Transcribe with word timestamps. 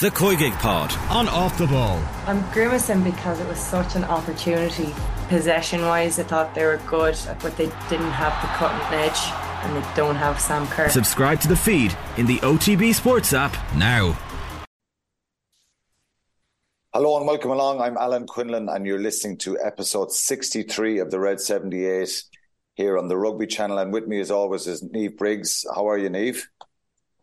The 0.00 0.10
COYGIG 0.10 0.52
Pod 0.60 0.92
on 1.10 1.26
Off 1.26 1.58
the 1.58 1.66
Ball. 1.66 2.00
I'm 2.28 2.48
grimacing 2.52 3.02
because 3.02 3.40
it 3.40 3.48
was 3.48 3.58
such 3.58 3.96
an 3.96 4.04
opportunity. 4.04 4.94
Possession 5.28 5.82
wise, 5.82 6.20
I 6.20 6.22
thought 6.22 6.54
they 6.54 6.64
were 6.64 6.80
good, 6.86 7.18
but 7.42 7.56
they 7.56 7.66
didn't 7.90 8.12
have 8.12 8.40
the 8.40 8.46
cutting 8.54 8.96
edge 8.96 9.18
and 9.64 9.74
they 9.74 9.96
don't 9.96 10.14
have 10.14 10.40
Sam 10.40 10.68
Kerr. 10.68 10.88
Subscribe 10.88 11.40
to 11.40 11.48
the 11.48 11.56
feed 11.56 11.96
in 12.16 12.26
the 12.26 12.36
OTB 12.36 12.94
Sports 12.94 13.32
app 13.32 13.56
now. 13.74 14.16
Hello 16.94 17.16
and 17.16 17.26
welcome 17.26 17.50
along. 17.50 17.80
I'm 17.80 17.96
Alan 17.96 18.28
Quinlan, 18.28 18.68
and 18.68 18.86
you're 18.86 19.00
listening 19.00 19.36
to 19.38 19.58
episode 19.58 20.12
63 20.12 21.00
of 21.00 21.10
the 21.10 21.18
Red 21.18 21.40
78 21.40 22.22
here 22.76 22.98
on 22.98 23.08
the 23.08 23.16
Rugby 23.16 23.48
Channel. 23.48 23.78
And 23.78 23.92
with 23.92 24.06
me, 24.06 24.20
as 24.20 24.30
always, 24.30 24.68
is 24.68 24.80
Niamh 24.80 25.16
Briggs. 25.16 25.66
How 25.74 25.88
are 25.88 25.98
you, 25.98 26.08
Niamh? 26.08 26.40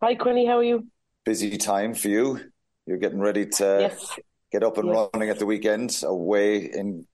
Hi, 0.02 0.14
Quinny. 0.14 0.44
How 0.44 0.58
are 0.58 0.62
you? 0.62 0.88
Busy 1.24 1.56
time 1.56 1.94
for 1.94 2.08
you. 2.08 2.52
You're 2.86 2.98
getting 2.98 3.18
ready 3.20 3.46
to 3.46 3.78
Yes. 3.80 4.18
get 4.52 4.62
up 4.62 4.78
and 4.78 4.88
Yes. 4.88 5.08
running 5.12 5.28
at 5.28 5.38
the 5.38 5.46
weekend 5.46 6.02
away 6.04 6.58
in 6.58 7.06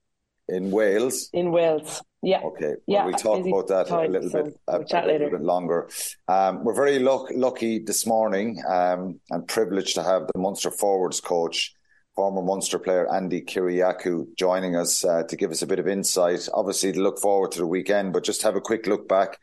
in 0.49 0.71
Wales. 0.71 1.29
In 1.31 1.51
Wales. 1.53 2.01
Yeah. 2.21 2.41
Okay, 2.41 2.67
well, 2.67 2.75
Yeah, 2.85 3.05
we 3.07 3.13
talk 3.13 3.45
about 3.45 3.67
that 3.69 3.89
a 3.89 4.07
little 4.09 4.29
so 4.29 4.43
bit 4.43 4.59
we'll 4.67 4.83
a, 4.91 5.05
a 5.05 5.07
little 5.07 5.29
bit 5.29 5.41
longer. 5.41 5.89
Um, 6.27 6.65
we're 6.65 6.75
very 6.75 6.99
luck, 6.99 7.29
lucky 7.33 7.79
this 7.79 8.05
morning 8.05 8.61
um, 8.67 9.21
and 9.29 9.47
privileged 9.47 9.95
to 9.95 10.03
have 10.03 10.27
the 10.33 10.39
Munster 10.39 10.69
forwards 10.69 11.21
coach, 11.21 11.73
former 12.13 12.41
Munster 12.41 12.77
player 12.77 13.07
Andi 13.09 13.45
Kyriacou, 13.45 14.35
joining 14.37 14.75
us 14.75 15.05
uh, 15.05 15.23
to 15.23 15.35
give 15.37 15.49
us 15.51 15.61
a 15.61 15.67
bit 15.67 15.79
of 15.79 15.87
insight. 15.87 16.49
Obviously, 16.53 16.91
to 16.91 17.01
look 17.01 17.19
forward 17.19 17.51
to 17.53 17.59
the 17.59 17.67
weekend, 17.67 18.11
but 18.11 18.25
just 18.25 18.41
have 18.43 18.57
a 18.57 18.61
quick 18.61 18.85
look 18.85 19.07
back 19.07 19.39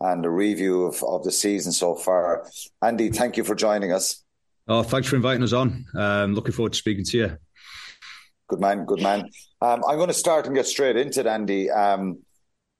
and 0.00 0.26
a 0.26 0.30
review 0.30 0.82
of, 0.82 1.00
of 1.04 1.22
the 1.22 1.30
season 1.30 1.70
so 1.70 1.94
far. 1.94 2.44
Andi, 2.82 3.14
thank 3.14 3.36
you 3.36 3.44
for 3.44 3.54
joining 3.54 3.92
us. 3.92 4.23
Oh, 4.66 4.82
thanks 4.82 5.08
for 5.08 5.16
inviting 5.16 5.42
us 5.42 5.52
on. 5.52 5.84
Um, 5.94 6.34
looking 6.34 6.52
forward 6.52 6.72
to 6.72 6.78
speaking 6.78 7.04
to 7.04 7.18
you. 7.18 7.36
Good 8.48 8.60
man, 8.60 8.86
good 8.86 9.02
man. 9.02 9.28
Um, 9.60 9.82
I'm 9.86 9.96
going 9.96 10.08
to 10.08 10.14
start 10.14 10.46
and 10.46 10.54
get 10.54 10.66
straight 10.66 10.96
into 10.96 11.20
it, 11.20 11.26
Andi. 11.26 11.74
Um, 11.74 12.18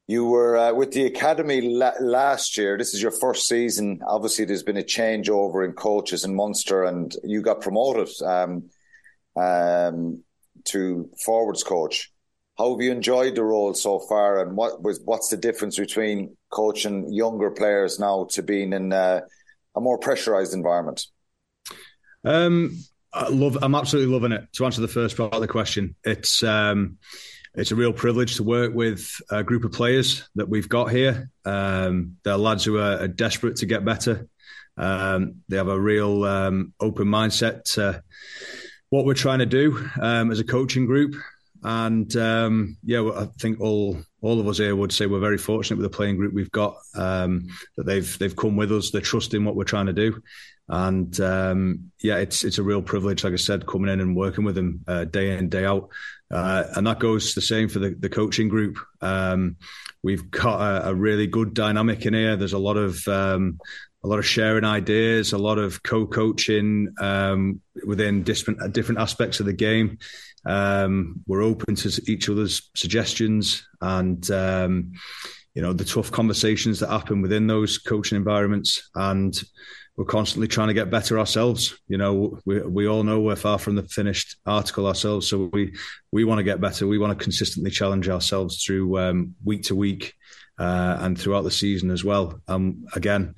you 0.06 0.27
were 0.27 0.56
uh, 0.56 0.72
with 0.74 0.92
the 0.92 1.06
academy 1.06 1.60
la- 1.62 1.92
last 2.00 2.56
year. 2.56 2.77
This 2.77 2.94
is 2.94 3.02
your 3.02 3.10
first 3.10 3.46
season. 3.46 4.00
Obviously, 4.06 4.44
there's 4.44 4.62
been 4.62 4.77
a 4.77 4.82
changeover 4.82 5.64
in 5.64 5.72
coaches 5.72 6.24
in 6.24 6.34
Munster, 6.34 6.84
and 6.84 7.14
you 7.22 7.42
got 7.42 7.60
promoted 7.60 8.08
um, 8.22 8.70
um, 9.36 10.22
to 10.64 11.10
forwards 11.24 11.62
coach. 11.62 12.10
How 12.58 12.70
have 12.70 12.80
you 12.80 12.92
enjoyed 12.92 13.34
the 13.34 13.44
role 13.44 13.74
so 13.74 13.98
far, 13.98 14.42
and 14.42 14.56
what 14.56 14.82
was 14.82 15.00
what's 15.05 15.28
the 15.28 15.36
difference 15.38 15.78
between 15.78 16.36
coaching 16.50 17.12
younger 17.12 17.50
players 17.50 17.98
now 17.98 18.27
to 18.30 18.42
being 18.42 18.72
in 18.72 18.92
uh, 18.92 19.22
a 19.74 19.80
more 19.80 19.98
pressurized 19.98 20.55
environment? 20.55 21.06
Um, 22.25 22.78
I 23.12 23.28
love. 23.28 23.58
I'm 23.62 23.75
absolutely 23.75 24.12
loving 24.12 24.33
it. 24.33 24.53
To 24.55 24.64
answer 24.64 24.80
the 24.80 24.89
first 24.89 25.17
part 25.17 25.34
of 25.34 25.41
the 25.41 25.48
question, 25.48 25.94
it's 26.05 26.42
um, 26.42 26.98
it's 27.55 27.70
a 27.70 27.77
real 27.77 27.92
privilege 27.92 28.36
to 28.36 28.42
work 28.42 28.75
with 28.75 29.08
a 29.30 29.44
group 29.44 29.64
of 29.64 29.72
players 29.72 30.28
that 30.34 30.48
we've 30.48 30.69
got 30.69 30.91
here. 30.91 31.30
Um, 31.45 32.17
they're 32.25 32.36
lads 32.36 32.64
who 32.64 32.78
are, 32.78 33.00
are 33.00 33.08
desperate 33.08 33.56
to 33.56 33.67
get 33.67 33.84
better. 33.84 34.27
Um, 34.77 35.42
they 35.48 35.56
have 35.56 35.69
a 35.69 35.78
real 35.78 36.25
um, 36.25 36.72
open 36.80 37.06
mindset 37.06 37.62
to 37.75 38.02
what 38.91 39.05
we're 39.05 39.14
trying 39.14 39.39
to 39.39 39.47
do 39.47 39.89
um, 40.00 40.33
as 40.33 40.41
a 40.41 40.45
coaching 40.45 40.86
group. 40.86 41.14
And 41.62 42.14
um, 42.17 42.77
yeah, 42.84 43.08
I 43.17 43.27
think 43.39 43.61
all 43.61 43.98
all 44.20 44.41
of 44.41 44.48
us 44.48 44.58
here 44.58 44.75
would 44.75 44.92
say 44.92 45.06
we're 45.06 45.20
very 45.20 45.39
fortunate 45.39 45.77
with 45.77 45.91
the 45.91 45.97
playing 45.97 46.17
group 46.17 46.34
we've 46.34 46.50
got. 46.50 46.77
Um, 46.95 47.47
that 47.77 47.86
they've 47.86 48.19
they've 48.19 48.36
come 48.36 48.56
with 48.56 48.72
us. 48.72 48.91
They're 48.91 49.00
trusting 49.00 49.45
what 49.45 49.55
we're 49.55 49.64
trying 49.64 49.86
to 49.86 49.92
do. 49.92 50.20
And 50.68 51.18
um, 51.20 51.92
yeah, 52.02 52.16
it's 52.16 52.42
it's 52.42 52.58
a 52.58 52.62
real 52.62 52.80
privilege, 52.80 53.22
like 53.22 53.34
I 53.34 53.36
said, 53.36 53.66
coming 53.66 53.90
in 53.90 54.00
and 54.00 54.16
working 54.16 54.44
with 54.44 54.54
them 54.54 54.80
uh, 54.88 55.04
day 55.04 55.36
in 55.36 55.48
day 55.48 55.64
out. 55.64 55.90
Uh, 56.30 56.64
and 56.74 56.86
that 56.86 56.98
goes 56.98 57.34
the 57.34 57.42
same 57.42 57.68
for 57.68 57.78
the, 57.78 57.90
the 57.90 58.08
coaching 58.08 58.48
group. 58.48 58.78
Um, 59.00 59.56
we've 60.02 60.30
got 60.30 60.61
a, 60.61 60.89
a 60.89 60.94
really 60.94 61.27
good 61.27 61.55
dynamic 61.55 62.06
in 62.06 62.14
here. 62.14 62.36
There's 62.36 62.55
a 62.55 62.58
lot 62.58 62.77
of 62.77 63.06
um, 63.08 63.58
a 64.05 64.08
lot 64.08 64.18
of 64.18 64.27
sharing 64.27 64.64
ideas, 64.64 65.33
a 65.33 65.39
lot 65.39 65.58
of 65.58 65.83
co-coaching 65.83 66.94
um, 67.00 67.60
within 67.86 68.22
different 68.22 68.72
different 68.72 69.00
aspects 69.00 69.40
of 69.40 69.46
the 69.46 69.52
game. 69.52 69.98
Um, 70.46 71.22
we're 71.27 71.42
open 71.42 71.74
to 71.77 72.02
each 72.06 72.28
other's 72.28 72.70
suggestions 72.74 73.66
and 73.80 74.30
um, 74.30 74.92
you 75.55 75.62
know 75.62 75.72
the 75.72 75.84
tough 75.84 76.12
conversations 76.12 76.80
that 76.80 76.90
happen 76.90 77.22
within 77.22 77.46
those 77.46 77.78
coaching 77.78 78.16
environments 78.16 78.90
and 78.94 79.42
we're 79.96 80.05
constantly 80.05 80.48
trying 80.48 80.68
to 80.68 80.74
get 80.74 80.90
better 80.90 81.18
ourselves. 81.18 81.78
You 81.86 81.98
know, 81.98 82.40
we 82.44 82.60
we 82.62 82.88
all 82.88 83.05
know 83.05 83.20
we're 83.20 83.36
far 83.36 83.58
from 83.58 83.77
the 83.77 83.84
finished 83.84 84.36
article 84.44 84.86
ourselves, 84.86 85.28
so 85.28 85.50
we 85.52 85.74
we 86.10 86.24
want 86.24 86.38
to 86.38 86.44
get 86.44 86.60
better. 86.60 86.86
We 86.86 86.98
want 86.98 87.16
to 87.16 87.22
consistently 87.22 87.70
challenge 87.70 88.08
ourselves 88.08 88.64
through 88.64 88.98
um, 88.98 89.34
week 89.44 89.64
to 89.64 89.77
week 89.77 90.14
uh, 90.58 90.98
and 91.00 91.18
throughout 91.18 91.42
the 91.42 91.50
season 91.50 91.90
as 91.90 92.02
well. 92.02 92.40
Um, 92.48 92.84
again, 92.94 93.34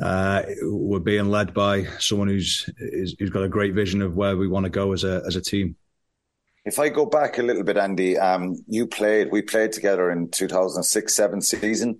uh, 0.00 0.42
we're 0.62 1.00
being 1.00 1.30
led 1.30 1.52
by 1.52 1.84
someone 1.98 2.28
who's 2.28 2.68
who's 2.78 3.30
got 3.30 3.42
a 3.42 3.48
great 3.48 3.74
vision 3.74 4.02
of 4.02 4.14
where 4.14 4.36
we 4.36 4.48
want 4.48 4.64
to 4.64 4.70
go 4.70 4.92
as 4.92 5.02
a 5.02 5.22
as 5.26 5.34
a 5.34 5.40
team. 5.40 5.76
If 6.64 6.78
I 6.78 6.90
go 6.90 7.06
back 7.06 7.38
a 7.38 7.42
little 7.42 7.64
bit, 7.64 7.76
Andi, 7.76 8.20
um, 8.22 8.54
you 8.68 8.86
played, 8.86 9.32
we 9.32 9.42
played 9.42 9.72
together 9.72 10.12
in 10.12 10.30
2006 10.30 11.12
7 11.12 11.40
season. 11.42 11.98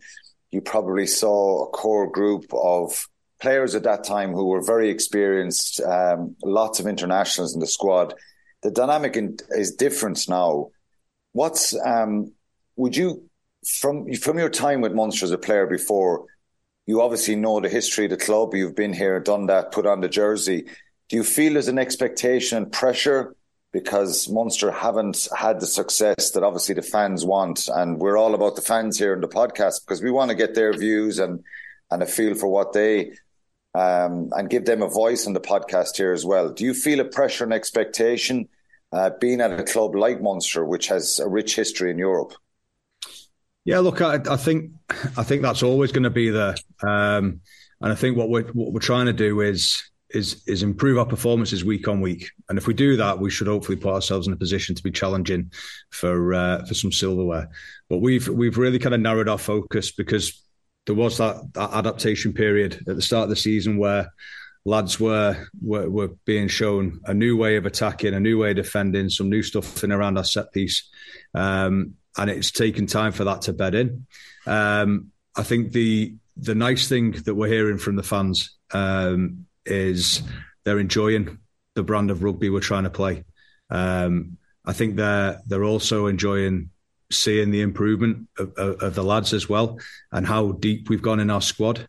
You 0.52 0.60
probably 0.60 1.08
saw 1.08 1.64
a 1.64 1.70
core 1.70 2.08
group 2.08 2.44
of 2.52 3.08
players 3.42 3.74
at 3.74 3.82
that 3.82 4.04
time 4.04 4.32
who 4.32 4.46
were 4.46 4.62
very 4.62 4.88
experienced, 4.88 5.80
um, 5.80 6.36
lots 6.44 6.78
of 6.80 6.86
internationals 6.86 7.54
in 7.54 7.60
the 7.60 7.66
squad. 7.66 8.14
The 8.62 8.70
dynamic 8.70 9.16
in, 9.16 9.36
is 9.50 9.74
different 9.74 10.28
now. 10.28 10.70
What's, 11.32 11.76
um, 11.84 12.32
would 12.76 12.96
you, 12.96 13.28
from, 13.80 14.12
from 14.14 14.38
your 14.38 14.48
time 14.48 14.80
with 14.80 14.94
Munster 14.94 15.24
as 15.24 15.32
a 15.32 15.38
player 15.38 15.66
before, 15.66 16.26
you 16.86 17.02
obviously 17.02 17.34
know 17.34 17.60
the 17.60 17.68
history 17.68 18.04
of 18.04 18.12
the 18.12 18.16
club. 18.16 18.54
You've 18.54 18.76
been 18.76 18.92
here, 18.92 19.18
done 19.18 19.46
that, 19.46 19.72
put 19.72 19.86
on 19.86 20.00
the 20.00 20.08
jersey. 20.08 20.66
Do 21.08 21.16
you 21.16 21.24
feel 21.24 21.54
there's 21.54 21.68
an 21.68 21.78
expectation 21.78 22.58
and 22.58 22.72
pressure 22.72 23.34
because 23.72 24.28
Munster 24.28 24.70
haven't 24.70 25.26
had 25.36 25.58
the 25.58 25.66
success 25.66 26.30
that 26.32 26.42
obviously 26.42 26.74
the 26.74 26.82
fans 26.82 27.24
want. 27.24 27.68
And 27.74 27.98
we're 27.98 28.18
all 28.18 28.34
about 28.34 28.54
the 28.54 28.62
fans 28.62 28.98
here 28.98 29.14
in 29.14 29.20
the 29.20 29.28
podcast 29.28 29.84
because 29.84 30.02
we 30.02 30.10
want 30.10 30.30
to 30.30 30.36
get 30.36 30.54
their 30.54 30.74
views 30.76 31.18
and, 31.18 31.42
and 31.90 32.02
a 32.02 32.06
feel 32.06 32.34
for 32.34 32.48
what 32.48 32.74
they, 32.74 33.12
um, 33.74 34.30
and 34.32 34.50
give 34.50 34.64
them 34.64 34.82
a 34.82 34.88
voice 34.88 35.26
on 35.26 35.32
the 35.32 35.40
podcast 35.40 35.96
here 35.96 36.12
as 36.12 36.24
well. 36.24 36.50
Do 36.50 36.64
you 36.64 36.74
feel 36.74 37.00
a 37.00 37.04
pressure 37.04 37.44
and 37.44 37.52
expectation 37.52 38.48
uh, 38.92 39.10
being 39.20 39.40
at 39.40 39.58
a 39.58 39.64
club 39.64 39.94
like 39.94 40.20
Munster, 40.20 40.64
which 40.64 40.88
has 40.88 41.18
a 41.18 41.28
rich 41.28 41.56
history 41.56 41.90
in 41.90 41.98
Europe? 41.98 42.34
Yeah, 43.64 43.78
look, 43.78 44.02
I, 44.02 44.18
I 44.28 44.36
think 44.36 44.72
I 45.16 45.22
think 45.22 45.42
that's 45.42 45.62
always 45.62 45.92
going 45.92 46.02
to 46.02 46.10
be 46.10 46.30
there, 46.30 46.56
um, 46.82 47.40
and 47.80 47.92
I 47.92 47.94
think 47.94 48.16
what 48.16 48.28
we're 48.28 48.44
what 48.52 48.72
we're 48.72 48.80
trying 48.80 49.06
to 49.06 49.12
do 49.12 49.40
is 49.40 49.82
is 50.10 50.42
is 50.46 50.62
improve 50.62 50.98
our 50.98 51.06
performances 51.06 51.64
week 51.64 51.88
on 51.88 52.00
week. 52.00 52.30
And 52.48 52.58
if 52.58 52.66
we 52.66 52.74
do 52.74 52.96
that, 52.96 53.20
we 53.20 53.30
should 53.30 53.46
hopefully 53.46 53.76
put 53.76 53.94
ourselves 53.94 54.26
in 54.26 54.32
a 54.32 54.36
position 54.36 54.74
to 54.74 54.82
be 54.82 54.90
challenging 54.90 55.52
for 55.90 56.34
uh, 56.34 56.64
for 56.66 56.74
some 56.74 56.90
silverware. 56.90 57.48
But 57.88 57.98
we've 57.98 58.28
we've 58.28 58.58
really 58.58 58.80
kind 58.80 58.94
of 58.94 59.00
narrowed 59.00 59.28
our 59.28 59.38
focus 59.38 59.92
because 59.92 60.42
there 60.86 60.94
was 60.94 61.18
that, 61.18 61.36
that 61.54 61.72
adaptation 61.72 62.32
period 62.32 62.84
at 62.88 62.96
the 62.96 63.02
start 63.02 63.24
of 63.24 63.30
the 63.30 63.36
season 63.36 63.76
where 63.76 64.12
lads 64.64 65.00
were, 65.00 65.48
were 65.60 65.88
were 65.88 66.08
being 66.24 66.48
shown 66.48 67.00
a 67.06 67.14
new 67.14 67.36
way 67.36 67.56
of 67.56 67.66
attacking, 67.66 68.14
a 68.14 68.20
new 68.20 68.38
way 68.38 68.50
of 68.50 68.56
defending, 68.56 69.08
some 69.08 69.28
new 69.28 69.42
stuff 69.42 69.82
in 69.84 69.92
around 69.92 70.18
our 70.18 70.24
set 70.24 70.52
piece. 70.52 70.88
Um, 71.34 71.94
and 72.16 72.30
it's 72.30 72.50
taken 72.50 72.86
time 72.86 73.12
for 73.12 73.24
that 73.24 73.42
to 73.42 73.52
bed 73.52 73.74
in. 73.74 74.06
Um, 74.46 75.12
I 75.36 75.42
think 75.42 75.72
the 75.72 76.14
the 76.36 76.54
nice 76.54 76.88
thing 76.88 77.12
that 77.12 77.34
we're 77.34 77.48
hearing 77.48 77.78
from 77.78 77.96
the 77.96 78.02
fans 78.02 78.56
um, 78.72 79.46
is 79.64 80.22
they're 80.64 80.78
enjoying 80.78 81.38
the 81.74 81.82
brand 81.82 82.10
of 82.10 82.22
rugby 82.22 82.50
we're 82.50 82.60
trying 82.60 82.84
to 82.84 82.90
play. 82.90 83.24
Um, 83.70 84.36
I 84.64 84.72
think 84.72 84.96
they're 84.96 85.40
they're 85.46 85.64
also 85.64 86.06
enjoying 86.06 86.70
seeing 87.12 87.50
the 87.50 87.60
improvement 87.60 88.28
of, 88.38 88.52
of, 88.56 88.82
of, 88.82 88.94
the 88.94 89.04
lads 89.04 89.32
as 89.32 89.48
well 89.48 89.78
and 90.12 90.26
how 90.26 90.52
deep 90.52 90.88
we've 90.88 91.02
gone 91.02 91.20
in 91.20 91.30
our 91.30 91.40
squad. 91.40 91.86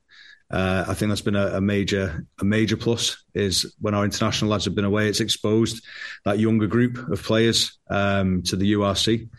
Uh, 0.52 0.86
I 0.88 0.94
think 0.94 1.10
that's 1.10 1.22
been 1.22 1.36
a, 1.36 1.58
a, 1.58 1.62
major 1.62 2.26
a 2.40 2.46
major 2.46 2.78
plus. 2.78 3.24
Is 3.34 3.76
when 3.80 3.94
our 3.94 4.04
international 4.04 4.52
lads 4.52 4.66
have 4.66 4.76
been 4.76 4.86
away, 4.86 5.08
it's 5.08 5.20
exposed 5.20 5.84
that 6.26 6.40
younger 6.40 6.68
group 6.68 6.98
of 7.10 7.24
players 7.24 7.80
um, 7.90 8.44
to 8.44 8.56
the 8.56 8.74
URC. 8.74 9.30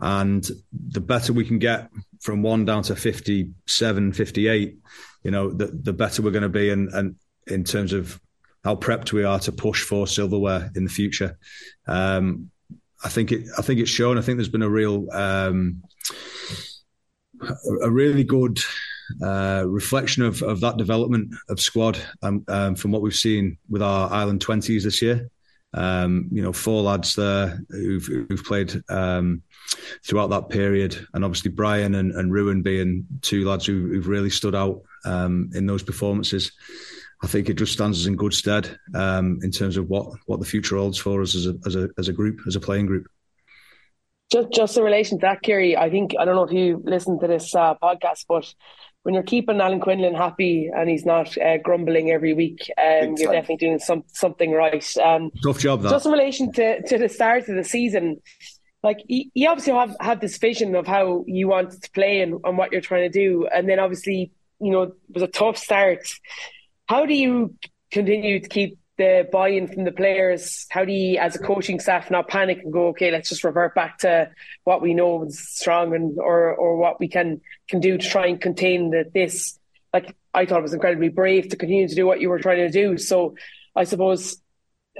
And 0.00 0.48
the 0.72 1.00
better 1.00 1.32
we 1.32 1.44
can 1.44 1.58
get 1.58 1.88
from 2.20 2.42
one 2.42 2.64
down 2.64 2.82
to 2.84 2.96
57, 2.96 4.12
58, 4.12 4.78
you 5.22 5.30
know, 5.30 5.50
the, 5.50 5.66
the 5.66 5.92
better 5.92 6.22
we're 6.22 6.30
going 6.30 6.42
to 6.42 6.48
be. 6.48 6.70
And, 6.70 6.88
and 6.92 7.16
in 7.46 7.64
terms 7.64 7.92
of 7.92 8.20
how 8.64 8.76
prepped 8.76 9.12
we 9.12 9.24
are 9.24 9.40
to 9.40 9.52
push 9.52 9.82
for 9.82 10.06
silverware 10.06 10.70
in 10.74 10.84
the 10.84 10.90
future. 10.90 11.38
Um, 11.86 12.50
I 13.04 13.08
think 13.08 13.32
it. 13.32 13.46
I 13.58 13.62
think 13.62 13.80
it's 13.80 13.90
shown. 13.90 14.18
I 14.18 14.22
think 14.22 14.38
there's 14.38 14.48
been 14.48 14.62
a 14.62 14.68
real, 14.68 15.10
um, 15.12 15.82
a 17.82 17.90
really 17.90 18.24
good 18.24 18.60
uh, 19.20 19.64
reflection 19.66 20.22
of, 20.22 20.42
of 20.42 20.60
that 20.60 20.76
development 20.76 21.34
of 21.48 21.60
squad 21.60 21.98
um, 22.22 22.44
um, 22.48 22.74
from 22.74 22.92
what 22.92 23.02
we've 23.02 23.14
seen 23.14 23.58
with 23.68 23.82
our 23.82 24.10
Ireland 24.10 24.44
20s 24.44 24.84
this 24.84 25.02
year. 25.02 25.28
Um, 25.74 26.28
you 26.30 26.42
know, 26.42 26.52
four 26.52 26.82
lads 26.82 27.14
there 27.14 27.62
who've, 27.70 28.04
who've 28.04 28.44
played 28.44 28.82
um, 28.90 29.42
throughout 30.06 30.28
that 30.30 30.50
period, 30.50 31.06
and 31.14 31.24
obviously 31.24 31.50
Brian 31.50 31.94
and, 31.94 32.12
and 32.12 32.32
Ruan 32.32 32.62
being 32.62 33.06
two 33.22 33.48
lads 33.48 33.66
who, 33.66 33.94
have 33.94 34.06
really 34.06 34.30
stood 34.30 34.54
out 34.54 34.82
um, 35.04 35.50
in 35.54 35.66
those 35.66 35.82
performances. 35.82 36.52
I 37.22 37.26
think 37.28 37.48
it 37.48 37.54
just 37.54 37.72
stands 37.72 38.00
us 38.00 38.06
in 38.06 38.16
good 38.16 38.34
stead 38.34 38.76
um, 38.94 39.38
in 39.42 39.52
terms 39.52 39.76
of 39.76 39.88
what, 39.88 40.12
what 40.26 40.40
the 40.40 40.46
future 40.46 40.76
holds 40.76 40.98
for 40.98 41.22
us 41.22 41.36
as 41.36 41.46
a, 41.46 41.54
as 41.66 41.76
a 41.76 41.88
as 41.96 42.08
a 42.08 42.12
group, 42.12 42.40
as 42.46 42.56
a 42.56 42.60
playing 42.60 42.86
group. 42.86 43.06
Just 44.30 44.52
just 44.52 44.76
in 44.76 44.82
relation 44.82 45.18
to 45.18 45.26
that, 45.26 45.42
Kerry, 45.42 45.76
I 45.76 45.88
think 45.88 46.14
I 46.18 46.24
don't 46.24 46.34
know 46.34 46.44
if 46.44 46.52
you 46.52 46.82
listened 46.84 47.20
to 47.20 47.28
this 47.28 47.54
uh, 47.54 47.74
podcast, 47.82 48.24
but 48.28 48.52
when 49.02 49.14
you're 49.14 49.22
keeping 49.22 49.60
Alan 49.60 49.80
Quinlan 49.80 50.14
happy 50.14 50.70
and 50.74 50.88
he's 50.88 51.04
not 51.04 51.36
uh, 51.38 51.58
grumbling 51.58 52.10
every 52.10 52.34
week, 52.34 52.70
um, 52.78 53.14
you're 53.16 53.32
definitely 53.32 53.56
doing 53.56 53.78
some 53.78 54.04
something 54.08 54.52
right. 54.52 54.96
Um, 54.98 55.30
Tough 55.42 55.58
job, 55.58 55.82
that. 55.82 55.90
Just 55.90 56.06
in 56.06 56.12
relation 56.12 56.52
to, 56.52 56.82
to 56.82 56.98
the 56.98 57.08
start 57.08 57.48
of 57.48 57.56
the 57.56 57.64
season, 57.64 58.20
like 58.82 59.00
you, 59.06 59.48
obviously 59.48 59.72
have, 59.74 59.96
have 60.00 60.20
this 60.20 60.38
vision 60.38 60.74
of 60.76 60.86
how 60.86 61.24
you 61.26 61.48
want 61.48 61.82
to 61.82 61.90
play 61.90 62.20
and, 62.20 62.40
and 62.44 62.56
what 62.56 62.72
you're 62.72 62.80
trying 62.80 63.10
to 63.10 63.18
do, 63.18 63.46
and 63.52 63.68
then 63.68 63.78
obviously 63.78 64.32
you 64.60 64.70
know 64.70 64.82
it 64.82 64.94
was 65.12 65.22
a 65.22 65.28
tough 65.28 65.56
start. 65.56 66.06
How 66.88 67.06
do 67.06 67.14
you 67.14 67.54
continue 67.90 68.40
to 68.40 68.48
keep 68.48 68.78
the 68.98 69.28
buy-in 69.32 69.68
from 69.68 69.84
the 69.84 69.92
players? 69.92 70.66
How 70.70 70.84
do 70.84 70.92
you, 70.92 71.18
as 71.18 71.36
a 71.36 71.38
coaching 71.38 71.80
staff, 71.80 72.10
not 72.10 72.28
panic 72.28 72.60
and 72.62 72.72
go, 72.72 72.88
okay, 72.88 73.10
let's 73.10 73.28
just 73.28 73.44
revert 73.44 73.74
back 73.74 73.98
to 73.98 74.30
what 74.64 74.82
we 74.82 74.94
know 74.94 75.24
is 75.24 75.48
strong 75.48 75.94
and 75.94 76.18
or 76.18 76.54
or 76.54 76.76
what 76.76 77.00
we 77.00 77.08
can 77.08 77.40
can 77.68 77.80
do 77.80 77.98
to 77.98 78.08
try 78.08 78.26
and 78.26 78.40
contain 78.40 78.90
the, 78.90 79.04
this? 79.12 79.58
Like 79.92 80.14
I 80.32 80.46
thought 80.46 80.60
it 80.60 80.62
was 80.62 80.74
incredibly 80.74 81.08
brave 81.08 81.48
to 81.48 81.56
continue 81.56 81.88
to 81.88 81.94
do 81.94 82.06
what 82.06 82.20
you 82.20 82.28
were 82.30 82.38
trying 82.38 82.58
to 82.58 82.70
do. 82.70 82.98
So 82.98 83.36
I 83.74 83.84
suppose, 83.84 84.38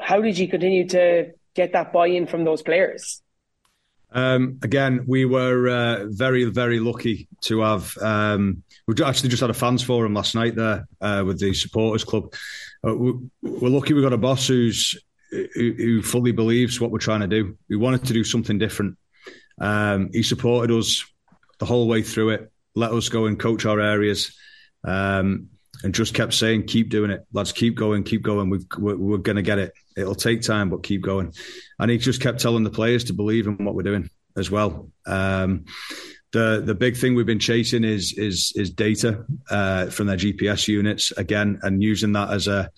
how 0.00 0.20
did 0.20 0.38
you 0.38 0.48
continue 0.48 0.88
to 0.88 1.32
get 1.54 1.72
that 1.72 1.92
buy-in 1.92 2.26
from 2.26 2.44
those 2.44 2.62
players? 2.62 3.21
Um, 4.14 4.58
again, 4.62 5.04
we 5.06 5.24
were 5.24 5.68
uh, 5.68 6.06
very, 6.08 6.44
very 6.44 6.80
lucky 6.80 7.28
to 7.42 7.60
have. 7.60 7.96
Um, 7.98 8.62
we 8.86 8.94
actually 9.04 9.30
just 9.30 9.40
had 9.40 9.50
a 9.50 9.54
fans 9.54 9.82
forum 9.82 10.14
last 10.14 10.34
night 10.34 10.54
there 10.54 10.86
uh, 11.00 11.22
with 11.26 11.40
the 11.40 11.54
supporters 11.54 12.04
club. 12.04 12.32
Uh, 12.86 12.94
we're 12.96 13.70
lucky 13.70 13.94
we 13.94 14.02
got 14.02 14.12
a 14.12 14.18
boss 14.18 14.48
who's 14.48 14.98
who, 15.30 15.48
who, 15.54 16.02
fully 16.02 16.32
believes 16.32 16.80
what 16.80 16.90
we're 16.90 16.98
trying 16.98 17.20
to 17.20 17.26
do. 17.26 17.56
We 17.68 17.76
wanted 17.76 18.04
to 18.04 18.12
do 18.12 18.22
something 18.22 18.58
different. 18.58 18.98
Um, 19.58 20.10
he 20.12 20.22
supported 20.22 20.76
us 20.76 21.04
the 21.58 21.64
whole 21.64 21.88
way 21.88 22.02
through 22.02 22.30
it. 22.30 22.52
Let 22.74 22.92
us 22.92 23.08
go 23.08 23.26
and 23.26 23.38
coach 23.38 23.64
our 23.64 23.80
areas. 23.80 24.36
Um, 24.84 25.48
and 25.84 25.94
just 25.94 26.14
kept 26.14 26.34
saying, 26.34 26.66
"Keep 26.66 26.90
doing 26.90 27.10
it, 27.10 27.24
lads. 27.32 27.52
Keep 27.52 27.76
going, 27.76 28.04
keep 28.04 28.22
going. 28.22 28.50
we 28.50 28.58
are 28.58 28.96
we're 28.96 29.18
going 29.18 29.36
to 29.36 29.42
get 29.42 29.58
it. 29.58 29.72
It'll 29.96 30.14
take 30.14 30.42
time, 30.42 30.70
but 30.70 30.82
keep 30.82 31.02
going." 31.02 31.32
And 31.78 31.90
he 31.90 31.98
just 31.98 32.20
kept 32.20 32.40
telling 32.40 32.64
the 32.64 32.70
players 32.70 33.04
to 33.04 33.12
believe 33.12 33.46
in 33.46 33.64
what 33.64 33.74
we're 33.74 33.82
doing 33.82 34.08
as 34.36 34.50
well. 34.50 34.90
Um, 35.06 35.64
the 36.32 36.62
the 36.64 36.74
big 36.74 36.96
thing 36.96 37.14
we've 37.14 37.26
been 37.26 37.38
chasing 37.38 37.84
is 37.84 38.14
is 38.16 38.52
is 38.56 38.70
data 38.70 39.24
uh, 39.50 39.86
from 39.86 40.06
their 40.06 40.16
GPS 40.16 40.66
units 40.68 41.12
again, 41.12 41.60
and 41.62 41.82
using 41.82 42.12
that 42.12 42.30
as 42.30 42.48
a 42.48 42.70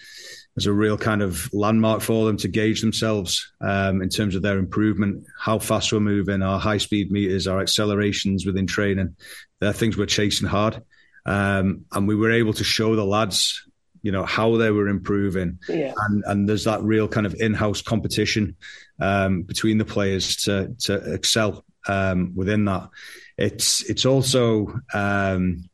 as 0.57 0.67
a 0.67 0.73
real 0.73 0.97
kind 0.97 1.23
of 1.23 1.53
landmark 1.53 2.01
for 2.01 2.27
them 2.27 2.37
to 2.37 2.49
gauge 2.49 2.81
themselves 2.81 3.53
um, 3.61 4.03
in 4.03 4.09
terms 4.09 4.37
of 4.37 4.43
their 4.43 4.59
improvement, 4.59 5.25
how 5.39 5.59
fast 5.59 5.93
we're 5.93 6.01
moving, 6.01 6.43
our 6.43 6.61
high 6.61 6.79
speed 6.79 7.11
meters, 7.11 7.49
our 7.49 7.61
accelerations 7.61 8.47
within 8.47 8.67
training. 8.67 9.17
They're 9.61 9.73
things 9.73 9.97
we're 9.97 10.07
chasing 10.07 10.47
hard. 10.47 10.81
Um, 11.27 11.87
and 11.91 12.07
we 12.07 12.15
were 12.15 12.31
able 12.31 12.53
to 12.53 12.65
show 12.65 12.95
the 12.95 13.05
lads, 13.05 13.65
you 14.05 14.13
know, 14.13 14.25
how 14.25 14.59
they 14.59 14.71
were 14.71 14.87
improving. 14.87 15.59
Yeah. 15.67 15.95
And, 15.97 16.23
and 16.27 16.49
there's 16.49 16.65
that 16.65 16.83
real 16.83 17.09
kind 17.09 17.25
of 17.27 17.35
in-house 17.41 17.81
competition 17.81 18.55
um, 19.01 19.43
between 19.43 19.79
the 19.79 19.87
players 19.87 20.37
to, 20.45 20.75
to 20.81 21.15
excel 21.15 21.65
um, 21.89 22.33
within 22.37 22.67
that. 22.67 22.91
It's, 23.39 23.83
it's 23.89 24.05
also, 24.05 24.79
um, 24.93 25.71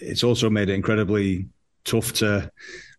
it's 0.00 0.24
also 0.24 0.48
made 0.48 0.70
it 0.70 0.74
incredibly 0.74 1.50
tough 1.84 2.14
to 2.14 2.50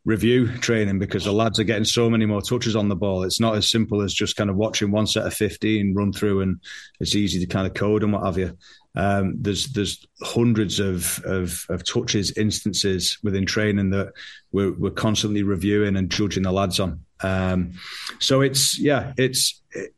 review 0.05 0.47
training 0.59 0.99
because 0.99 1.25
the 1.25 1.33
lads 1.33 1.59
are 1.59 1.63
getting 1.65 1.83
so 1.83 2.07
many 2.07 2.27
more 2.27 2.43
touches 2.43 2.75
on 2.75 2.87
the 2.87 2.95
ball. 2.95 3.23
It's 3.23 3.39
not 3.39 3.55
as 3.55 3.71
simple 3.71 4.03
as 4.03 4.13
just 4.13 4.35
kind 4.35 4.49
of 4.49 4.55
watching 4.57 4.91
one 4.91 5.07
set 5.07 5.25
of 5.25 5.33
15 5.33 5.95
run 5.95 6.13
through 6.13 6.41
and 6.41 6.61
it's 6.99 7.15
easy 7.15 7.39
to 7.39 7.47
kind 7.47 7.65
of 7.65 7.73
code 7.73 8.03
and 8.03 8.13
what 8.13 8.23
have 8.23 8.37
you. 8.37 8.55
Um, 8.97 9.35
there's 9.39 9.67
there's 9.73 10.05
hundreds 10.23 10.79
of, 10.79 11.23
of, 11.23 11.67
of 11.69 11.85
touches, 11.85 12.31
instances 12.31 13.19
within 13.21 13.45
training 13.45 13.91
that 13.91 14.11
we're 14.51 14.73
we're 14.73 14.89
constantly 14.89 15.43
reviewing 15.43 15.95
and 15.95 16.09
judging 16.09 16.43
the 16.43 16.51
lads 16.51 16.79
on. 16.79 17.05
Um, 17.21 17.73
so 18.19 18.41
it's 18.41 18.79
yeah, 18.79 19.13
it's 19.15 19.61
it, 19.71 19.93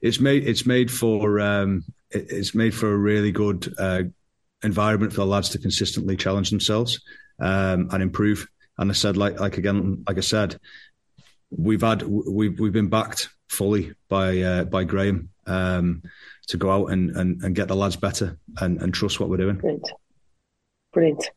it's 0.00 0.18
made 0.18 0.46
it's 0.46 0.66
made 0.66 0.90
for 0.90 1.38
um, 1.38 1.84
it, 2.10 2.26
it's 2.30 2.52
made 2.52 2.74
for 2.74 2.92
a 2.92 2.96
really 2.96 3.30
good 3.30 3.72
uh, 3.78 4.02
environment 4.64 5.12
for 5.12 5.20
the 5.20 5.26
lads 5.26 5.50
to 5.50 5.58
consistently 5.60 6.16
challenge 6.16 6.50
themselves 6.50 7.00
um, 7.38 7.90
and 7.92 8.02
improve. 8.02 8.48
And 8.76 8.90
I 8.90 8.94
said, 8.94 9.16
like 9.16 9.38
like 9.38 9.56
again, 9.56 10.02
like 10.08 10.18
I 10.18 10.22
said, 10.22 10.58
we've 11.56 11.82
had 11.82 12.02
we've 12.02 12.58
we've 12.58 12.72
been 12.72 12.88
backed 12.88 13.28
fully 13.48 13.94
by 14.08 14.40
uh, 14.40 14.64
by 14.64 14.82
Graham. 14.82 15.28
Um, 15.46 16.02
to 16.48 16.56
go 16.56 16.70
out 16.70 16.86
and, 16.86 17.10
and, 17.16 17.42
and 17.42 17.54
get 17.54 17.68
the 17.68 17.76
lads 17.76 17.96
better 17.96 18.38
and, 18.60 18.80
and 18.82 18.92
trust 18.92 19.20
what 19.20 19.28
we're 19.28 19.36
doing. 19.36 19.56
Brilliant. 19.56 19.90
Brilliant. 20.92 21.30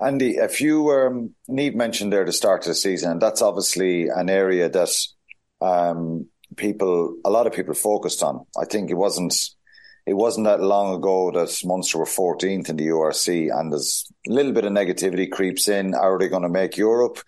Andi, 0.00 0.42
if 0.42 0.60
you 0.60 0.90
um, 0.90 1.34
Niamh 1.48 1.74
mentioned 1.74 2.12
there 2.12 2.24
the 2.24 2.32
start 2.32 2.62
of 2.62 2.68
the 2.68 2.74
season, 2.74 3.12
and 3.12 3.20
that's 3.22 3.42
obviously 3.42 4.08
an 4.08 4.28
area 4.28 4.68
that 4.68 4.90
um, 5.60 6.26
people, 6.56 7.16
a 7.24 7.30
lot 7.30 7.46
of 7.46 7.52
people 7.52 7.74
focused 7.74 8.22
on. 8.22 8.44
I 8.60 8.64
think 8.64 8.90
it 8.90 8.94
wasn't, 8.94 9.34
it 10.06 10.14
wasn't 10.14 10.46
that 10.46 10.60
long 10.60 10.94
ago 10.94 11.30
that 11.30 11.56
Munster 11.64 11.98
were 11.98 12.04
14th 12.04 12.68
in 12.68 12.76
the 12.76 12.88
URC, 12.88 13.56
and 13.56 13.72
there's 13.72 14.10
a 14.28 14.32
little 14.32 14.52
bit 14.52 14.64
of 14.64 14.72
negativity 14.72 15.30
creeps 15.30 15.68
in. 15.68 15.94
Are 15.94 16.18
they 16.18 16.28
going 16.28 16.42
to 16.42 16.48
make 16.48 16.76
Europe? 16.76 17.20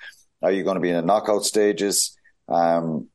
Are 0.43 0.53
you 0.53 0.65
going 0.65 0.75
to 0.77 0.81
be 0.81 0.91
in 0.91 0.97
the 0.97 1.03
knockout 1.03 1.45
stages? 1.45 2.17
Um, 2.49 3.09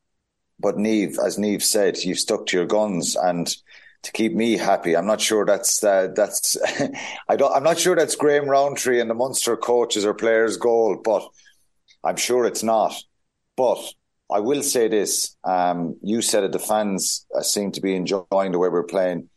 but 0.62 0.76
Niamh, 0.76 1.18
as 1.26 1.38
Niamh 1.38 1.62
said, 1.62 1.98
you've 2.04 2.20
stuck 2.20 2.46
to 2.48 2.58
your 2.58 2.66
guns 2.66 3.16
and 3.16 3.56
to 4.04 4.12
keep 4.12 4.34
me 4.34 4.58
happy. 4.58 4.96
I'm 4.96 5.06
not 5.06 5.22
sure 5.22 5.46
that's 5.46 5.84
uh, 5.84 6.10
that's 6.16 6.58
I 7.30 7.36
don't 7.36 7.54
I'm 7.54 7.64
not 7.64 7.80
sure 7.80 7.96
that's 7.96 8.16
Graham 8.16 8.48
Rowntree 8.48 9.00
and 9.00 9.10
the 9.10 9.16
Munster 9.16 9.58
coaches 9.58 10.06
or 10.06 10.14
players' 10.14 10.58
goal, 10.58 11.00
but 11.04 11.28
I'm 12.04 12.18
sure 12.18 12.46
it's 12.46 12.64
not. 12.64 12.96
But 13.56 13.80
I 14.32 14.40
will 14.40 14.64
say 14.64 14.88
this: 14.88 15.36
um, 15.44 15.98
you 16.02 16.22
said 16.22 16.44
it. 16.44 16.52
The 16.52 16.60
fans 16.60 17.26
uh, 17.36 17.42
seem 17.42 17.72
to 17.74 17.82
be 17.82 17.96
enjoying 17.96 18.52
the 18.52 18.60
way 18.60 18.70
we're 18.70 18.84
playing. 18.84 19.30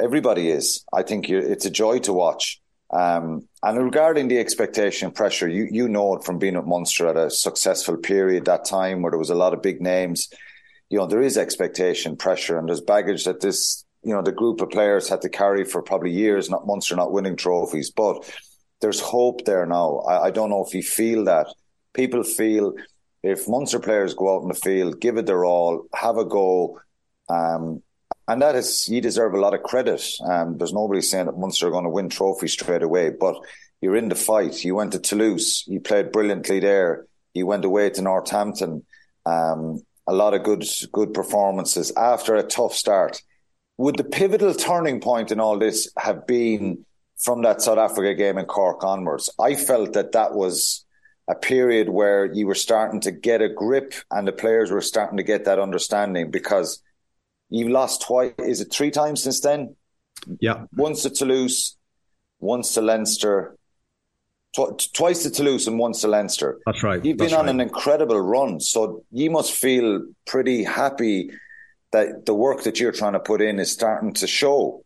Everybody 0.00 0.50
is. 0.50 0.84
I 0.92 1.02
think 1.02 1.28
it's 1.28 1.66
a 1.66 1.70
joy 1.70 1.98
to 2.00 2.12
watch. 2.12 2.60
Um, 2.90 3.46
and 3.62 3.84
regarding 3.84 4.28
the 4.28 4.38
expectation 4.38 5.10
pressure, 5.10 5.48
you 5.48 5.68
you 5.70 5.88
know 5.88 6.14
it 6.16 6.24
from 6.24 6.38
being 6.38 6.56
at 6.56 6.66
Munster 6.66 7.08
at 7.08 7.16
a 7.16 7.30
successful 7.30 7.96
period 7.96 8.46
that 8.46 8.64
time 8.64 9.02
where 9.02 9.10
there 9.10 9.18
was 9.18 9.30
a 9.30 9.34
lot 9.34 9.52
of 9.52 9.62
big 9.62 9.80
names. 9.80 10.28
You 10.88 10.98
know 10.98 11.06
there 11.06 11.20
is 11.22 11.36
expectation 11.36 12.16
pressure, 12.16 12.58
and 12.58 12.68
there's 12.68 12.80
baggage 12.80 13.24
that 13.24 13.40
this 13.40 13.84
you 14.02 14.14
know 14.14 14.22
the 14.22 14.32
group 14.32 14.60
of 14.60 14.70
players 14.70 15.08
had 15.08 15.20
to 15.22 15.28
carry 15.28 15.64
for 15.64 15.82
probably 15.82 16.12
years. 16.12 16.48
Not 16.48 16.66
Munster 16.66 16.96
not 16.96 17.12
winning 17.12 17.36
trophies, 17.36 17.90
but 17.90 18.30
there's 18.80 19.00
hope 19.00 19.44
there 19.44 19.66
now. 19.66 19.98
I, 19.98 20.26
I 20.26 20.30
don't 20.30 20.50
know 20.50 20.64
if 20.64 20.74
you 20.74 20.82
feel 20.82 21.24
that. 21.24 21.46
People 21.92 22.22
feel 22.22 22.74
if 23.22 23.48
Munster 23.48 23.80
players 23.80 24.14
go 24.14 24.34
out 24.34 24.42
in 24.42 24.48
the 24.48 24.54
field, 24.54 25.00
give 25.00 25.16
it 25.16 25.26
their 25.26 25.44
all, 25.44 25.86
have 25.94 26.16
a 26.16 26.24
go, 26.24 26.80
um, 27.28 27.82
and 28.28 28.42
that 28.42 28.54
is, 28.54 28.88
you 28.90 29.00
deserve 29.00 29.32
a 29.32 29.40
lot 29.40 29.54
of 29.54 29.62
credit. 29.62 30.06
Um, 30.28 30.58
there's 30.58 30.72
nobody 30.72 31.00
saying 31.00 31.26
that 31.26 31.38
Munster 31.38 31.68
are 31.68 31.70
going 31.70 31.84
to 31.84 31.90
win 31.90 32.10
trophies 32.10 32.52
straight 32.52 32.82
away, 32.82 33.08
but 33.08 33.36
you're 33.80 33.96
in 33.96 34.10
the 34.10 34.14
fight. 34.14 34.64
You 34.64 34.74
went 34.74 34.92
to 34.92 34.98
Toulouse, 34.98 35.64
you 35.66 35.80
played 35.80 36.12
brilliantly 36.12 36.60
there. 36.60 37.06
You 37.32 37.46
went 37.46 37.64
away 37.64 37.88
to 37.90 38.02
Northampton. 38.02 38.84
Um, 39.24 39.82
a 40.06 40.12
lot 40.12 40.34
of 40.34 40.42
good, 40.42 40.64
good 40.92 41.14
performances 41.14 41.90
after 41.96 42.36
a 42.36 42.42
tough 42.42 42.74
start. 42.74 43.22
Would 43.78 43.96
the 43.96 44.04
pivotal 44.04 44.54
turning 44.54 45.00
point 45.00 45.30
in 45.30 45.40
all 45.40 45.58
this 45.58 45.90
have 45.96 46.26
been 46.26 46.84
from 47.16 47.42
that 47.42 47.62
South 47.62 47.78
Africa 47.78 48.14
game 48.14 48.36
in 48.36 48.44
Cork 48.44 48.84
onwards? 48.84 49.30
I 49.38 49.54
felt 49.54 49.94
that 49.94 50.12
that 50.12 50.34
was 50.34 50.84
a 51.28 51.34
period 51.34 51.88
where 51.88 52.26
you 52.26 52.46
were 52.46 52.54
starting 52.54 53.00
to 53.02 53.10
get 53.10 53.40
a 53.40 53.48
grip 53.48 53.94
and 54.10 54.26
the 54.26 54.32
players 54.32 54.70
were 54.70 54.80
starting 54.80 55.18
to 55.18 55.22
get 55.22 55.44
that 55.44 55.58
understanding 55.58 56.30
because 56.30 56.82
You've 57.50 57.70
lost 57.70 58.02
twice. 58.02 58.32
Is 58.38 58.60
it 58.60 58.72
three 58.72 58.90
times 58.90 59.22
since 59.22 59.40
then? 59.40 59.76
Yeah. 60.40 60.64
Once 60.76 61.02
to 61.02 61.10
Toulouse, 61.10 61.76
once 62.40 62.74
to 62.74 62.82
Leinster, 62.82 63.56
tw- 64.54 64.92
twice 64.92 65.22
to 65.22 65.30
Toulouse 65.30 65.66
and 65.66 65.78
once 65.78 66.02
to 66.02 66.08
Leinster. 66.08 66.58
That's 66.66 66.82
right. 66.82 67.04
You've 67.04 67.18
That's 67.18 67.30
been 67.30 67.38
on 67.38 67.46
right. 67.46 67.54
an 67.54 67.60
incredible 67.60 68.20
run, 68.20 68.60
so 68.60 69.04
you 69.10 69.30
must 69.30 69.52
feel 69.52 70.04
pretty 70.26 70.64
happy 70.64 71.30
that 71.92 72.26
the 72.26 72.34
work 72.34 72.64
that 72.64 72.78
you're 72.80 72.92
trying 72.92 73.14
to 73.14 73.20
put 73.20 73.40
in 73.40 73.58
is 73.58 73.70
starting 73.70 74.12
to 74.14 74.26
show. 74.26 74.84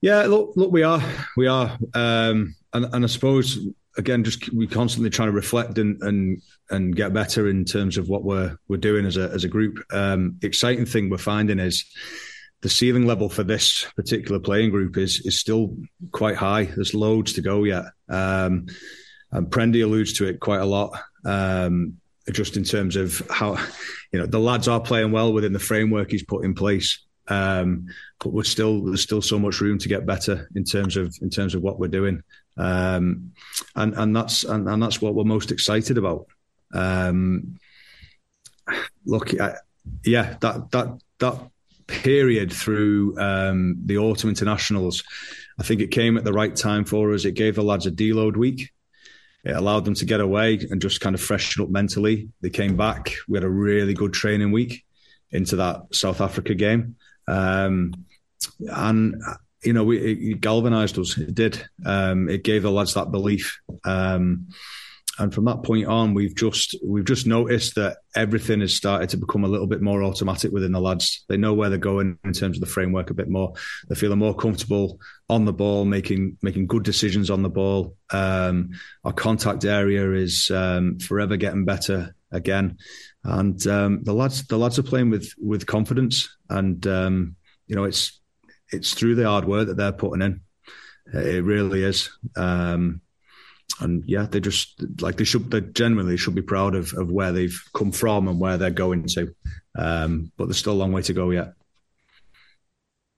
Yeah, 0.00 0.22
look, 0.24 0.52
look, 0.54 0.70
we 0.70 0.82
are, 0.82 1.02
we 1.36 1.46
are, 1.46 1.78
um, 1.94 2.54
and, 2.72 2.84
and 2.92 3.04
I 3.04 3.06
suppose 3.06 3.58
again, 3.96 4.24
just 4.24 4.52
we 4.52 4.66
constantly 4.66 5.10
trying 5.10 5.28
to 5.28 5.32
reflect 5.32 5.78
and 5.78 6.02
and 6.02 6.42
and 6.70 6.96
get 6.96 7.12
better 7.12 7.48
in 7.48 7.64
terms 7.64 7.98
of 7.98 8.08
what 8.08 8.24
we're 8.24 8.56
we're 8.68 8.76
doing 8.76 9.06
as 9.06 9.16
a 9.16 9.30
as 9.30 9.44
a 9.44 9.48
group. 9.48 9.78
Um, 9.92 10.38
exciting 10.42 10.86
thing 10.86 11.10
we're 11.10 11.18
finding 11.18 11.58
is 11.58 11.84
the 12.62 12.68
ceiling 12.68 13.06
level 13.06 13.28
for 13.28 13.44
this 13.44 13.86
particular 13.94 14.40
playing 14.40 14.70
group 14.70 14.96
is 14.96 15.20
is 15.24 15.38
still 15.38 15.76
quite 16.12 16.36
high. 16.36 16.64
There's 16.64 16.94
loads 16.94 17.34
to 17.34 17.42
go 17.42 17.64
yet. 17.64 17.84
Um, 18.08 18.66
and 19.30 19.48
Prendy 19.48 19.82
alludes 19.82 20.14
to 20.14 20.26
it 20.26 20.40
quite 20.40 20.60
a 20.60 20.66
lot. 20.66 20.98
Um, 21.24 21.98
just 22.32 22.56
in 22.56 22.64
terms 22.64 22.96
of 22.96 23.22
how 23.30 23.58
you 24.12 24.18
know 24.18 24.26
the 24.26 24.38
lads 24.38 24.68
are 24.68 24.80
playing 24.80 25.12
well 25.12 25.32
within 25.32 25.52
the 25.52 25.58
framework 25.58 26.10
he's 26.10 26.24
put 26.24 26.44
in 26.44 26.54
place. 26.54 27.04
Um, 27.28 27.86
but 28.18 28.32
we're 28.32 28.44
still 28.44 28.82
there's 28.82 29.02
still 29.02 29.22
so 29.22 29.38
much 29.38 29.60
room 29.60 29.78
to 29.78 29.88
get 29.88 30.06
better 30.06 30.48
in 30.54 30.64
terms 30.64 30.96
of 30.96 31.14
in 31.20 31.30
terms 31.30 31.54
of 31.54 31.62
what 31.62 31.78
we're 31.78 31.88
doing, 31.88 32.22
um, 32.56 33.32
and 33.74 33.94
and 33.94 34.14
that's 34.14 34.44
and, 34.44 34.68
and, 34.68 34.82
that's 34.82 35.02
what 35.02 35.14
we're 35.14 35.24
most 35.24 35.50
excited 35.50 35.98
about. 35.98 36.26
Um, 36.72 37.58
look, 39.04 39.38
I, 39.40 39.56
yeah, 40.04 40.36
that 40.40 40.70
that 40.70 40.98
that 41.18 41.50
period 41.86 42.52
through 42.52 43.18
um, 43.18 43.76
the 43.84 43.98
autumn 43.98 44.30
internationals, 44.30 45.02
I 45.58 45.62
think 45.62 45.80
it 45.80 45.90
came 45.90 46.16
at 46.16 46.24
the 46.24 46.32
right 46.32 46.54
time 46.54 46.84
for 46.84 47.12
us. 47.12 47.24
It 47.24 47.32
gave 47.32 47.56
the 47.56 47.62
lads 47.62 47.86
a 47.86 47.90
deload 47.90 48.36
week. 48.36 48.70
It 49.44 49.54
allowed 49.54 49.84
them 49.84 49.94
to 49.94 50.06
get 50.06 50.20
away 50.20 50.58
and 50.70 50.80
just 50.80 51.00
kind 51.00 51.14
of 51.14 51.20
freshen 51.20 51.62
up 51.62 51.68
mentally. 51.68 52.30
They 52.40 52.50
came 52.50 52.76
back. 52.76 53.12
We 53.28 53.36
had 53.36 53.44
a 53.44 53.50
really 53.50 53.92
good 53.92 54.14
training 54.14 54.52
week 54.52 54.84
into 55.32 55.56
that 55.56 55.94
South 55.94 56.20
Africa 56.20 56.54
game. 56.54 56.96
Um, 57.28 57.92
and 58.60 59.22
you 59.64 59.72
know, 59.72 59.84
we, 59.84 59.98
it 60.32 60.40
galvanised 60.40 60.98
us. 60.98 61.16
It 61.18 61.34
did. 61.34 61.64
Um, 61.84 62.28
it 62.28 62.44
gave 62.44 62.62
the 62.62 62.70
lads 62.70 62.94
that 62.94 63.10
belief. 63.10 63.60
Um, 63.84 64.48
and 65.18 65.32
from 65.32 65.44
that 65.44 65.62
point 65.62 65.86
on, 65.86 66.12
we've 66.12 66.34
just 66.34 66.76
we've 66.84 67.04
just 67.04 67.26
noticed 67.26 67.76
that 67.76 67.98
everything 68.16 68.60
has 68.60 68.74
started 68.74 69.10
to 69.10 69.16
become 69.16 69.44
a 69.44 69.48
little 69.48 69.68
bit 69.68 69.80
more 69.80 70.02
automatic 70.02 70.50
within 70.50 70.72
the 70.72 70.80
lads. 70.80 71.24
They 71.28 71.36
know 71.36 71.54
where 71.54 71.68
they're 71.68 71.78
going 71.78 72.18
in 72.24 72.32
terms 72.32 72.56
of 72.56 72.60
the 72.60 72.66
framework 72.66 73.10
a 73.10 73.14
bit 73.14 73.28
more. 73.28 73.52
They're 73.86 73.96
feeling 73.96 74.18
more 74.18 74.34
comfortable 74.34 74.98
on 75.28 75.44
the 75.44 75.52
ball, 75.52 75.84
making 75.84 76.38
making 76.42 76.66
good 76.66 76.82
decisions 76.82 77.30
on 77.30 77.42
the 77.42 77.48
ball. 77.48 77.96
Um, 78.10 78.70
our 79.04 79.12
contact 79.12 79.64
area 79.64 80.12
is 80.12 80.50
um, 80.52 80.98
forever 80.98 81.36
getting 81.36 81.64
better 81.64 82.16
again, 82.32 82.78
and 83.22 83.64
um, 83.68 84.02
the 84.02 84.14
lads 84.14 84.44
the 84.48 84.58
lads 84.58 84.80
are 84.80 84.84
playing 84.84 85.10
with 85.10 85.32
with 85.38 85.66
confidence, 85.66 86.28
and 86.50 86.84
um, 86.88 87.36
you 87.68 87.76
know 87.76 87.84
it's 87.84 88.20
it's 88.74 88.94
through 88.94 89.14
the 89.14 89.24
hard 89.24 89.44
work 89.44 89.68
that 89.68 89.76
they're 89.76 89.92
putting 89.92 90.22
in. 90.22 90.40
It 91.12 91.44
really 91.44 91.84
is. 91.84 92.10
Um, 92.36 93.00
and 93.80 94.04
yeah, 94.06 94.26
they 94.30 94.40
just 94.40 94.82
like 95.00 95.16
they 95.16 95.24
should. 95.24 95.50
They 95.50 95.60
generally 95.60 96.16
should 96.16 96.34
be 96.34 96.42
proud 96.42 96.74
of 96.74 96.92
of 96.94 97.10
where 97.10 97.32
they've 97.32 97.58
come 97.74 97.92
from 97.92 98.28
and 98.28 98.38
where 98.38 98.56
they're 98.56 98.70
going 98.70 99.06
to. 99.08 99.34
Um, 99.76 100.30
but 100.36 100.46
there's 100.46 100.58
still 100.58 100.74
a 100.74 100.74
long 100.74 100.92
way 100.92 101.02
to 101.02 101.12
go 101.12 101.30
yet. 101.30 101.54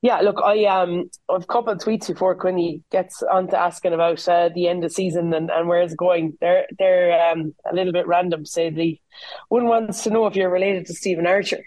Yeah, 0.03 0.21
look, 0.21 0.41
I 0.43 0.65
um, 0.67 1.11
I've 1.29 1.43
a 1.43 1.47
couple 1.47 1.73
of 1.73 1.79
tweets 1.79 2.07
before 2.07 2.35
Quinny 2.35 2.83
gets 2.91 3.23
on 3.23 3.49
to 3.49 3.59
asking 3.59 3.93
about 3.93 4.27
uh, 4.29 4.51
the 4.55 4.69
end 4.69 4.85
of 4.85 4.93
season 4.93 5.35
and, 5.35 5.51
and 5.51 5.69
where 5.69 5.83
it's 5.83 5.95
going. 5.95 6.39
They're 6.41 6.67
they're 6.79 7.33
um, 7.33 7.55
a 7.71 7.75
little 7.75 7.93
bit 7.93 8.07
random. 8.07 8.45
Say 8.45 8.71
the 8.71 9.01
one 9.49 9.67
wants 9.67 10.05
to 10.05 10.11
know 10.11 10.27
if 10.27 10.37
you're 10.37 10.51
related 10.51 10.87
to 10.87 10.95
Stephen 10.95 11.27
Archer. 11.27 11.65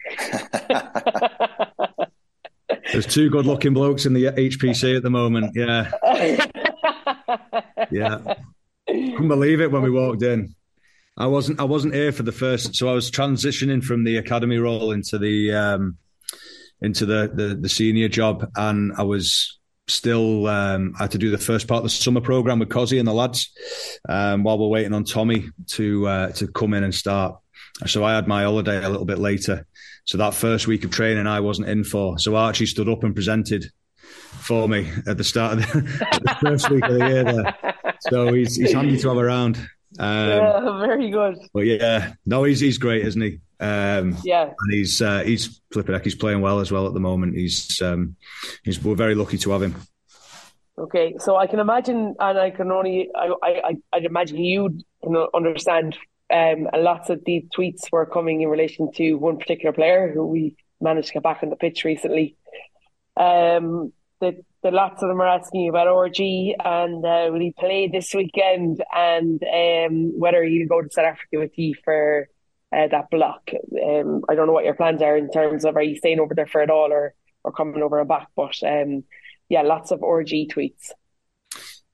There's 2.92 3.06
two 3.06 3.30
good-looking 3.30 3.74
blokes 3.74 4.06
in 4.06 4.14
the 4.14 4.26
HPC 4.26 4.96
at 4.98 5.04
the 5.04 5.10
moment. 5.10 5.56
Yeah, 5.56 5.92
yeah. 7.92 8.36
Couldn't 8.88 9.28
believe 9.28 9.62
it 9.62 9.72
when 9.72 9.84
we 9.84 9.92
walked 9.92 10.24
in. 10.24 10.56
I 11.18 11.28
wasn't. 11.28 11.60
I 11.60 11.66
wasn't 11.66 11.94
here 11.94 12.12
for 12.12 12.24
the 12.24 12.32
first. 12.32 12.76
So 12.76 12.90
I 12.90 12.94
was 12.94 13.12
transitioning 13.12 13.84
from 13.84 14.04
the 14.04 14.18
academy 14.18 14.58
role 14.58 14.92
into 14.92 15.18
the 15.18 15.54
um, 15.54 15.98
into 16.82 17.06
the, 17.06 17.32
the, 17.34 17.56
the 17.56 17.70
senior 17.70 18.08
job, 18.08 18.50
and 18.56 18.94
I 18.98 19.04
was 19.04 19.60
still 19.88 20.48
um, 20.48 20.94
I 20.98 21.04
had 21.04 21.12
to 21.12 21.18
do 21.18 21.32
the 21.32 21.38
first 21.38 21.68
part 21.68 21.80
of 21.80 21.84
the 21.84 21.90
summer 21.90 22.22
program 22.22 22.60
with 22.60 22.70
Cozzy 22.70 23.00
and 23.00 23.08
the 23.08 23.14
lads 23.14 23.52
um, 24.08 24.44
while 24.44 24.58
we're 24.58 24.68
waiting 24.68 24.94
on 24.94 25.04
Tommy 25.04 25.50
to 25.72 26.08
uh, 26.08 26.32
to 26.34 26.48
come 26.48 26.74
in 26.74 26.84
and 26.84 26.96
start. 26.96 27.40
So 27.86 28.04
I 28.04 28.14
had 28.14 28.28
my 28.28 28.44
holiday 28.44 28.84
a 28.84 28.90
little 28.90 29.06
bit 29.06 29.20
later. 29.20 29.66
So 30.10 30.18
that 30.18 30.34
first 30.34 30.66
week 30.66 30.84
of 30.86 30.90
training, 30.90 31.28
I 31.28 31.40
wasn't 31.40 31.70
in 31.70 31.84
for. 31.84 32.18
So 32.18 32.36
Archie 32.36 32.66
stood 32.66 32.90
up 32.90 33.04
and 33.04 33.14
presented 33.14 33.72
for 34.02 34.68
me 34.68 34.92
at 35.06 35.20
the 35.20 35.24
start 35.24 35.54
of 35.54 35.60
the, 35.60 35.82
the 36.24 36.38
first 36.42 36.72
week 36.72 36.84
of 36.84 36.96
the 36.96 37.08
year. 37.08 37.24
There. 37.24 37.76
So 38.10 38.34
he's 38.34 38.56
he's 38.56 38.74
handy 38.74 38.98
to 38.98 39.10
have 39.10 39.20
around. 39.20 39.58
Um, 40.00 40.30
yeah, 40.30 40.80
very 40.80 41.12
good. 41.12 41.38
But 41.54 41.68
yeah, 41.68 42.14
no, 42.26 42.44
he's 42.44 42.60
he's 42.60 42.80
great, 42.80 43.06
isn't 43.06 43.22
he? 43.22 43.40
Um, 43.60 44.18
yeah, 44.24 44.46
and 44.46 44.74
he's 44.74 45.00
uh, 45.00 45.22
he's 45.22 45.62
flipping 45.72 45.94
heck. 45.94 46.06
He's 46.06 46.16
playing 46.16 46.42
well 46.42 46.60
as 46.60 46.72
well 46.72 46.88
at 46.88 46.96
the 46.96 47.00
moment. 47.00 47.36
He's 47.36 47.80
um, 47.80 48.16
he's 48.64 48.84
we're 48.84 48.96
very 48.96 49.14
lucky 49.14 49.38
to 49.38 49.52
have 49.52 49.62
him. 49.62 49.76
Okay, 50.76 51.18
so 51.20 51.36
I 51.36 51.46
can 51.46 51.60
imagine, 51.60 52.16
and 52.20 52.40
I 52.40 52.50
can 52.50 52.72
only 52.72 53.12
I 53.14 53.32
I 53.44 53.76
I'd 53.94 54.06
imagine 54.06 54.40
you 54.40 54.80
can 55.04 55.28
understand. 55.36 56.00
Um, 56.32 56.68
and 56.72 56.84
lots 56.84 57.10
of 57.10 57.24
the 57.26 57.46
tweets 57.56 57.92
were 57.92 58.06
coming 58.06 58.42
in 58.42 58.50
relation 58.50 58.92
to 58.94 59.16
one 59.16 59.38
particular 59.38 59.74
player 59.74 60.12
who 60.14 60.26
we 60.26 60.56
managed 60.80 61.08
to 61.08 61.14
get 61.16 61.24
back 61.24 61.40
on 61.42 61.50
the 61.50 61.56
pitch 61.56 61.84
recently. 61.84 62.36
Um, 63.18 63.94
the, 64.22 64.44
the 64.64 64.72
lots 64.72 65.02
of 65.02 65.10
them 65.10 65.22
are 65.22 65.28
asking 65.28 65.70
about 65.70 65.88
RG 65.88 66.54
and 66.64 67.06
uh, 67.06 67.32
will 67.32 67.40
he 67.40 67.54
play 67.58 67.88
this 67.88 68.14
weekend 68.14 68.84
and 68.94 69.42
um, 69.44 70.20
whether 70.20 70.44
he'll 70.44 70.68
go 70.68 70.82
to 70.82 70.90
South 70.92 71.06
Africa 71.06 71.40
with 71.40 71.58
you 71.58 71.74
for 71.84 72.28
uh, 72.76 72.88
that 72.88 73.10
block. 73.10 73.50
Um, 73.54 74.24
I 74.30 74.36
don't 74.36 74.48
know 74.48 74.54
what 74.54 74.66
your 74.66 74.76
plans 74.76 75.02
are 75.02 75.18
in 75.18 75.32
terms 75.32 75.66
of 75.66 75.76
are 75.76 75.82
you 75.82 75.96
staying 75.96 76.20
over 76.20 76.36
there 76.36 76.48
for 76.48 76.62
it 76.62 76.70
all 76.70 76.92
or 76.92 77.16
or 77.44 77.52
coming 77.52 77.82
over 77.82 78.00
and 78.00 78.08
back, 78.08 78.28
but 78.36 78.56
um, 78.64 79.04
yeah, 79.48 79.62
lots 79.62 79.92
of 79.92 80.02
RG 80.02 80.52
tweets. 80.52 80.92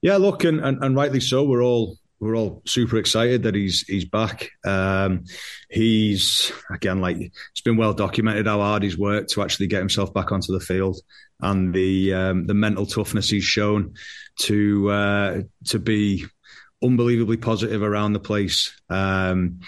Yeah, 0.02 0.18
look, 0.18 0.44
and, 0.44 0.60
and, 0.60 0.84
and 0.84 0.96
rightly 0.96 1.20
so. 1.20 1.44
We're 1.44 1.64
all 1.64 1.98
we're 2.20 2.36
all 2.36 2.62
super 2.66 2.98
excited 2.98 3.44
that 3.44 3.56
he's 3.56 3.82
he's 3.82 4.06
back. 4.06 4.50
Um, 4.66 5.26
he's 5.70 6.52
again 6.72 7.02
like 7.02 7.18
it's 7.18 7.62
been 7.64 7.78
well 7.78 7.94
documented 7.94 8.48
how 8.48 8.60
hard 8.60 8.84
he's 8.84 8.98
worked 8.98 9.32
to 9.32 9.42
actually 9.42 9.68
get 9.68 9.80
himself 9.80 10.14
back 10.14 10.32
onto 10.32 10.54
the 10.54 10.60
field 10.60 11.00
and 11.42 11.74
the 11.74 12.14
um, 12.14 12.48
the 12.48 12.54
mental 12.54 12.86
toughness 12.86 13.30
he's 13.30 13.44
shown 13.44 13.94
to 14.40 14.90
uh, 14.90 15.42
to 15.66 15.80
be 15.80 16.26
unbelievably 16.84 17.38
positive 17.38 17.84
around 17.84 18.14
the 18.14 18.20
place. 18.20 18.74
Um, 18.90 19.60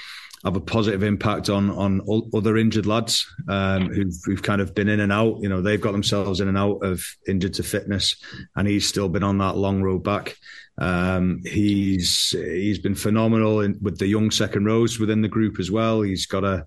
have 0.47 0.55
a 0.55 0.61
positive 0.61 1.03
impact 1.03 1.49
on 1.49 1.69
on 1.69 2.01
other 2.33 2.57
injured 2.57 2.85
lads 2.85 3.27
um, 3.49 3.89
who've, 3.89 4.15
who've 4.23 4.41
kind 4.41 4.61
of 4.61 4.73
been 4.73 4.87
in 4.87 5.01
and 5.01 5.11
out. 5.11 5.39
You 5.41 5.49
know, 5.49 5.61
they've 5.61 5.81
got 5.81 5.91
themselves 5.91 6.39
in 6.39 6.47
and 6.47 6.57
out 6.57 6.83
of 6.83 7.03
injured 7.27 7.55
to 7.55 7.63
fitness, 7.63 8.15
and 8.55 8.67
he's 8.67 8.87
still 8.87 9.09
been 9.09 9.23
on 9.23 9.37
that 9.39 9.57
long 9.57 9.83
road 9.83 10.03
back. 10.03 10.35
Um, 10.77 11.41
he's 11.43 12.29
he's 12.29 12.79
been 12.79 12.95
phenomenal 12.95 13.59
in, 13.59 13.77
with 13.81 13.97
the 13.97 14.07
young 14.07 14.31
second 14.31 14.65
rows 14.65 14.99
within 14.99 15.21
the 15.21 15.27
group 15.27 15.59
as 15.59 15.69
well. 15.69 16.01
He's 16.01 16.25
got 16.25 16.45
a 16.45 16.65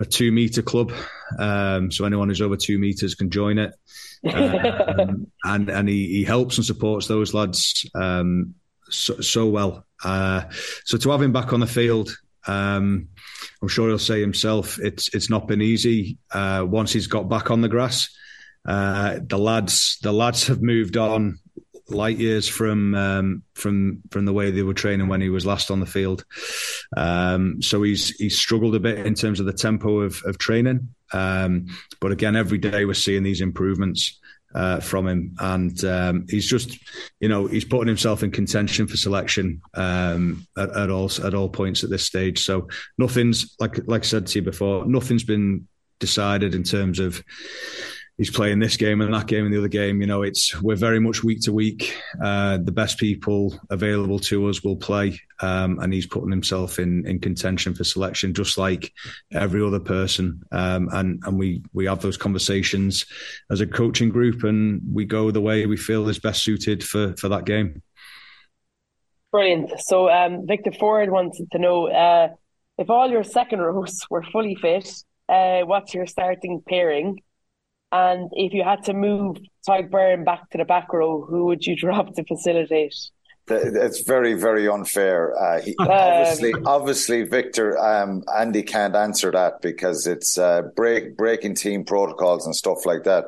a 0.00 0.04
two 0.04 0.30
meter 0.30 0.62
club, 0.62 0.92
um, 1.38 1.90
so 1.90 2.04
anyone 2.04 2.28
who's 2.28 2.42
over 2.42 2.56
two 2.56 2.78
meters 2.78 3.14
can 3.14 3.30
join 3.30 3.58
it. 3.58 3.74
Um, 4.32 5.28
and 5.44 5.70
and 5.70 5.88
he, 5.88 6.08
he 6.08 6.24
helps 6.24 6.58
and 6.58 6.66
supports 6.66 7.06
those 7.06 7.32
lads 7.32 7.88
um, 7.94 8.54
so, 8.90 9.20
so, 9.20 9.46
well. 9.46 9.86
Uh, 10.04 10.44
so 10.84 10.96
to 10.96 11.10
have 11.10 11.22
him 11.22 11.32
back 11.32 11.52
on 11.52 11.60
the 11.60 11.66
field, 11.66 12.16
um, 12.48 13.08
I'm 13.62 13.68
sure 13.68 13.88
he'll 13.88 13.98
say 13.98 14.20
himself, 14.20 14.78
it's 14.80 15.14
it's 15.14 15.30
not 15.30 15.46
been 15.46 15.62
easy. 15.62 16.18
Uh, 16.32 16.64
once 16.66 16.92
he's 16.92 17.06
got 17.06 17.28
back 17.28 17.50
on 17.50 17.60
the 17.60 17.68
grass, 17.68 18.08
uh, 18.66 19.18
the 19.24 19.38
lads 19.38 19.98
the 20.02 20.12
lads 20.12 20.46
have 20.46 20.62
moved 20.62 20.96
on 20.96 21.38
light 21.90 22.18
years 22.18 22.48
from 22.48 22.94
um, 22.94 23.42
from 23.54 24.02
from 24.10 24.24
the 24.24 24.32
way 24.32 24.50
they 24.50 24.62
were 24.62 24.74
training 24.74 25.08
when 25.08 25.20
he 25.20 25.28
was 25.28 25.46
last 25.46 25.70
on 25.70 25.80
the 25.80 25.86
field. 25.86 26.24
Um, 26.96 27.60
so 27.62 27.82
he's 27.82 28.10
he's 28.16 28.38
struggled 28.38 28.74
a 28.74 28.80
bit 28.80 29.06
in 29.06 29.14
terms 29.14 29.40
of 29.40 29.46
the 29.46 29.52
tempo 29.52 30.00
of, 30.00 30.22
of 30.24 30.38
training. 30.38 30.88
Um, 31.12 31.66
but 32.00 32.12
again, 32.12 32.36
every 32.36 32.58
day 32.58 32.84
we're 32.84 32.94
seeing 32.94 33.22
these 33.22 33.40
improvements. 33.40 34.18
Uh, 34.54 34.80
from 34.80 35.06
him, 35.06 35.36
and 35.40 35.84
um, 35.84 36.26
he's 36.30 36.48
just, 36.48 36.78
you 37.20 37.28
know, 37.28 37.46
he's 37.46 37.66
putting 37.66 37.86
himself 37.86 38.22
in 38.22 38.30
contention 38.30 38.86
for 38.86 38.96
selection 38.96 39.60
um, 39.74 40.46
at, 40.56 40.70
at, 40.74 40.90
all 40.90 41.10
at 41.22 41.34
all 41.34 41.50
points 41.50 41.84
at 41.84 41.90
this 41.90 42.06
stage. 42.06 42.42
So 42.42 42.66
nothing's 42.96 43.54
like 43.60 43.78
like 43.86 44.00
I 44.00 44.06
said 44.06 44.26
to 44.26 44.38
you 44.38 44.42
before, 44.42 44.86
nothing's 44.86 45.22
been 45.22 45.68
decided 46.00 46.54
in 46.54 46.62
terms 46.62 46.98
of 46.98 47.22
he's 48.18 48.30
playing 48.30 48.58
this 48.58 48.76
game 48.76 49.00
and 49.00 49.14
that 49.14 49.28
game 49.28 49.44
and 49.44 49.54
the 49.54 49.58
other 49.58 49.68
game. 49.68 50.00
You 50.00 50.06
know, 50.06 50.22
it's 50.22 50.60
we're 50.60 50.76
very 50.76 51.00
much 51.00 51.24
week 51.24 51.40
to 51.42 51.52
week. 51.52 51.96
Uh, 52.22 52.58
the 52.58 52.72
best 52.72 52.98
people 52.98 53.58
available 53.70 54.18
to 54.18 54.48
us 54.48 54.62
will 54.62 54.76
play, 54.76 55.18
um, 55.40 55.78
and 55.78 55.92
he's 55.94 56.06
putting 56.06 56.30
himself 56.30 56.78
in 56.78 57.06
in 57.06 57.20
contention 57.20 57.74
for 57.74 57.84
selection, 57.84 58.34
just 58.34 58.58
like 58.58 58.92
every 59.32 59.62
other 59.62 59.80
person. 59.80 60.42
Um, 60.52 60.88
and 60.92 61.22
and 61.24 61.38
we 61.38 61.62
we 61.72 61.86
have 61.86 62.02
those 62.02 62.18
conversations 62.18 63.06
as 63.50 63.60
a 63.60 63.66
coaching 63.66 64.10
group, 64.10 64.44
and 64.44 64.82
we 64.92 65.06
go 65.06 65.30
the 65.30 65.40
way 65.40 65.64
we 65.64 65.76
feel 65.76 66.08
is 66.08 66.18
best 66.18 66.42
suited 66.42 66.84
for 66.84 67.16
for 67.16 67.28
that 67.28 67.46
game. 67.46 67.82
Brilliant. 69.30 69.80
So 69.80 70.10
um, 70.10 70.46
Victor 70.46 70.72
Ford 70.72 71.10
wants 71.10 71.40
to 71.52 71.58
know 71.58 71.88
uh, 71.88 72.28
if 72.78 72.90
all 72.90 73.10
your 73.10 73.24
second 73.24 73.60
rows 73.60 74.00
were 74.10 74.22
fully 74.22 74.56
fit. 74.56 74.90
Uh, 75.28 75.60
what's 75.60 75.92
your 75.92 76.06
starting 76.06 76.62
pairing? 76.66 77.20
And 77.90 78.30
if 78.32 78.52
you 78.52 78.64
had 78.64 78.84
to 78.84 78.92
move 78.92 79.38
Tadhg 79.66 79.90
Beirne 79.90 80.24
back 80.24 80.50
to 80.50 80.58
the 80.58 80.64
back 80.64 80.92
row, 80.92 81.24
who 81.24 81.46
would 81.46 81.64
you 81.64 81.74
drop 81.76 82.14
to 82.14 82.24
facilitate? 82.24 82.94
It's 83.50 84.02
very, 84.02 84.34
very 84.34 84.68
unfair. 84.68 85.34
Uh, 85.40 85.60
he, 85.62 85.74
um, 85.80 85.88
obviously, 85.88 86.52
obviously, 86.66 87.22
Victor, 87.22 87.78
um, 87.78 88.22
Andi 88.28 88.66
can't 88.66 88.94
answer 88.94 89.30
that 89.32 89.62
because 89.62 90.06
it's 90.06 90.36
uh, 90.36 90.62
break 90.76 91.16
breaking 91.16 91.54
team 91.54 91.84
protocols 91.84 92.44
and 92.44 92.54
stuff 92.54 92.84
like 92.84 93.04
that. 93.04 93.24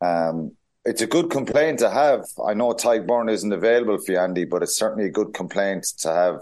Um, 0.00 0.52
it's 0.86 1.02
a 1.02 1.06
good 1.06 1.30
complaint 1.30 1.78
to 1.80 1.90
have. 1.90 2.24
I 2.46 2.54
know 2.54 2.72
Tadhg 2.72 3.06
Beirne 3.06 3.30
isn't 3.30 3.52
available 3.52 3.98
for 3.98 4.12
you, 4.12 4.18
Andi, 4.18 4.48
but 4.48 4.62
it's 4.62 4.76
certainly 4.76 5.06
a 5.06 5.10
good 5.10 5.34
complaint 5.34 5.86
to 5.98 6.08
have. 6.08 6.40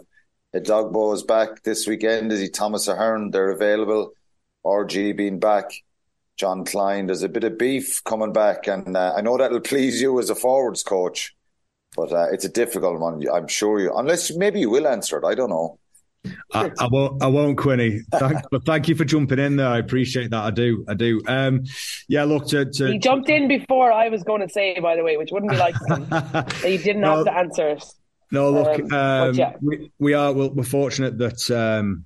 Edogbo 0.55 1.15
is 1.15 1.23
back 1.23 1.63
this 1.63 1.87
weekend. 1.87 2.31
Is 2.31 2.41
he 2.41 2.49
Thomas 2.49 2.87
Ahern? 2.87 3.31
They're 3.31 3.51
available. 3.51 4.13
RG 4.65 5.17
being 5.17 5.39
back. 5.39 5.71
Jean 6.37 6.65
Kleyn. 6.65 7.07
There's 7.07 7.23
a 7.23 7.29
bit 7.29 7.45
of 7.45 7.59
beef 7.59 8.03
coming 8.05 8.33
back, 8.33 8.67
and 8.67 8.97
uh, 8.97 9.15
I 9.17 9.21
know 9.21 9.37
that'll 9.37 9.61
please 9.61 10.01
you 10.01 10.19
as 10.19 10.31
a 10.31 10.35
forwards 10.35 10.83
coach, 10.83 11.35
but 11.97 12.13
uh, 12.13 12.29
it's 12.33 12.45
a 12.45 12.49
difficult 12.49 13.01
one. 13.01 13.23
I'm 13.33 13.49
sure 13.49 13.81
you, 13.81 13.95
unless 13.95 14.35
maybe 14.35 14.61
you 14.61 14.71
will 14.71 14.87
answer 14.87 15.19
it. 15.19 15.25
I 15.25 15.35
don't 15.35 15.51
know. 15.51 15.79
I, 16.53 16.71
I, 16.79 16.87
won't. 16.87 17.23
I 17.23 17.27
won't, 17.27 17.59
Quinny. 17.59 18.01
Thank, 18.13 18.39
but 18.51 18.65
thank 18.65 18.89
you 18.89 18.95
for 18.95 19.05
jumping 19.05 19.39
in 19.39 19.57
there. 19.57 19.67
I 19.67 19.79
appreciate 19.79 20.31
that. 20.31 20.45
I 20.45 20.51
do. 20.51 20.85
I 20.89 20.95
do. 20.95 21.21
Um, 21.27 21.65
yeah. 22.09 22.25
Look. 22.25 22.47
To, 22.49 22.65
to, 22.65 22.93
he 22.93 22.99
jumped 22.99 23.29
in 23.29 23.49
before 23.49 23.93
I 23.93 24.09
was 24.09 24.23
going 24.23 24.41
to 24.41 24.49
say, 24.49 24.79
by 24.79 24.97
the 24.97 25.03
way, 25.03 25.17
which 25.17 25.31
wouldn't 25.33 25.51
be 25.51 25.59
like 25.59 25.75
him. 25.89 26.07
he 26.63 26.79
didn't 26.79 27.03
no, 27.03 27.17
have 27.17 27.25
to 27.27 27.33
answer 27.33 27.69
it. 27.71 27.85
No. 28.31 28.51
Look. 28.51 28.93
Um, 28.93 28.93
um, 28.93 29.35
yeah. 29.35 29.55
we, 29.61 29.91
we, 29.99 30.15
are. 30.15 30.33
We're 30.33 30.63
fortunate 30.63 31.19
that. 31.19 31.51
Um, 31.51 32.05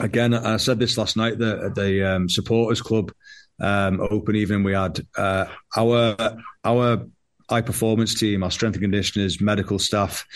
again, 0.00 0.34
I 0.34 0.56
said 0.56 0.78
this 0.78 0.98
last 0.98 1.16
night. 1.16 1.38
The 1.38 1.70
the 1.74 2.16
um, 2.16 2.28
supporters 2.28 2.82
club 2.82 3.12
um, 3.60 4.00
open 4.10 4.36
evening. 4.36 4.62
We 4.62 4.72
had 4.72 5.00
uh, 5.16 5.46
our 5.76 6.16
our 6.64 7.06
high 7.48 7.62
performance 7.62 8.14
team, 8.14 8.42
our 8.42 8.50
strength 8.50 8.74
and 8.74 8.82
conditioners, 8.82 9.40
medical 9.40 9.78
staff, 9.78 10.26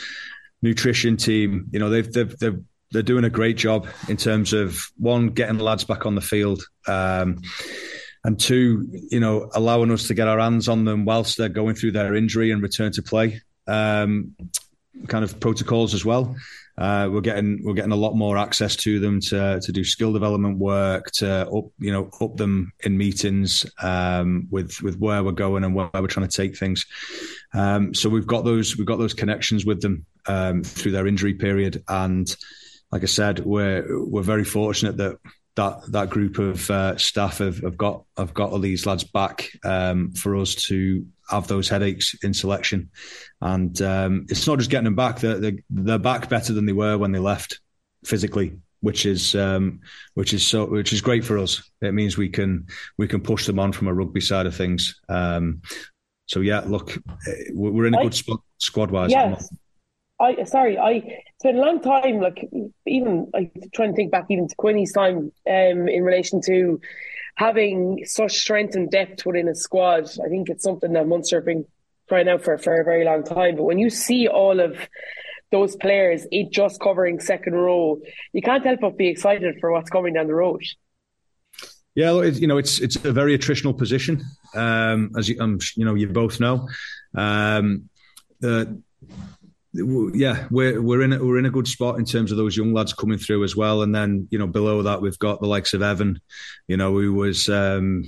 nutrition 0.63 1.17
team. 1.17 1.69
You 1.73 1.79
know, 1.79 1.91
they've 1.91 2.11
they've 2.11 2.39
they've 2.39 2.61
they're 2.93 3.03
doing 3.03 3.25
a 3.25 3.31
great 3.31 3.57
job 3.57 3.87
in 4.09 4.17
terms 4.17 4.53
of 4.53 4.91
one 4.99 5.29
getting 5.29 5.59
lads 5.59 5.85
back 5.85 6.05
on 6.05 6.15
the 6.15 6.21
field. 6.21 6.63
Um, 6.87 7.41
and 8.25 8.39
two, 8.39 8.87
you 9.11 9.19
know, 9.19 9.51
allowing 9.55 9.91
us 9.91 10.07
to 10.07 10.15
get 10.15 10.29
our 10.29 10.39
hands 10.39 10.69
on 10.69 10.85
them 10.85 11.05
whilst 11.05 11.39
they're 11.39 11.49
going 11.49 11.75
through 11.75 11.93
their 11.93 12.15
injury 12.15 12.53
and 12.53 12.63
return 12.63 12.93
to 12.93 13.03
play 13.03 13.41
um, 13.67 14.37
kind 15.09 15.25
of 15.25 15.41
protocols 15.41 15.95
as 15.95 16.05
well. 16.05 16.37
Uh, 16.79 17.09
we're 17.13 17.21
getting 17.21 17.61
we're 17.63 17.75
getting 17.75 17.93
a 17.93 17.97
lot 17.97 18.15
more 18.15 18.39
access 18.39 18.77
to 18.77 18.99
them 18.99 19.21
to 19.21 19.61
to 19.61 19.73
do 19.73 19.85
skill 19.85 20.13
development 20.13 20.59
work 20.59 21.11
to 21.13 21.47
up 21.49 21.67
you 21.79 21.93
know 21.93 22.09
up 22.21 22.37
them 22.37 22.73
in 22.81 22.97
meetings 22.97 23.67
um, 23.83 24.49
with 24.51 24.81
with 24.83 24.99
where 24.99 25.23
we're 25.23 25.33
going 25.33 25.65
and 25.65 25.75
where 25.75 25.91
we're 25.95 26.07
trying 26.07 26.27
to 26.29 26.37
take 26.37 26.57
things. 26.57 26.87
Um, 27.53 27.95
so 27.95 28.09
we've 28.09 28.27
got 28.27 28.45
those 28.45 28.77
we've 28.77 28.87
got 28.87 28.99
those 28.99 29.15
connections 29.15 29.67
with 29.67 29.83
them 29.83 30.07
um, 30.27 30.63
through 30.65 30.93
their 30.93 31.07
injury 31.07 31.35
period, 31.35 31.83
and 31.89 32.35
like 32.91 33.03
I 33.03 33.07
said, 33.07 33.41
we're 33.41 33.85
we're 34.07 34.23
very 34.23 34.45
fortunate 34.45 34.97
that 34.97 35.19
that 35.57 35.81
that 35.93 36.11
group 36.11 36.39
of 36.39 36.71
uh, 36.71 36.97
staff 36.97 37.39
have, 37.39 37.59
have 37.59 37.77
got 37.77 38.05
have 38.17 38.33
got 38.35 38.51
all 38.51 38.59
these 38.59 38.87
lads 38.87 39.05
back 39.05 39.51
um, 39.65 40.13
for 40.13 40.37
us 40.37 40.55
to 40.55 41.07
have 41.29 41.47
those 41.47 41.69
headaches 41.69 42.15
in 42.23 42.35
selection. 42.35 42.91
And 43.41 43.81
um, 43.83 44.27
it's 44.29 44.47
not 44.47 44.59
just 44.59 44.71
getting 44.71 44.85
them 44.85 44.95
back; 44.95 45.19
they're, 45.19 45.39
they're, 45.39 45.59
they're 45.71 45.99
back 45.99 46.29
better 46.29 46.53
than 46.53 46.67
they 46.67 46.73
were 46.73 46.97
when 46.97 47.13
they 47.13 47.19
left 47.19 47.61
physically, 48.05 48.59
which 48.81 49.05
is 49.05 49.35
um, 49.35 49.81
which 50.15 50.33
is 50.33 50.47
so 50.47 50.65
which 50.67 50.93
is 50.93 51.01
great 51.01 51.25
for 51.25 51.39
us. 51.39 51.63
It 51.83 51.93
means 51.93 52.17
we 52.17 52.29
can 52.29 52.67
we 52.97 53.07
can 53.07 53.21
push 53.21 53.47
them 53.47 53.59
on 53.59 53.73
from 53.73 53.89
a 53.89 53.95
rugby 53.95 54.21
side 54.21 54.47
of 54.47 54.57
things. 54.57 55.01
Um, 55.09 55.63
so 56.27 56.41
yeah, 56.41 56.61
look, 56.61 56.97
eh, 56.97 57.51
we're 57.53 57.87
in 57.87 57.95
a 57.95 58.03
good 58.03 58.15
spot 58.15 58.41
squad 58.59 58.91
wise. 58.91 59.11
Yes. 59.11 59.53
I 60.23 60.45
sorry, 60.45 60.79
I 60.79 61.23
been 61.43 61.57
a 61.57 61.61
long 61.61 61.81
time. 61.81 62.21
Like 62.21 62.49
even 62.87 63.31
I 63.35 63.51
trying 63.75 63.91
to 63.91 63.97
think 63.97 64.13
back 64.13 64.27
even 64.31 64.49
to 64.49 64.55
Quinny's 64.55 64.93
time 64.93 65.33
um, 65.47 65.89
in 65.89 66.05
relation 66.05 66.41
to 66.43 66.81
having 67.35 68.05
such 68.05 68.33
strength 68.33 68.77
and 68.77 68.91
depth 68.91 69.27
within 69.27 69.49
a 69.49 69.55
squad, 69.55 70.05
I 70.25 70.29
think 70.29 70.49
it's 70.49 70.63
something 70.63 70.93
that 70.93 71.09
Munster 71.09 71.39
have 71.39 71.47
been 71.47 71.67
crying 72.09 72.29
out 72.29 72.45
for 72.45 72.57
for 72.59 72.81
a 72.81 72.85
very 72.85 73.05
long 73.05 73.25
time. 73.25 73.57
But 73.57 73.65
when 73.65 73.79
you 73.79 73.91
see 73.91 74.29
all 74.29 74.61
of 74.61 74.77
those 75.51 75.77
players, 75.77 76.27
it 76.31 76.51
just 76.51 76.81
covering 76.81 77.21
second 77.21 77.55
row, 77.55 78.01
you 78.33 78.43
can't 78.43 78.65
help 78.65 78.81
but 78.81 78.97
be 78.97 79.09
excited 79.09 79.57
for 79.61 79.73
what's 79.73 79.91
coming 79.91 80.15
down 80.15 80.29
the 80.29 80.35
road. 80.35 80.63
Yeah, 81.95 82.23
you 82.23 82.47
know, 82.47 82.57
it's 82.57 82.81
it's 82.81 82.97
a 83.05 83.13
very 83.13 83.37
attritional 83.37 83.77
position, 83.77 84.25
um, 84.55 85.11
as 85.19 85.29
you, 85.29 85.39
um, 85.41 85.59
you 85.77 85.85
know, 85.85 85.95
you 85.95 86.07
both 86.07 86.41
know. 86.41 86.69
Um, 87.15 87.91
yeah, 89.75 90.47
we're 90.51 90.81
we're 90.81 91.03
in 91.03 91.13
a, 91.13 91.25
we're 91.25 91.39
in 91.39 91.47
a 91.47 91.51
good 91.51 91.67
spot 91.67 91.99
in 91.99 92.05
terms 92.05 92.31
of 92.31 92.37
those 92.37 92.57
young 92.57 92.73
lads 92.73 92.93
coming 92.93 93.19
through 93.19 93.45
as 93.45 93.57
well. 93.57 93.83
And 93.83 93.95
then 93.95 94.29
you 94.31 94.39
know 94.39 94.47
below 94.47 94.83
that 94.83 95.01
we've 95.01 95.19
got 95.19 95.41
the 95.41 95.47
likes 95.47 95.73
of 95.73 95.83
Evan, 95.83 96.21
you 96.69 96.77
know, 96.77 96.93
who 96.93 97.15
was 97.15 97.49
um, 97.49 98.05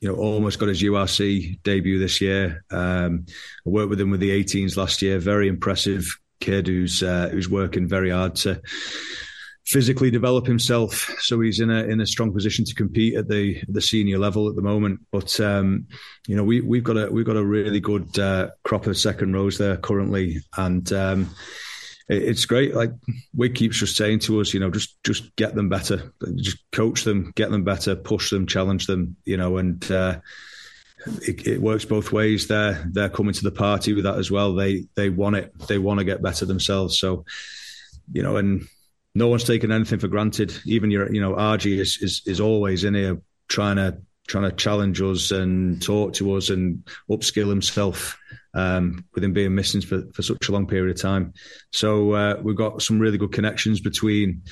you 0.00 0.08
know 0.08 0.16
almost 0.16 0.58
got 0.58 0.68
his 0.68 0.82
URC 0.82 1.62
debut 1.62 1.98
this 1.98 2.20
year. 2.20 2.64
Um, 2.70 3.26
I 3.66 3.70
worked 3.70 3.90
with 3.90 4.00
him 4.00 4.10
with 4.10 4.20
the 4.20 4.44
18s 4.44 4.76
last 4.76 5.02
year. 5.02 5.18
Very 5.18 5.48
impressive 5.48 6.06
kid 6.40 6.66
who's 6.66 7.02
uh, 7.02 7.28
who's 7.30 7.48
working 7.48 7.88
very 7.88 8.10
hard 8.10 8.34
to 8.36 8.60
physically 9.74 10.08
develop 10.08 10.46
himself. 10.46 11.12
So 11.18 11.40
he's 11.40 11.58
in 11.58 11.68
a 11.68 11.82
in 11.82 12.00
a 12.00 12.06
strong 12.06 12.32
position 12.32 12.64
to 12.64 12.74
compete 12.76 13.16
at 13.16 13.28
the 13.28 13.60
the 13.68 13.80
senior 13.80 14.18
level 14.18 14.48
at 14.48 14.54
the 14.54 14.62
moment. 14.62 15.00
But 15.10 15.40
um, 15.40 15.88
you 16.28 16.36
know, 16.36 16.44
we 16.44 16.60
we've 16.60 16.84
got 16.84 16.96
a 16.96 17.10
we've 17.10 17.26
got 17.26 17.36
a 17.36 17.44
really 17.44 17.80
good 17.80 18.16
uh, 18.16 18.50
crop 18.62 18.86
of 18.86 18.96
second 18.96 19.34
rows 19.34 19.58
there 19.58 19.76
currently, 19.76 20.38
and 20.56 20.90
um, 20.92 21.34
it, 22.08 22.22
it's 22.22 22.44
great. 22.44 22.72
Like 22.72 22.92
Wig 23.34 23.56
keeps 23.56 23.80
just 23.80 23.96
saying 23.96 24.20
to 24.20 24.40
us, 24.40 24.54
you 24.54 24.60
know, 24.60 24.70
just 24.70 25.02
just 25.02 25.34
get 25.34 25.56
them 25.56 25.68
better, 25.68 26.12
just 26.36 26.58
coach 26.70 27.02
them, 27.02 27.32
get 27.34 27.50
them 27.50 27.64
better, 27.64 27.96
push 27.96 28.30
them, 28.30 28.46
challenge 28.46 28.86
them, 28.86 29.16
you 29.24 29.36
know, 29.36 29.58
and. 29.58 29.90
Uh, 29.90 30.20
it, 31.28 31.46
it, 31.46 31.60
works 31.60 31.84
both 31.84 32.12
ways. 32.12 32.46
They're 32.46 32.82
they're 32.90 33.10
coming 33.10 33.34
to 33.34 33.42
the 33.42 33.50
party 33.50 33.92
with 33.92 34.04
that 34.04 34.16
as 34.16 34.30
well. 34.30 34.54
They 34.54 34.86
they 34.94 35.10
want 35.10 35.36
it. 35.36 35.52
They 35.68 35.76
want 35.76 35.98
to 35.98 36.04
get 36.04 36.22
better 36.22 36.46
themselves. 36.46 36.98
So, 36.98 37.26
you 38.10 38.22
know, 38.22 38.38
and 38.38 38.66
no 39.14 39.28
one's 39.28 39.44
taking 39.44 39.70
anything 39.70 39.98
for 39.98 40.08
granted. 40.08 40.54
Even 40.64 40.90
your, 40.90 41.12
you 41.12 41.20
know, 41.20 41.34
RG 41.34 41.78
is, 41.78 41.98
is 42.00 42.22
is 42.26 42.40
always 42.40 42.84
in 42.84 42.94
here 42.94 43.20
trying 43.48 43.76
to 43.76 43.98
trying 44.26 44.50
to 44.50 44.56
challenge 44.56 45.00
us 45.02 45.30
and 45.30 45.82
talk 45.82 46.14
to 46.14 46.34
us 46.34 46.48
and 46.48 46.88
upskill 47.10 47.48
himself 47.48 48.18
um, 48.54 49.04
with 49.14 49.22
him 49.22 49.32
being 49.34 49.54
missing 49.54 49.82
for, 49.82 50.02
for 50.14 50.22
such 50.22 50.48
a 50.48 50.52
long 50.52 50.66
period 50.66 50.96
of 50.96 51.00
time. 51.00 51.34
So 51.72 52.12
uh, 52.12 52.40
we've 52.42 52.56
got 52.56 52.80
some 52.80 52.98
really 52.98 53.18
good 53.18 53.32
connections 53.32 53.80
between 53.80 54.42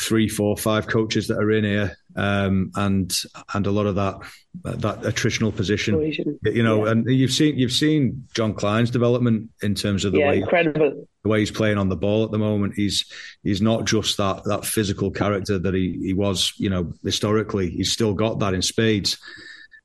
three, 0.00 0.28
four, 0.28 0.56
five 0.56 0.86
coaches 0.86 1.28
that 1.28 1.38
are 1.38 1.50
in 1.50 1.64
here, 1.64 1.96
um, 2.16 2.70
and 2.74 3.14
and 3.54 3.66
a 3.66 3.70
lot 3.70 3.86
of 3.86 3.94
that 3.96 4.16
that 4.64 5.02
attritional 5.02 5.54
position. 5.54 6.38
You 6.44 6.62
know, 6.62 6.84
yeah. 6.84 6.92
and 6.92 7.08
you've 7.08 7.32
seen 7.32 7.58
you've 7.58 7.72
seen 7.72 8.26
Jean 8.34 8.54
Kleyn's 8.54 8.90
development 8.90 9.50
in 9.62 9.74
terms 9.74 10.04
of 10.04 10.12
the 10.12 10.18
yeah, 10.18 10.28
way 10.28 10.38
incredible. 10.38 11.06
the 11.22 11.28
way 11.28 11.40
he's 11.40 11.50
playing 11.50 11.78
on 11.78 11.88
the 11.88 11.96
ball 11.96 12.24
at 12.24 12.30
the 12.30 12.38
moment. 12.38 12.74
He's 12.74 13.04
he's 13.42 13.62
not 13.62 13.84
just 13.84 14.16
that 14.16 14.44
that 14.44 14.64
physical 14.64 15.10
character 15.10 15.58
that 15.58 15.74
he 15.74 15.98
he 16.02 16.14
was. 16.14 16.52
You 16.56 16.70
know, 16.70 16.92
historically, 17.04 17.70
he's 17.70 17.92
still 17.92 18.14
got 18.14 18.38
that 18.40 18.54
in 18.54 18.62
spades 18.62 19.18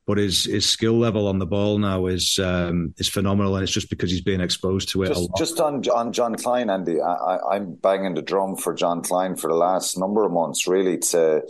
but 0.06 0.18
his 0.18 0.46
his 0.46 0.70
skill 0.70 0.98
level 0.98 1.28
on 1.28 1.40
the 1.40 1.46
ball 1.46 1.80
now 1.80 2.06
is 2.06 2.38
um, 2.40 2.94
is 2.98 3.10
phenomenal, 3.10 3.56
and 3.56 3.64
it's 3.64 3.72
just 3.72 3.90
because 3.90 4.12
he's 4.12 4.22
being 4.22 4.42
exposed 4.42 4.90
to 4.90 5.04
it. 5.04 5.08
Just, 5.08 5.30
just 5.38 5.60
on 5.60 5.88
on 5.90 6.14
Jean 6.14 6.36
Kleyn, 6.36 6.68
Andi, 6.68 7.02
I, 7.02 7.56
am 7.56 7.74
banging 7.74 8.14
the 8.14 8.22
drum 8.22 8.56
for 8.56 8.74
Jean 8.74 9.02
Kleyn 9.02 9.40
for 9.40 9.50
the 9.50 9.56
last 9.56 9.98
number 9.98 10.24
of 10.26 10.32
months, 10.32 10.68
really 10.68 11.00
to 11.00 11.44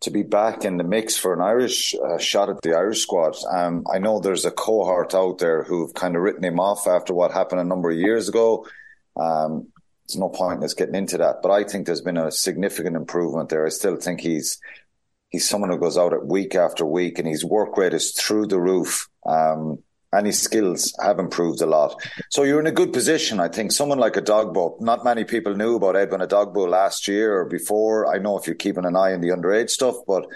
to 0.00 0.10
be 0.10 0.22
back 0.22 0.64
in 0.64 0.76
the 0.76 0.84
mix 0.84 1.16
for 1.16 1.34
an 1.34 1.40
Irish 1.40 1.94
uh, 1.94 2.18
shot 2.18 2.48
at 2.48 2.62
the 2.62 2.74
Irish 2.74 3.02
squad. 3.02 3.36
Um, 3.50 3.84
I 3.92 3.98
know 3.98 4.20
there's 4.20 4.44
a 4.44 4.50
cohort 4.50 5.14
out 5.14 5.38
there 5.38 5.64
who've 5.64 5.92
kind 5.92 6.14
of 6.14 6.22
written 6.22 6.44
him 6.44 6.60
off 6.60 6.86
after 6.86 7.12
what 7.12 7.32
happened 7.32 7.60
a 7.60 7.64
number 7.64 7.90
of 7.90 7.98
years 7.98 8.28
ago. 8.28 8.66
Um, 9.16 9.68
there's 10.06 10.18
no 10.18 10.28
point 10.28 10.58
in 10.58 10.64
us 10.64 10.74
getting 10.74 10.94
into 10.94 11.18
that, 11.18 11.42
but 11.42 11.50
I 11.50 11.64
think 11.64 11.84
there's 11.84 12.00
been 12.00 12.16
a 12.16 12.30
significant 12.30 12.96
improvement 12.96 13.48
there. 13.48 13.66
I 13.66 13.70
still 13.70 13.96
think 13.96 14.20
he's 14.20 14.58
He's 15.30 15.48
someone 15.48 15.70
who 15.70 15.78
goes 15.78 15.98
out 15.98 16.12
at 16.12 16.26
week 16.26 16.54
after 16.54 16.84
week, 16.84 17.18
and 17.18 17.28
his 17.28 17.44
work 17.44 17.76
rate 17.76 17.94
is 17.94 18.12
through 18.12 18.46
the 18.46 18.60
roof. 18.60 19.08
Um, 19.26 19.78
and 20.12 20.26
his 20.26 20.40
skills 20.40 20.94
have 21.02 21.18
improved 21.18 21.60
a 21.60 21.66
lot. 21.66 22.00
So 22.30 22.42
you're 22.42 22.60
in 22.60 22.66
a 22.66 22.72
good 22.72 22.92
position. 22.92 23.40
I 23.40 23.48
think 23.48 23.72
someone 23.72 23.98
like 23.98 24.16
a 24.16 24.22
Edogbo, 24.22 24.80
not 24.80 25.04
many 25.04 25.24
people 25.24 25.54
knew 25.54 25.76
about 25.76 25.96
Edwin 25.96 26.22
a 26.22 26.26
Edogbo 26.26 26.68
last 26.68 27.06
year 27.08 27.38
or 27.38 27.44
before. 27.44 28.12
I 28.12 28.18
know 28.18 28.38
if 28.38 28.46
you're 28.46 28.56
keeping 28.56 28.86
an 28.86 28.96
eye 28.96 29.12
on 29.12 29.20
the 29.20 29.28
underage 29.28 29.70
stuff, 29.70 29.96
but 30.06 30.26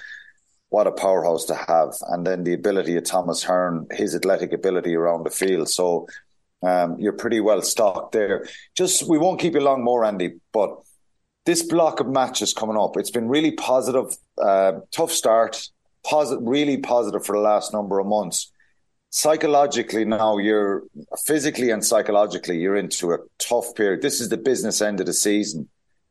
what 0.69 0.87
a 0.87 0.93
powerhouse 0.93 1.47
to 1.47 1.55
have. 1.55 1.95
And 2.09 2.27
then 2.27 2.45
the 2.45 2.55
ability 2.55 2.97
of 2.97 3.05
Thomas 3.05 3.45
Ahern, 3.45 3.87
his 3.91 4.15
athletic 4.15 4.53
ability 4.53 4.95
around 4.95 5.25
the 5.25 5.31
field. 5.31 5.69
So 5.71 6.07
um, 6.63 6.97
you're 6.99 7.13
pretty 7.13 7.41
well 7.41 7.63
stocked 7.63 8.13
there. 8.13 8.47
Just, 8.77 9.09
we 9.09 9.19
won't 9.19 9.41
keep 9.41 9.55
you 9.55 9.61
long 9.61 9.83
more, 9.83 10.03
Andi, 10.03 10.39
but 10.53 10.77
this 11.45 11.63
block 11.63 12.01
of 12.01 12.09
matches 12.09 12.55
coming 12.55 12.77
up, 12.77 12.97
it's 12.97 13.11
been 13.11 13.29
really 13.29 13.53
positive, 13.53 14.17
uh, 14.41 14.73
tough 14.91 15.13
start, 15.13 15.69
positive, 16.05 16.45
really 16.47 16.77
positive 16.77 17.25
for 17.25 17.37
the 17.37 17.43
last 17.43 17.73
number 17.73 17.99
of 17.99 18.07
months. 18.07 18.51
Psychologically, 19.11 20.05
now 20.05 20.39
you're 20.39 20.85
physically 21.27 21.71
and 21.71 21.85
psychologically, 21.85 22.59
you're 22.59 22.77
into 22.77 23.13
a 23.13 23.19
tough 23.39 23.75
period. 23.75 24.01
This 24.01 24.21
is 24.21 24.31
the 24.31 24.39
business 24.39 24.81
end 24.81 25.01
of 25.01 25.07
the 25.07 25.13
season. 25.13 25.69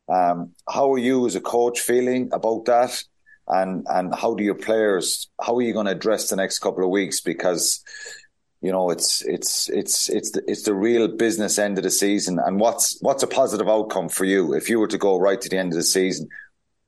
Um, 0.08 0.52
how 0.70 0.92
are 0.94 1.00
you 1.00 1.26
as 1.26 1.36
a 1.36 1.42
coach 1.42 1.80
feeling 1.80 2.30
about 2.32 2.66
that? 2.66 3.04
And 3.48 3.86
and 3.90 4.14
how 4.14 4.36
do 4.36 4.44
your 4.44 4.56
players? 4.56 5.30
How 5.42 5.58
are 5.58 5.62
you 5.62 5.74
going 5.74 5.88
to 5.88 5.94
address 5.94 6.30
the 6.30 6.36
next 6.36 6.60
couple 6.60 6.84
of 6.84 6.92
weeks? 6.92 7.22
Because 7.22 7.84
you 8.62 8.72
know 8.72 8.92
it's 8.92 9.24
it's 9.24 9.70
it's 9.70 10.10
it's 10.10 10.32
the, 10.32 10.44
it's 10.48 10.64
the 10.64 10.74
real 10.74 11.08
business 11.08 11.58
end 11.58 11.78
of 11.78 11.84
the 11.84 11.90
season 11.90 12.40
and 12.46 12.60
what's 12.60 12.98
what's 13.02 13.24
a 13.24 13.28
positive 13.28 13.68
outcome 13.68 14.08
for 14.08 14.24
you 14.24 14.54
if 14.54 14.70
you 14.70 14.80
were 14.80 14.88
to 14.88 14.98
go 14.98 15.18
right 15.18 15.42
to 15.42 15.50
the 15.50 15.58
end 15.58 15.74
of 15.74 15.78
the 15.78 15.84
season 15.84 16.30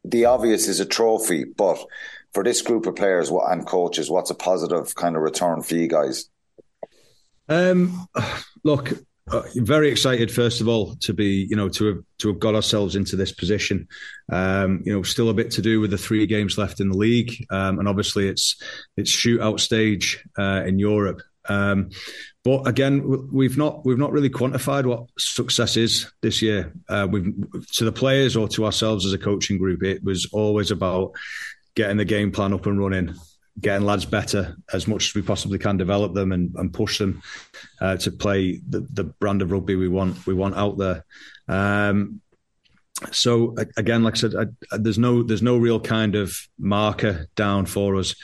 the 0.03 0.25
obvious 0.25 0.67
is 0.67 0.79
a 0.79 0.85
trophy 0.85 1.43
but 1.45 1.83
for 2.33 2.43
this 2.43 2.61
group 2.61 2.85
of 2.85 2.95
players 2.95 3.29
and 3.29 3.65
coaches 3.65 4.09
what's 4.09 4.31
a 4.31 4.35
positive 4.35 4.93
kind 4.95 5.15
of 5.15 5.21
return 5.21 5.61
for 5.61 5.75
you 5.75 5.87
guys? 5.87 6.29
Um 7.49 8.07
look 8.63 8.93
uh, 9.31 9.43
very 9.55 9.89
excited 9.89 10.29
first 10.29 10.59
of 10.59 10.67
all 10.67 10.95
to 10.97 11.13
be 11.13 11.47
you 11.49 11.55
know 11.55 11.69
to 11.69 11.85
have 11.85 12.03
to 12.17 12.27
have 12.27 12.39
got 12.39 12.55
ourselves 12.55 12.95
into 12.95 13.15
this 13.15 13.31
position. 13.31 13.87
Um, 14.31 14.81
you 14.85 14.93
know 14.93 15.03
still 15.03 15.29
a 15.29 15.33
bit 15.33 15.51
to 15.51 15.61
do 15.61 15.79
with 15.79 15.91
the 15.91 15.97
three 15.97 16.25
games 16.25 16.57
left 16.57 16.79
in 16.79 16.89
the 16.89 16.97
league 16.97 17.31
um, 17.49 17.79
and 17.79 17.87
obviously 17.87 18.27
it's 18.27 18.61
it's 18.97 19.11
shootout 19.11 19.59
stage 19.59 20.23
uh, 20.37 20.63
in 20.65 20.79
Europe. 20.79 21.21
Um, 21.47 21.89
but 22.43 22.67
again, 22.67 23.29
we've 23.31 23.57
not 23.57 23.85
we've 23.85 23.97
not 23.97 24.11
really 24.11 24.29
quantified 24.29 24.85
what 24.85 25.07
success 25.17 25.77
is 25.77 26.11
this 26.21 26.41
year. 26.41 26.73
Uh, 26.89 27.07
we've 27.09 27.33
to 27.73 27.85
the 27.85 27.91
players 27.91 28.35
or 28.35 28.49
to 28.49 28.65
ourselves 28.65 29.05
as 29.05 29.13
a 29.13 29.17
coaching 29.17 29.57
group. 29.57 29.81
It 29.81 30.03
was 30.03 30.27
always 30.33 30.69
about 30.69 31.13
getting 31.75 31.97
the 31.97 32.05
game 32.05 32.31
plan 32.31 32.53
up 32.53 32.65
and 32.65 32.77
running, 32.77 33.15
getting 33.61 33.85
lads 33.85 34.05
better 34.05 34.57
as 34.73 34.87
much 34.87 35.07
as 35.07 35.15
we 35.15 35.21
possibly 35.21 35.57
can, 35.57 35.77
develop 35.77 36.13
them 36.13 36.33
and, 36.33 36.53
and 36.55 36.73
push 36.73 36.97
them 36.97 37.21
uh, 37.79 37.95
to 37.97 38.11
play 38.11 38.59
the, 38.67 38.81
the 38.91 39.05
brand 39.05 39.41
of 39.41 39.51
rugby 39.51 39.75
we 39.75 39.87
want 39.87 40.27
we 40.27 40.33
want 40.33 40.57
out 40.57 40.77
there. 40.77 41.05
Um, 41.47 42.19
so 43.11 43.55
again, 43.77 44.03
like 44.03 44.15
I 44.15 44.17
said, 44.17 44.33
I, 44.35 44.77
there's 44.77 44.99
no 44.99 45.23
there's 45.23 45.41
no 45.41 45.57
real 45.57 45.79
kind 45.79 46.15
of 46.15 46.35
marker 46.57 47.27
down 47.35 47.65
for 47.65 47.95
us 47.95 48.15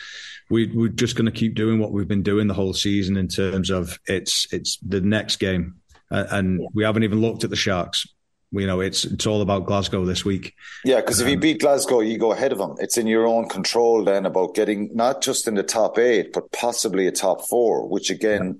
we, 0.49 0.67
we're 0.73 0.89
just 0.89 1.15
going 1.15 1.25
to 1.25 1.31
keep 1.31 1.55
doing 1.55 1.79
what 1.79 1.91
we've 1.91 2.07
been 2.07 2.23
doing 2.23 2.47
the 2.47 2.53
whole 2.53 2.73
season 2.73 3.17
in 3.17 3.27
terms 3.27 3.69
of 3.69 3.99
it's 4.07 4.51
it's 4.51 4.77
the 4.77 5.01
next 5.01 5.37
game, 5.37 5.75
uh, 6.11 6.25
and 6.31 6.61
yeah. 6.61 6.67
we 6.73 6.83
haven't 6.83 7.03
even 7.03 7.21
looked 7.21 7.43
at 7.43 7.49
the 7.49 7.55
Sharks. 7.55 8.07
You 8.51 8.65
know, 8.65 8.79
it's 8.79 9.05
it's 9.05 9.27
all 9.27 9.41
about 9.41 9.67
Glasgow 9.67 10.05
this 10.05 10.25
week. 10.25 10.55
Yeah, 10.83 10.97
because 10.97 11.21
um, 11.21 11.27
if 11.27 11.31
you 11.31 11.37
um, 11.37 11.41
beat 11.41 11.59
Glasgow, 11.59 11.99
you 11.99 12.17
go 12.17 12.31
ahead 12.31 12.51
of 12.51 12.57
them. 12.57 12.75
It's 12.79 12.97
in 12.97 13.05
your 13.05 13.27
own 13.27 13.47
control 13.47 14.03
then 14.03 14.25
about 14.25 14.55
getting 14.55 14.89
not 14.95 15.21
just 15.21 15.47
in 15.47 15.53
the 15.53 15.63
top 15.63 15.99
eight, 15.99 16.33
but 16.33 16.51
possibly 16.51 17.05
a 17.05 17.11
top 17.11 17.47
four, 17.47 17.87
which 17.87 18.09
again, 18.09 18.59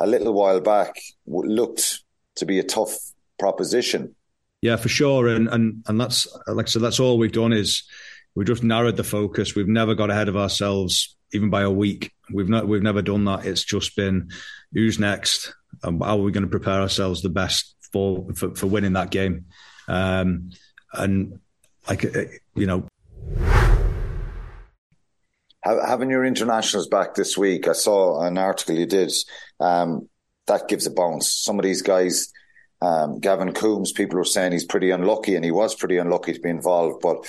yeah. 0.00 0.06
a 0.06 0.06
little 0.06 0.34
while 0.34 0.60
back 0.60 0.94
looked 1.26 2.02
to 2.36 2.44
be 2.44 2.58
a 2.58 2.64
tough 2.64 2.94
proposition. 3.38 4.14
Yeah, 4.62 4.76
for 4.76 4.88
sure, 4.88 5.28
and 5.28 5.48
and 5.48 5.82
and 5.86 6.00
that's 6.00 6.26
like 6.46 6.66
I 6.66 6.68
said, 6.68 6.82
that's 6.82 7.00
all 7.00 7.18
we've 7.18 7.32
done 7.32 7.52
is 7.52 7.82
we've 8.34 8.46
just 8.46 8.62
narrowed 8.62 8.96
the 8.96 9.04
focus. 9.04 9.54
We've 9.54 9.68
never 9.68 9.94
got 9.94 10.10
ahead 10.10 10.28
of 10.28 10.36
ourselves 10.36 11.16
even 11.32 11.50
by 11.50 11.62
a 11.62 11.70
week. 11.70 12.12
We've 12.32 12.48
not 12.48 12.68
we've 12.68 12.82
never 12.82 13.02
done 13.02 13.24
that. 13.24 13.46
It's 13.46 13.64
just 13.64 13.96
been 13.96 14.30
who's 14.72 14.98
next 14.98 15.54
and 15.82 16.02
how 16.02 16.18
are 16.18 16.22
we 16.22 16.32
going 16.32 16.44
to 16.44 16.50
prepare 16.50 16.80
ourselves 16.80 17.22
the 17.22 17.30
best 17.30 17.74
for 17.92 18.26
for, 18.34 18.54
for 18.54 18.66
winning 18.66 18.94
that 18.94 19.10
game. 19.10 19.46
Um, 19.88 20.50
and 20.92 21.40
like 21.88 22.02
you 22.54 22.66
know, 22.66 22.86
having 25.64 26.10
your 26.10 26.24
internationals 26.24 26.88
back 26.88 27.14
this 27.14 27.36
week, 27.36 27.68
I 27.68 27.72
saw 27.72 28.22
an 28.22 28.38
article 28.38 28.76
you 28.76 28.86
did. 28.86 29.12
Um, 29.58 30.08
that 30.46 30.68
gives 30.68 30.86
a 30.86 30.90
bounce. 30.90 31.32
Some 31.32 31.58
of 31.58 31.64
these 31.64 31.82
guys. 31.82 32.32
Um, 32.82 33.20
Gavin 33.20 33.52
Coombes, 33.52 33.92
people 33.92 34.18
were 34.18 34.24
saying 34.24 34.52
he's 34.52 34.64
pretty 34.64 34.90
unlucky, 34.90 35.34
and 35.34 35.44
he 35.44 35.50
was 35.50 35.74
pretty 35.74 35.98
unlucky 35.98 36.32
to 36.32 36.40
be 36.40 36.48
involved. 36.48 37.02
But 37.02 37.26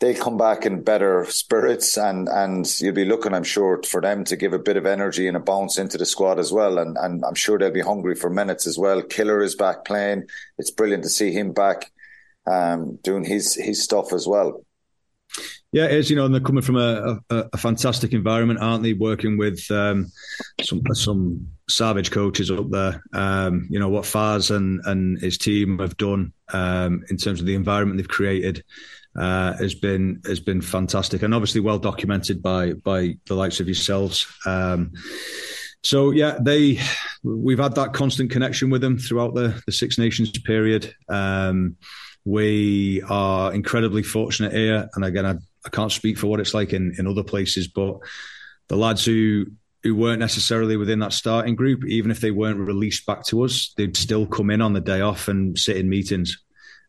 they'll 0.00 0.20
come 0.20 0.36
back 0.36 0.64
in 0.64 0.82
better 0.82 1.24
spirits 1.28 1.96
and 1.96 2.28
and 2.28 2.80
you'll 2.80 2.94
be 2.94 3.04
looking, 3.04 3.34
I'm 3.34 3.44
sure, 3.44 3.80
for 3.82 4.00
them 4.00 4.24
to 4.24 4.36
give 4.36 4.52
a 4.52 4.58
bit 4.58 4.76
of 4.76 4.86
energy 4.86 5.26
and 5.26 5.36
a 5.36 5.40
bounce 5.40 5.78
into 5.78 5.98
the 5.98 6.06
squad 6.06 6.38
as 6.38 6.52
well. 6.52 6.78
And 6.78 6.96
and 6.98 7.24
I'm 7.24 7.34
sure 7.34 7.58
they'll 7.58 7.70
be 7.70 7.80
hungry 7.80 8.14
for 8.14 8.30
minutes 8.30 8.66
as 8.66 8.78
well. 8.78 9.02
Killer 9.02 9.42
is 9.42 9.54
back 9.54 9.84
playing. 9.84 10.24
It's 10.58 10.70
brilliant 10.70 11.04
to 11.04 11.10
see 11.10 11.32
him 11.32 11.52
back 11.52 11.90
um, 12.46 12.98
doing 13.02 13.24
his 13.24 13.54
his 13.54 13.82
stuff 13.82 14.12
as 14.12 14.26
well. 14.26 14.64
Yeah, 15.72 15.84
it 15.84 15.92
is. 15.92 16.08
You 16.08 16.16
know, 16.16 16.24
and 16.24 16.32
they're 16.32 16.40
coming 16.40 16.62
from 16.62 16.76
a, 16.76 17.18
a, 17.28 17.44
a 17.52 17.58
fantastic 17.58 18.12
environment, 18.12 18.60
aren't 18.60 18.82
they? 18.82 18.94
Working 18.94 19.36
with 19.36 19.60
um, 19.70 20.10
some 20.62 20.82
some 20.92 21.48
savage 21.68 22.10
coaches 22.10 22.50
up 22.50 22.70
there. 22.70 23.02
Um, 23.12 23.66
you 23.70 23.78
know 23.78 23.88
what 23.90 24.04
Faz 24.04 24.54
and 24.54 24.80
and 24.86 25.20
his 25.20 25.36
team 25.36 25.78
have 25.78 25.96
done 25.98 26.32
um, 26.52 27.04
in 27.10 27.18
terms 27.18 27.40
of 27.40 27.46
the 27.46 27.54
environment 27.54 27.98
they've 27.98 28.08
created 28.08 28.64
uh, 29.18 29.54
has 29.54 29.74
been 29.74 30.22
has 30.26 30.40
been 30.40 30.60
fantastic 30.60 31.22
and 31.22 31.34
obviously 31.34 31.60
well 31.60 31.78
documented 31.78 32.42
by 32.42 32.72
by 32.72 33.16
the 33.26 33.34
likes 33.34 33.60
of 33.60 33.66
yourselves. 33.66 34.26
Um, 34.46 34.92
so 35.82 36.10
yeah, 36.12 36.38
they 36.40 36.78
we've 37.22 37.58
had 37.58 37.74
that 37.74 37.92
constant 37.92 38.30
connection 38.30 38.70
with 38.70 38.80
them 38.80 38.98
throughout 38.98 39.34
the 39.34 39.60
the 39.66 39.72
Six 39.72 39.98
Nations 39.98 40.30
period. 40.38 40.94
Um, 41.08 41.76
we 42.24 43.02
are 43.08 43.54
incredibly 43.54 44.02
fortunate 44.02 44.52
here, 44.52 44.88
and 44.94 45.04
again, 45.04 45.26
I, 45.26 45.34
I 45.66 45.68
can't 45.70 45.92
speak 45.92 46.18
for 46.18 46.26
what 46.26 46.40
it's 46.40 46.54
like 46.54 46.72
in 46.72 46.94
in 46.98 47.06
other 47.06 47.24
places, 47.24 47.68
but 47.68 47.98
the 48.68 48.76
lads 48.76 49.04
who 49.04 49.46
who 49.82 49.94
weren't 49.94 50.20
necessarily 50.20 50.76
within 50.76 50.98
that 50.98 51.12
starting 51.12 51.54
group, 51.54 51.84
even 51.86 52.10
if 52.10 52.20
they 52.20 52.30
weren't 52.30 52.58
released 52.58 53.06
back 53.06 53.24
to 53.26 53.44
us, 53.44 53.72
they'd 53.76 53.96
still 53.96 54.26
come 54.26 54.50
in 54.50 54.60
on 54.60 54.72
the 54.72 54.80
day 54.80 55.00
off 55.00 55.28
and 55.28 55.58
sit 55.58 55.76
in 55.76 55.88
meetings 55.88 56.36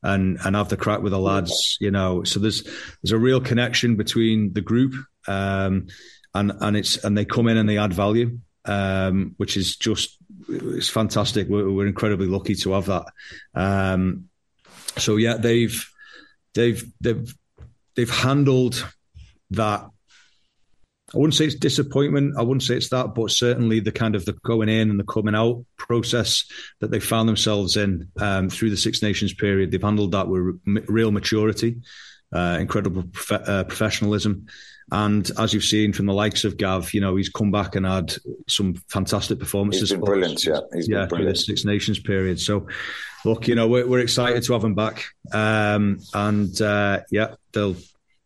and 0.04 0.38
and 0.44 0.56
have 0.56 0.70
the 0.70 0.78
crack 0.78 1.02
with 1.02 1.12
the 1.12 1.20
lads. 1.20 1.78
You 1.80 1.92
know, 1.92 2.24
so 2.24 2.40
there's 2.40 2.64
there's 2.64 3.12
a 3.12 3.18
real 3.18 3.42
connection 3.42 3.96
between 3.96 4.54
the 4.54 4.62
group, 4.62 4.94
um, 5.28 5.88
and 6.34 6.52
and 6.62 6.78
it's 6.78 7.04
and 7.04 7.18
they 7.18 7.26
come 7.26 7.48
in 7.48 7.58
and 7.58 7.70
they 7.70 7.78
add 7.78 7.94
value, 7.94 8.40
um, 8.66 9.34
which 9.38 9.58
is 9.58 9.76
just 9.76 10.18
it's 10.48 10.90
fantastic. 10.90 11.48
We're, 11.48 11.72
we're 11.72 11.88
incredibly 11.88 12.28
lucky 12.28 12.56
to 12.56 12.72
have 12.74 12.86
that. 12.88 13.06
Um, 13.54 14.30
so 14.98 15.18
yeah, 15.18 15.36
they've 15.36 15.88
they've 16.54 16.84
they've 17.02 17.34
they've 17.96 18.10
handled 18.10 18.86
that 19.52 19.90
I 21.14 21.18
wouldn't 21.18 21.34
say 21.34 21.46
it's 21.46 21.56
disappointment. 21.56 22.36
I 22.38 22.44
wouldn't 22.44 22.64
say 22.64 22.76
it's 22.76 22.90
that, 22.90 23.16
but 23.16 23.32
certainly 23.32 23.80
the 23.80 23.92
kind 23.92 24.16
of 24.16 24.26
the 24.26 24.34
going 24.34 24.70
in 24.70 24.92
and 24.92 25.00
the 25.00 25.06
coming 25.06 25.34
out 25.34 25.66
process 25.78 26.46
that 26.82 26.92
they 26.92 27.00
found 27.00 27.28
themselves 27.28 27.78
in 27.78 28.10
um, 28.20 28.50
through 28.50 28.70
the 28.70 28.78
Six 28.78 29.02
Nations 29.02 29.34
period. 29.34 29.72
They've 29.72 29.82
handled 29.82 30.12
that 30.12 30.28
with 30.28 30.60
real 30.88 31.12
maturity, 31.12 31.78
uh, 32.32 32.58
incredible 32.60 33.04
prof- 33.12 33.48
uh, 33.48 33.64
professionalism. 33.64 34.46
And 34.92 35.30
as 35.38 35.54
you've 35.54 35.64
seen 35.64 35.94
from 35.94 36.06
the 36.06 36.14
likes 36.14 36.44
of 36.44 36.58
Gav, 36.58 36.94
you 36.94 37.02
know, 37.02 37.16
he's 37.16 37.30
come 37.30 37.52
back 37.52 37.76
and 37.76 37.86
had 37.86 38.14
some 38.48 38.76
fantastic 38.90 39.40
performances. 39.40 39.90
He's 39.90 39.92
been 39.92 40.02
brilliant, 40.02 40.46
yeah. 40.46 40.62
He's 40.74 40.88
yeah, 40.88 41.02
been 41.02 41.10
brilliant. 41.10 41.38
the 41.38 41.44
Six 41.44 41.66
Nations 41.66 42.00
period. 42.00 42.40
So, 42.40 42.68
look, 43.26 43.48
you 43.48 43.56
know, 43.56 43.68
we're, 43.68 43.88
we're 43.88 44.00
excited 44.00 44.44
to 44.44 44.54
have 44.54 44.62
them 44.62 44.76
back. 44.76 45.06
Um, 45.32 46.00
and 46.14 46.60
uh, 46.62 47.02
yeah, 47.12 47.36
they'll 47.54 47.76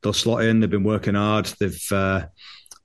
they'll 0.02 0.14
slot 0.14 0.44
in. 0.44 0.60
They've 0.60 0.70
been 0.70 0.84
working 0.84 1.16
hard. 1.16 1.46
They've 1.60 1.92
uh, 1.92 2.26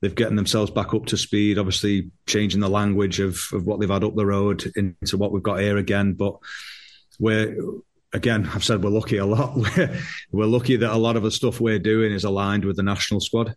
they've 0.01 0.15
getting 0.15 0.35
themselves 0.35 0.71
back 0.71 0.93
up 0.93 1.05
to 1.07 1.17
speed. 1.17 1.57
Obviously, 1.57 2.11
changing 2.25 2.61
the 2.61 2.69
language 2.69 3.19
of, 3.19 3.39
of 3.53 3.65
what 3.65 3.79
they've 3.79 3.89
had 3.89 4.03
up 4.03 4.15
the 4.15 4.25
road 4.25 4.71
into 4.75 5.17
what 5.17 5.31
we've 5.31 5.43
got 5.43 5.59
here 5.59 5.77
again. 5.77 6.13
But 6.13 6.37
we're 7.19 7.55
again, 8.13 8.49
I've 8.53 8.63
said 8.63 8.83
we're 8.83 8.89
lucky 8.89 9.17
a 9.17 9.25
lot. 9.25 9.55
We're, 9.77 9.99
we're 10.31 10.45
lucky 10.45 10.77
that 10.77 10.93
a 10.93 10.97
lot 10.97 11.15
of 11.15 11.23
the 11.23 11.31
stuff 11.31 11.59
we're 11.59 11.79
doing 11.79 12.11
is 12.11 12.23
aligned 12.23 12.65
with 12.65 12.75
the 12.75 12.83
national 12.83 13.19
squad. 13.19 13.55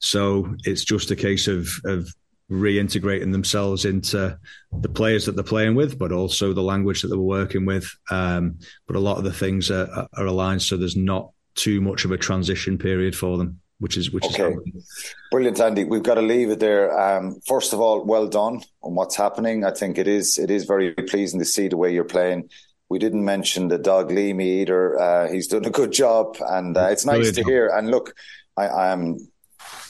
So 0.00 0.54
it's 0.64 0.84
just 0.84 1.10
a 1.10 1.16
case 1.16 1.48
of 1.48 1.68
of 1.84 2.08
reintegrating 2.50 3.32
themselves 3.32 3.84
into 3.84 4.38
the 4.72 4.88
players 4.88 5.26
that 5.26 5.34
they're 5.34 5.44
playing 5.44 5.74
with, 5.74 5.98
but 5.98 6.12
also 6.12 6.52
the 6.52 6.62
language 6.62 7.02
that 7.02 7.08
they 7.08 7.16
were 7.16 7.22
working 7.22 7.66
with. 7.66 7.90
Um, 8.10 8.58
but 8.86 8.96
a 8.96 9.00
lot 9.00 9.18
of 9.18 9.24
the 9.24 9.32
things 9.32 9.70
are, 9.70 10.06
are 10.12 10.26
aligned, 10.26 10.62
so 10.62 10.76
there's 10.76 10.96
not 10.96 11.30
too 11.54 11.80
much 11.80 12.04
of 12.04 12.12
a 12.12 12.16
transition 12.16 12.78
period 12.78 13.16
for 13.16 13.36
them. 13.38 13.60
which 13.78 13.96
is 13.96 14.10
which 14.10 14.24
okay. 14.24 14.54
is 14.74 15.14
brilliant, 15.30 15.58
Andi. 15.58 15.86
We've 15.86 16.02
got 16.02 16.14
to 16.14 16.22
leave 16.22 16.50
it 16.50 16.60
there. 16.60 16.98
Um, 16.98 17.40
first 17.46 17.72
of 17.72 17.80
all, 17.80 18.04
well 18.04 18.26
done 18.26 18.62
on 18.82 18.94
what's 18.94 19.16
happening. 19.16 19.64
I 19.64 19.72
think 19.72 19.98
it 19.98 20.08
is 20.08 20.38
it 20.38 20.50
is 20.50 20.64
very 20.64 20.92
pleasing 20.94 21.38
to 21.40 21.44
see 21.44 21.68
the 21.68 21.76
way 21.76 21.92
you're 21.92 22.04
playing. 22.04 22.48
We 22.88 22.98
didn't 22.98 23.24
mention 23.24 23.68
the 23.68 23.78
dog 23.78 24.10
Leamy 24.10 24.62
either. 24.62 24.98
Uh, 24.98 25.28
he's 25.30 25.48
done 25.48 25.64
a 25.64 25.70
good 25.70 25.92
job, 25.92 26.36
and 26.40 26.76
uh, 26.76 26.88
it's 26.90 27.04
nice 27.04 27.16
brilliant. 27.16 27.36
to 27.36 27.44
hear. 27.44 27.68
And 27.68 27.90
look, 27.90 28.14
I 28.56 28.92
am. 28.92 29.18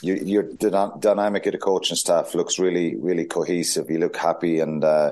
You, 0.01 0.15
your 0.15 0.43
dynamic 0.43 1.45
of 1.45 1.53
the 1.53 1.57
coaching 1.57 1.97
staff 1.97 2.35
looks 2.35 2.59
really, 2.59 2.95
really 2.97 3.25
cohesive. 3.25 3.89
You 3.89 3.99
look 3.99 4.15
happy, 4.15 4.59
and 4.59 4.83
uh, 4.83 5.11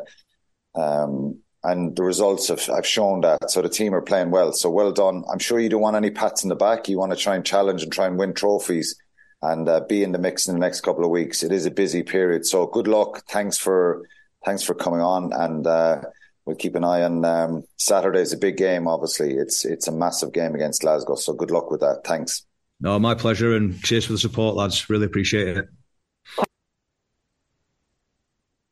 um, 0.75 1.39
and 1.63 1.95
the 1.95 2.03
results 2.03 2.47
have, 2.49 2.63
have 2.65 2.85
shown 2.85 3.21
that. 3.21 3.49
So 3.49 3.61
the 3.61 3.69
team 3.69 3.93
are 3.95 4.01
playing 4.01 4.31
well. 4.31 4.53
So 4.53 4.69
well 4.69 4.91
done. 4.91 5.23
I'm 5.31 5.39
sure 5.39 5.59
you 5.59 5.69
don't 5.69 5.81
want 5.81 5.95
any 5.95 6.11
pats 6.11 6.43
in 6.43 6.49
the 6.49 6.55
back. 6.55 6.87
You 6.87 6.99
want 6.99 7.11
to 7.11 7.17
try 7.17 7.35
and 7.35 7.45
challenge 7.45 7.81
and 7.83 7.91
try 7.91 8.05
and 8.05 8.17
win 8.17 8.33
trophies 8.33 8.95
and 9.41 9.67
uh, 9.67 9.81
be 9.81 10.03
in 10.03 10.11
the 10.11 10.19
mix 10.19 10.47
in 10.47 10.53
the 10.53 10.59
next 10.59 10.81
couple 10.81 11.03
of 11.03 11.09
weeks. 11.09 11.43
It 11.43 11.51
is 11.51 11.65
a 11.65 11.71
busy 11.71 12.03
period. 12.03 12.45
So 12.45 12.67
good 12.67 12.87
luck. 12.87 13.23
Thanks 13.27 13.57
for 13.57 14.03
thanks 14.45 14.63
for 14.63 14.75
coming 14.75 15.01
on, 15.01 15.33
and 15.33 15.65
uh, 15.65 16.01
we'll 16.45 16.55
keep 16.55 16.75
an 16.75 16.83
eye 16.83 17.01
on 17.01 17.25
um, 17.25 17.63
Saturday's 17.77 18.31
a 18.31 18.37
big 18.37 18.57
game. 18.57 18.87
Obviously, 18.87 19.33
it's 19.33 19.65
it's 19.65 19.87
a 19.87 19.91
massive 19.91 20.33
game 20.33 20.55
against 20.55 20.81
Glasgow. 20.81 21.15
So 21.15 21.33
good 21.33 21.51
luck 21.51 21.71
with 21.71 21.81
that. 21.81 22.01
Thanks. 22.05 22.45
No, 22.79 22.99
my 22.99 23.15
pleasure, 23.15 23.55
and 23.55 23.81
cheers 23.81 24.05
for 24.05 24.11
the 24.11 24.17
support, 24.17 24.55
lads. 24.55 24.89
Really 24.89 25.05
appreciate 25.05 25.57
it. 25.57 25.65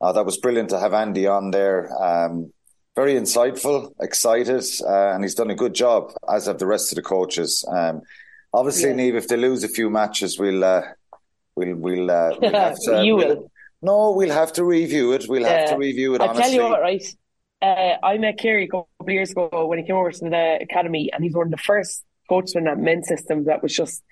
Uh, 0.00 0.12
that 0.12 0.26
was 0.26 0.36
brilliant 0.36 0.68
to 0.68 0.78
have 0.78 0.92
Andi 0.92 1.30
on 1.30 1.50
there. 1.50 1.90
Um, 2.02 2.52
very 2.94 3.14
insightful, 3.14 3.92
excited, 4.00 4.62
uh, 4.86 5.12
and 5.14 5.24
he's 5.24 5.34
done 5.34 5.50
a 5.50 5.54
good 5.54 5.74
job, 5.74 6.12
as 6.30 6.46
have 6.46 6.58
the 6.58 6.66
rest 6.66 6.92
of 6.92 6.96
the 6.96 7.02
coaches. 7.02 7.64
Um, 7.68 8.02
obviously, 8.52 8.90
yeah. 8.90 8.96
Niamh, 8.96 9.14
if 9.14 9.28
they 9.28 9.36
lose 9.36 9.64
a 9.64 9.68
few 9.68 9.88
matches, 9.88 10.38
we'll 10.38 10.62
uh, 10.62 10.82
we'll 11.56 11.74
we'll, 11.76 12.10
uh, 12.10 12.30
we'll 12.38 12.52
have 12.66 12.76
to. 12.80 13.04
you 13.04 13.16
we'll, 13.16 13.28
will. 13.28 13.50
No, 13.80 14.12
we'll 14.12 14.32
have 14.32 14.52
to 14.54 14.64
review 14.64 15.12
it. 15.12 15.26
We'll 15.28 15.44
have 15.44 15.70
to 15.70 15.76
review 15.76 16.14
it. 16.14 16.20
I'll 16.20 16.30
honestly. 16.30 16.56
tell 16.56 16.64
you 16.64 16.70
what, 16.70 16.80
right? 16.80 17.04
Uh, 17.62 17.96
I 18.02 18.18
met 18.18 18.38
Kerry 18.38 18.64
a 18.64 18.68
couple 18.68 18.88
of 19.00 19.08
years 19.08 19.30
ago 19.30 19.66
when 19.66 19.78
he 19.78 19.86
came 19.86 19.96
over 19.96 20.12
to 20.12 20.30
the 20.30 20.58
academy, 20.60 21.10
and 21.12 21.24
he's 21.24 21.34
one 21.34 21.46
of 21.46 21.50
the 21.50 21.56
first 21.56 22.04
coached 22.28 22.56
in 22.56 22.64
that 22.64 22.78
men's 22.78 23.08
system 23.08 23.44
that 23.44 23.62
was 23.62 23.74
just 23.74 24.02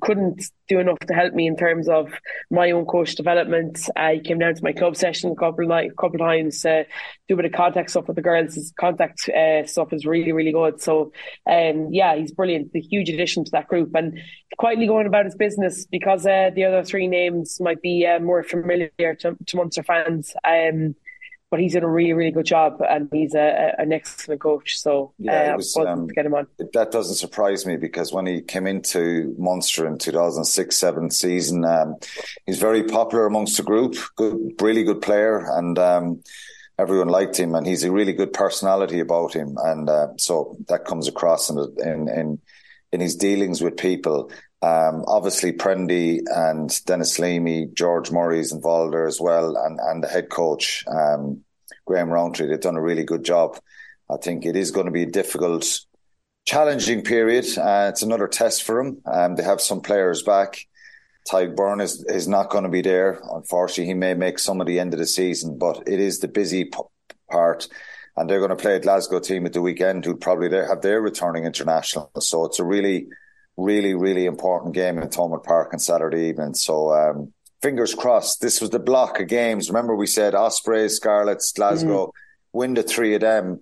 couldn't 0.00 0.42
do 0.68 0.78
enough 0.78 0.98
to 1.00 1.14
help 1.14 1.34
me 1.34 1.46
in 1.46 1.56
terms 1.56 1.88
of 1.88 2.12
my 2.50 2.70
own 2.70 2.84
coach 2.84 3.14
development. 3.14 3.88
I 3.96 4.20
came 4.24 4.38
down 4.38 4.54
to 4.54 4.64
my 4.64 4.72
club 4.72 4.96
session 4.96 5.32
a 5.32 5.36
couple 5.36 5.64
of 5.64 5.68
night, 5.68 5.96
couple 5.96 6.20
of 6.20 6.26
times 6.26 6.64
uh, 6.64 6.84
do 7.28 7.34
a 7.34 7.36
bit 7.36 7.46
of 7.46 7.52
contact 7.52 7.90
stuff 7.90 8.06
with 8.06 8.16
the 8.16 8.22
girls. 8.22 8.54
His 8.54 8.72
contact 8.78 9.28
uh, 9.28 9.66
stuff 9.66 9.92
is 9.92 10.06
really 10.06 10.32
really 10.32 10.52
good. 10.52 10.80
So 10.80 11.12
um, 11.46 11.88
yeah, 11.90 12.16
he's 12.16 12.32
brilliant. 12.32 12.70
A 12.74 12.80
huge 12.80 13.08
addition 13.08 13.44
to 13.44 13.50
that 13.52 13.68
group 13.68 13.94
and 13.94 14.18
quietly 14.58 14.86
going 14.86 15.06
about 15.06 15.24
his 15.24 15.34
business 15.34 15.86
because 15.86 16.26
uh, 16.26 16.50
the 16.54 16.64
other 16.64 16.84
three 16.84 17.06
names 17.06 17.58
might 17.60 17.82
be 17.82 18.06
uh, 18.06 18.18
more 18.20 18.42
familiar 18.42 18.90
to, 18.98 19.36
to 19.46 19.56
Munster 19.56 19.82
fans. 19.82 20.34
Um, 20.44 20.94
but 21.52 21.60
he's 21.60 21.74
done 21.74 21.82
a 21.82 21.88
really, 21.88 22.14
really 22.14 22.30
good 22.30 22.46
job, 22.46 22.80
and 22.80 23.10
he's 23.12 23.34
a, 23.34 23.74
a, 23.78 23.82
an 23.82 23.92
excellent 23.92 24.40
coach. 24.40 24.78
So 24.78 25.12
yeah, 25.18 25.52
uh, 25.52 25.56
was, 25.56 25.76
um, 25.76 26.08
to 26.08 26.14
get 26.14 26.24
him 26.24 26.32
on. 26.32 26.46
That 26.72 26.90
doesn't 26.90 27.16
surprise 27.16 27.66
me 27.66 27.76
because 27.76 28.10
when 28.10 28.24
he 28.24 28.40
came 28.40 28.66
into 28.66 29.34
Munster 29.36 29.86
in 29.86 29.98
2006-7 29.98 31.12
season, 31.12 31.66
um, 31.66 31.96
he's 32.46 32.58
very 32.58 32.84
popular 32.84 33.26
amongst 33.26 33.58
the 33.58 33.64
group. 33.64 33.96
Good, 34.16 34.54
really 34.62 34.82
good 34.82 35.02
player, 35.02 35.46
and 35.46 35.78
um, 35.78 36.22
everyone 36.78 37.08
liked 37.08 37.38
him, 37.38 37.54
and 37.54 37.66
he's 37.66 37.84
a 37.84 37.92
really 37.92 38.14
good 38.14 38.32
personality 38.32 39.00
about 39.00 39.34
him, 39.34 39.58
and 39.62 39.90
uh, 39.90 40.08
so 40.16 40.56
that 40.68 40.86
comes 40.86 41.06
across 41.06 41.50
in 41.50 41.58
in 41.84 42.08
in, 42.08 42.40
in 42.92 43.00
his 43.00 43.14
dealings 43.14 43.60
with 43.60 43.76
people. 43.76 44.30
Um, 44.62 45.04
obviously, 45.08 45.52
Prendy 45.52 46.20
and 46.26 46.72
Denis 46.84 47.18
Leamy, 47.18 47.66
George 47.74 48.12
Murray's 48.12 48.52
involved 48.52 48.94
there 48.94 49.06
as 49.06 49.20
well, 49.20 49.56
and, 49.56 49.80
and 49.80 50.04
the 50.04 50.08
head 50.08 50.28
coach, 50.30 50.84
um, 50.86 51.42
Graham 51.84 52.10
Rowntree. 52.10 52.46
They've 52.46 52.60
done 52.60 52.76
a 52.76 52.82
really 52.82 53.04
good 53.04 53.24
job. 53.24 53.58
I 54.08 54.18
think 54.18 54.46
it 54.46 54.54
is 54.54 54.70
going 54.70 54.86
to 54.86 54.92
be 54.92 55.02
a 55.02 55.10
difficult, 55.10 55.66
challenging 56.44 57.02
period. 57.02 57.46
Uh, 57.58 57.88
it's 57.90 58.02
another 58.02 58.28
test 58.28 58.62
for 58.62 58.82
them. 58.82 59.02
Um, 59.04 59.34
they 59.34 59.42
have 59.42 59.60
some 59.60 59.80
players 59.80 60.22
back. 60.22 60.66
Tadhg 61.28 61.56
Beirne 61.56 61.82
is, 61.82 62.04
is 62.04 62.28
not 62.28 62.50
going 62.50 62.64
to 62.64 62.70
be 62.70 62.82
there. 62.82 63.20
Unfortunately, 63.32 63.86
he 63.86 63.94
may 63.94 64.14
make 64.14 64.38
some 64.38 64.60
of 64.60 64.66
the 64.66 64.78
end 64.78 64.92
of 64.92 65.00
the 65.00 65.06
season, 65.06 65.58
but 65.58 65.82
it 65.86 66.00
is 66.00 66.18
the 66.18 66.28
busy 66.28 66.64
p- 66.66 66.78
part. 67.30 67.68
And 68.16 68.28
they're 68.28 68.40
going 68.40 68.50
to 68.50 68.56
play 68.56 68.76
a 68.76 68.80
Glasgow 68.80 69.20
team 69.20 69.46
at 69.46 69.54
the 69.54 69.62
weekend 69.62 70.04
who 70.04 70.16
probably 70.16 70.50
have 70.50 70.82
their 70.82 71.00
returning 71.00 71.44
international. 71.44 72.10
So 72.18 72.44
it's 72.44 72.58
a 72.58 72.64
really 72.64 73.06
really, 73.56 73.94
really 73.94 74.26
important 74.26 74.74
game 74.74 74.98
in 74.98 75.08
Thomond 75.08 75.42
Park 75.42 75.72
on 75.72 75.78
Saturday 75.78 76.28
evening. 76.28 76.54
So 76.54 76.92
um, 76.92 77.32
fingers 77.60 77.94
crossed. 77.94 78.40
This 78.40 78.60
was 78.60 78.70
the 78.70 78.78
block 78.78 79.20
of 79.20 79.28
games. 79.28 79.68
Remember, 79.68 79.94
we 79.94 80.06
said 80.06 80.34
Ospreys, 80.34 80.96
Scarlets, 80.96 81.52
Glasgow, 81.52 82.06
mm. 82.06 82.12
win 82.52 82.74
the 82.74 82.82
three 82.82 83.14
of 83.14 83.20
them, 83.20 83.60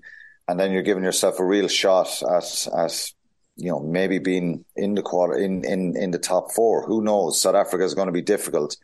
and 0.48 0.58
then 0.58 0.72
you're 0.72 0.82
giving 0.82 1.04
yourself 1.04 1.38
a 1.38 1.44
real 1.44 1.68
shot 1.68 2.22
at 2.22 2.68
at 2.76 3.12
you 3.56 3.70
know 3.70 3.80
maybe 3.80 4.18
being 4.18 4.64
in 4.76 4.94
the 4.94 5.02
quarter 5.02 5.34
in 5.34 5.64
in 5.64 5.96
in 5.96 6.10
the 6.10 6.18
top 6.18 6.52
four. 6.52 6.86
Who 6.86 7.02
knows? 7.02 7.40
South 7.40 7.54
Africa 7.54 7.84
is 7.84 7.94
going 7.94 8.06
to 8.06 8.12
be 8.12 8.22
difficult. 8.22 8.76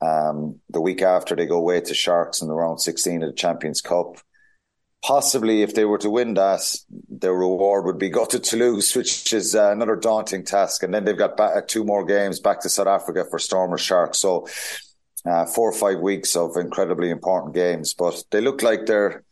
Um, 0.00 0.60
the 0.68 0.80
week 0.80 1.00
after 1.00 1.36
they 1.36 1.46
go 1.46 1.58
away 1.58 1.80
to 1.80 1.94
Sharks 1.94 2.42
in 2.42 2.48
the 2.48 2.54
round 2.54 2.80
16 2.80 3.22
of 3.22 3.28
the 3.28 3.36
Champions 3.36 3.80
Cup 3.80 4.16
possibly 5.02 5.62
if 5.62 5.74
they 5.74 5.84
were 5.84 5.98
to 5.98 6.10
win 6.10 6.34
that, 6.34 6.74
their 7.08 7.34
reward 7.34 7.84
would 7.84 7.98
be 7.98 8.08
go 8.08 8.24
to 8.26 8.38
Toulouse, 8.38 8.94
which 8.94 9.32
is 9.32 9.54
uh, 9.54 9.72
another 9.72 9.96
daunting 9.96 10.44
task. 10.44 10.82
And 10.82 10.94
then 10.94 11.04
they've 11.04 11.16
got 11.16 11.36
back, 11.36 11.56
uh, 11.56 11.62
two 11.66 11.84
more 11.84 12.04
games 12.04 12.40
back 12.40 12.60
to 12.60 12.68
South 12.68 12.86
Africa 12.86 13.24
for 13.28 13.38
Stormers 13.38 13.80
Sharks. 13.80 14.18
So 14.18 14.46
uh, 15.26 15.46
four 15.46 15.68
or 15.68 15.74
five 15.74 16.00
weeks 16.00 16.36
of 16.36 16.56
incredibly 16.56 17.10
important 17.10 17.54
games, 17.54 17.94
but 17.94 18.22
they 18.30 18.40
look 18.40 18.62
like 18.62 18.86
they're 18.86 19.22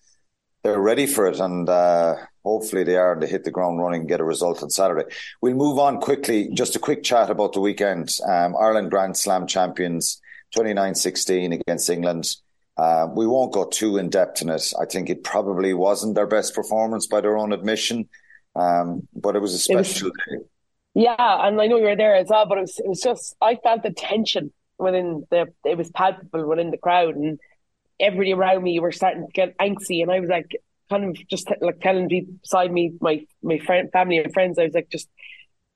they're 0.63 0.81
ready 0.81 1.07
for 1.07 1.27
it, 1.27 1.41
and 1.41 1.67
uh, 1.71 2.17
hopefully 2.45 2.85
they 2.85 2.97
are, 2.97 3.15
and 3.15 3.23
they 3.23 3.27
hit 3.27 3.45
the 3.45 3.51
ground 3.51 3.81
running 3.81 4.01
and 4.01 4.09
get 4.11 4.21
a 4.21 4.25
result 4.25 4.63
on 4.63 4.69
Saturday. 4.69 5.05
We'll 5.41 5.55
move 5.55 5.79
on 5.79 6.01
quickly. 6.01 6.51
Just 6.53 6.77
a 6.77 6.79
quick 6.79 7.03
chat 7.03 7.31
about 7.31 7.55
the 7.55 7.61
weekend. 7.61 8.15
Um, 8.29 8.55
Ireland 8.55 8.91
Grand 8.91 9.17
Slam 9.17 9.47
champions, 9.47 10.21
29-16 10.55 11.59
against 11.61 11.89
England. 11.89 12.27
Uh, 12.81 13.07
we 13.15 13.27
won't 13.27 13.53
go 13.53 13.67
too 13.67 13.99
in 13.99 14.09
depth 14.09 14.41
in 14.41 14.49
it. 14.49 14.73
I 14.81 14.87
think 14.87 15.11
it 15.11 15.23
probably 15.23 15.75
wasn't 15.75 16.15
their 16.15 16.27
best 16.27 16.55
performance 16.55 17.07
by 17.07 17.21
their 17.21 17.37
own 17.37 17.53
admission, 17.53 18.09
um, 18.57 19.07
but 19.15 19.37
it 19.37 19.41
was 19.41 19.53
a 19.53 19.59
special 19.59 20.09
was, 20.09 20.39
day. 20.39 20.45
Yeah, 20.95 21.47
and 21.47 21.61
I 21.61 21.67
know 21.67 21.77
you 21.77 21.85
were 21.85 21.97
there 21.97 22.15
as 22.15 22.29
well, 22.31 22.47
but 22.47 22.57
it 22.57 22.63
was 22.63 22.79
it 22.79 22.89
was 22.89 23.03
just 23.03 23.37
I 23.43 23.57
felt 23.57 23.83
the 23.83 23.91
tension 23.91 24.51
within 24.79 25.27
the 25.31 25.49
it 25.63 25.77
was 25.77 25.91
palpable 25.91 26.49
within 26.49 26.71
the 26.71 26.79
crowd, 26.79 27.17
and 27.17 27.39
everybody 28.01 28.33
around 28.33 28.63
me 28.63 28.81
were 28.81 28.93
starting 28.93 29.27
to 29.27 29.33
get 29.33 29.59
angsty, 29.59 30.01
and 30.01 30.11
I 30.11 30.21
was 30.21 30.31
like 30.31 30.51
kind 30.89 31.05
of 31.05 31.29
just 31.29 31.53
like 31.61 31.81
telling 31.81 32.09
people 32.09 32.33
beside 32.41 32.73
me, 32.73 32.95
my 33.03 33.27
my 33.43 33.59
friend, 33.59 33.91
family 33.93 34.17
and 34.17 34.33
friends, 34.33 34.59
I 34.59 34.65
was 34.65 34.75
like 34.75 34.89
just 34.89 35.09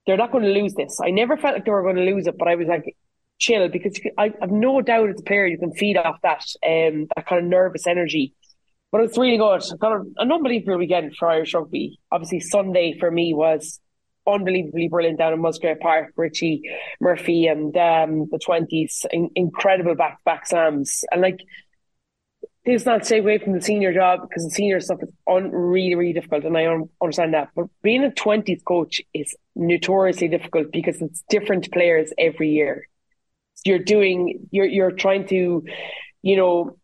they're 0.07 0.17
not 0.17 0.31
going 0.31 0.43
to 0.43 0.49
lose 0.49 0.73
this. 0.73 0.99
I 1.03 1.11
never 1.11 1.37
felt 1.37 1.53
like 1.53 1.65
they 1.65 1.71
were 1.71 1.83
going 1.83 1.97
to 1.97 2.01
lose 2.13 2.25
it, 2.25 2.37
but 2.39 2.47
I 2.47 2.55
was 2.55 2.67
like 2.67 2.95
chill 3.37 3.67
because 3.69 3.99
I 4.17 4.33
have 4.39 4.51
no 4.51 4.81
doubt 4.81 5.09
as 5.09 5.19
a 5.19 5.23
player 5.23 5.45
you 5.45 5.57
can 5.57 5.73
feed 5.73 5.97
off 5.97 6.17
that 6.23 6.45
um, 6.65 7.07
that 7.15 7.25
kind 7.27 7.43
of 7.43 7.49
nervous 7.49 7.87
energy. 7.87 8.33
But 8.91 9.01
it's 9.01 9.17
really 9.17 9.37
good. 9.37 9.61
I've 9.61 9.79
Got 9.79 10.01
an 10.17 10.31
unbelievable 10.31 10.77
weekend 10.77 11.15
for 11.17 11.29
Irish 11.29 11.53
rugby. 11.53 11.99
Obviously, 12.11 12.39
Sunday 12.39 12.97
for 12.97 13.11
me 13.11 13.33
was 13.33 13.79
unbelievably 14.25 14.87
brilliant 14.87 15.19
down 15.19 15.33
in 15.33 15.41
Musgrave 15.41 15.79
Park. 15.79 16.13
Richie 16.15 16.61
Murphy 17.01 17.47
and 17.47 17.75
um, 17.75 18.27
the 18.31 18.39
twenties, 18.39 19.05
in- 19.11 19.31
incredible 19.35 19.95
back 19.95 20.23
back 20.23 20.47
slams, 20.47 21.03
and 21.11 21.21
like. 21.21 21.39
It's 22.67 22.83
not 22.83 23.05
stay 23.05 23.19
away 23.19 23.37
from 23.37 23.53
the 23.53 23.61
senior 23.61 23.93
job 23.93 24.21
because 24.27 24.43
the 24.43 24.49
senior 24.49 24.79
stuff 24.79 24.97
is 25.03 25.09
un- 25.29 25.51
really, 25.51 25.93
really 25.93 26.13
difficult, 26.13 26.45
and 26.45 26.57
I 26.57 26.65
un- 26.65 26.89
understand 26.99 27.35
that. 27.35 27.49
But 27.55 27.67
being 27.83 28.03
a 28.03 28.11
twenties 28.11 28.63
coach 28.63 29.01
is 29.13 29.35
notoriously 29.55 30.29
difficult 30.29 30.71
because 30.71 30.99
it's 30.99 31.23
different 31.29 31.71
players 31.71 32.11
every 32.17 32.49
year 32.49 32.87
you're 33.65 33.79
doing 33.79 34.47
you're 34.51 34.65
you're 34.65 34.91
trying 34.91 35.27
to 35.27 35.65
you 36.21 36.37
know 36.37 36.77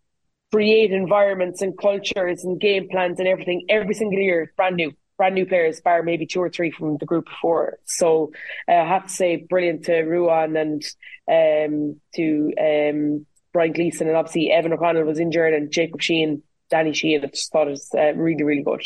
create 0.52 0.92
environments 0.92 1.62
and 1.62 1.78
cultures 1.78 2.44
and 2.44 2.60
game 2.60 2.90
plans 2.90 3.20
and 3.20 3.28
everything 3.28 3.66
every 3.70 3.94
single 3.94 4.20
year. 4.20 4.52
Brand 4.58 4.76
new. 4.76 4.92
Brand 5.18 5.36
new 5.36 5.46
players 5.46 5.80
bar 5.82 6.02
maybe 6.02 6.26
two 6.26 6.42
or 6.42 6.50
three 6.50 6.72
from 6.72 6.98
the 6.98 7.06
group 7.06 7.26
before. 7.26 7.78
So 7.86 8.32
uh, 8.68 8.74
I 8.74 8.88
have 8.88 9.04
to 9.04 9.14
say 9.14 9.36
brilliant 9.36 9.86
to 9.86 10.02
Ruan 10.02 10.56
and 10.58 10.84
um, 11.30 12.02
to 12.16 12.54
um, 12.60 13.28
Brian 13.54 13.72
Gleeson 13.72 14.08
and 14.08 14.18
obviously 14.18 14.52
Evan 14.52 14.74
O'Connell 14.74 15.04
was 15.04 15.20
injured 15.20 15.54
and 15.54 15.72
Jacob 15.72 16.02
Sheehan 16.02 16.42
Danny 16.72 16.94
Sheehan 16.94 17.24
I 17.24 17.28
just 17.28 17.52
thought 17.52 17.68
it 17.68 17.72
was 17.72 17.92
uh, 17.96 18.14
really 18.14 18.44
really 18.44 18.64
good 18.64 18.82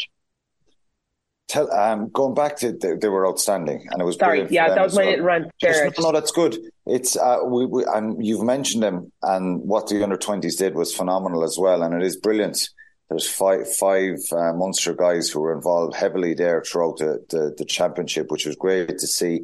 Tell, 1.47 1.71
um, 1.71 2.09
going 2.09 2.33
back 2.33 2.57
to 2.57 2.71
they, 2.71 2.95
they, 2.95 3.07
were 3.07 3.27
outstanding, 3.27 3.87
and 3.91 4.01
it 4.01 4.03
was 4.03 4.15
sorry, 4.15 4.47
yeah, 4.49 4.73
that 4.73 4.83
was 4.83 4.95
my 4.95 5.03
little 5.03 5.25
rant. 5.25 5.51
Just, 5.61 5.99
no, 5.99 6.11
that's 6.11 6.31
good. 6.31 6.57
It's 6.87 7.15
uh, 7.15 7.39
we, 7.45 7.67
we, 7.67 7.85
and 7.85 8.25
you've 8.25 8.43
mentioned 8.43 8.81
them, 8.81 9.11
and 9.21 9.61
what 9.61 9.87
the 9.87 10.01
under 10.03 10.17
twenties 10.17 10.55
did 10.55 10.73
was 10.73 10.95
phenomenal 10.95 11.43
as 11.43 11.55
well, 11.59 11.83
and 11.83 11.93
it 11.93 12.01
is 12.01 12.17
brilliant. 12.17 12.67
There's 13.09 13.29
five 13.29 13.71
five 13.75 14.17
uh, 14.31 14.53
Munster 14.53 14.95
guys 14.95 15.29
who 15.29 15.41
were 15.41 15.53
involved 15.53 15.95
heavily 15.95 16.33
there 16.33 16.63
throughout 16.63 16.97
the, 16.97 17.23
the, 17.29 17.53
the 17.55 17.65
championship, 17.65 18.31
which 18.31 18.47
was 18.47 18.55
great 18.55 18.97
to 18.97 19.07
see. 19.07 19.41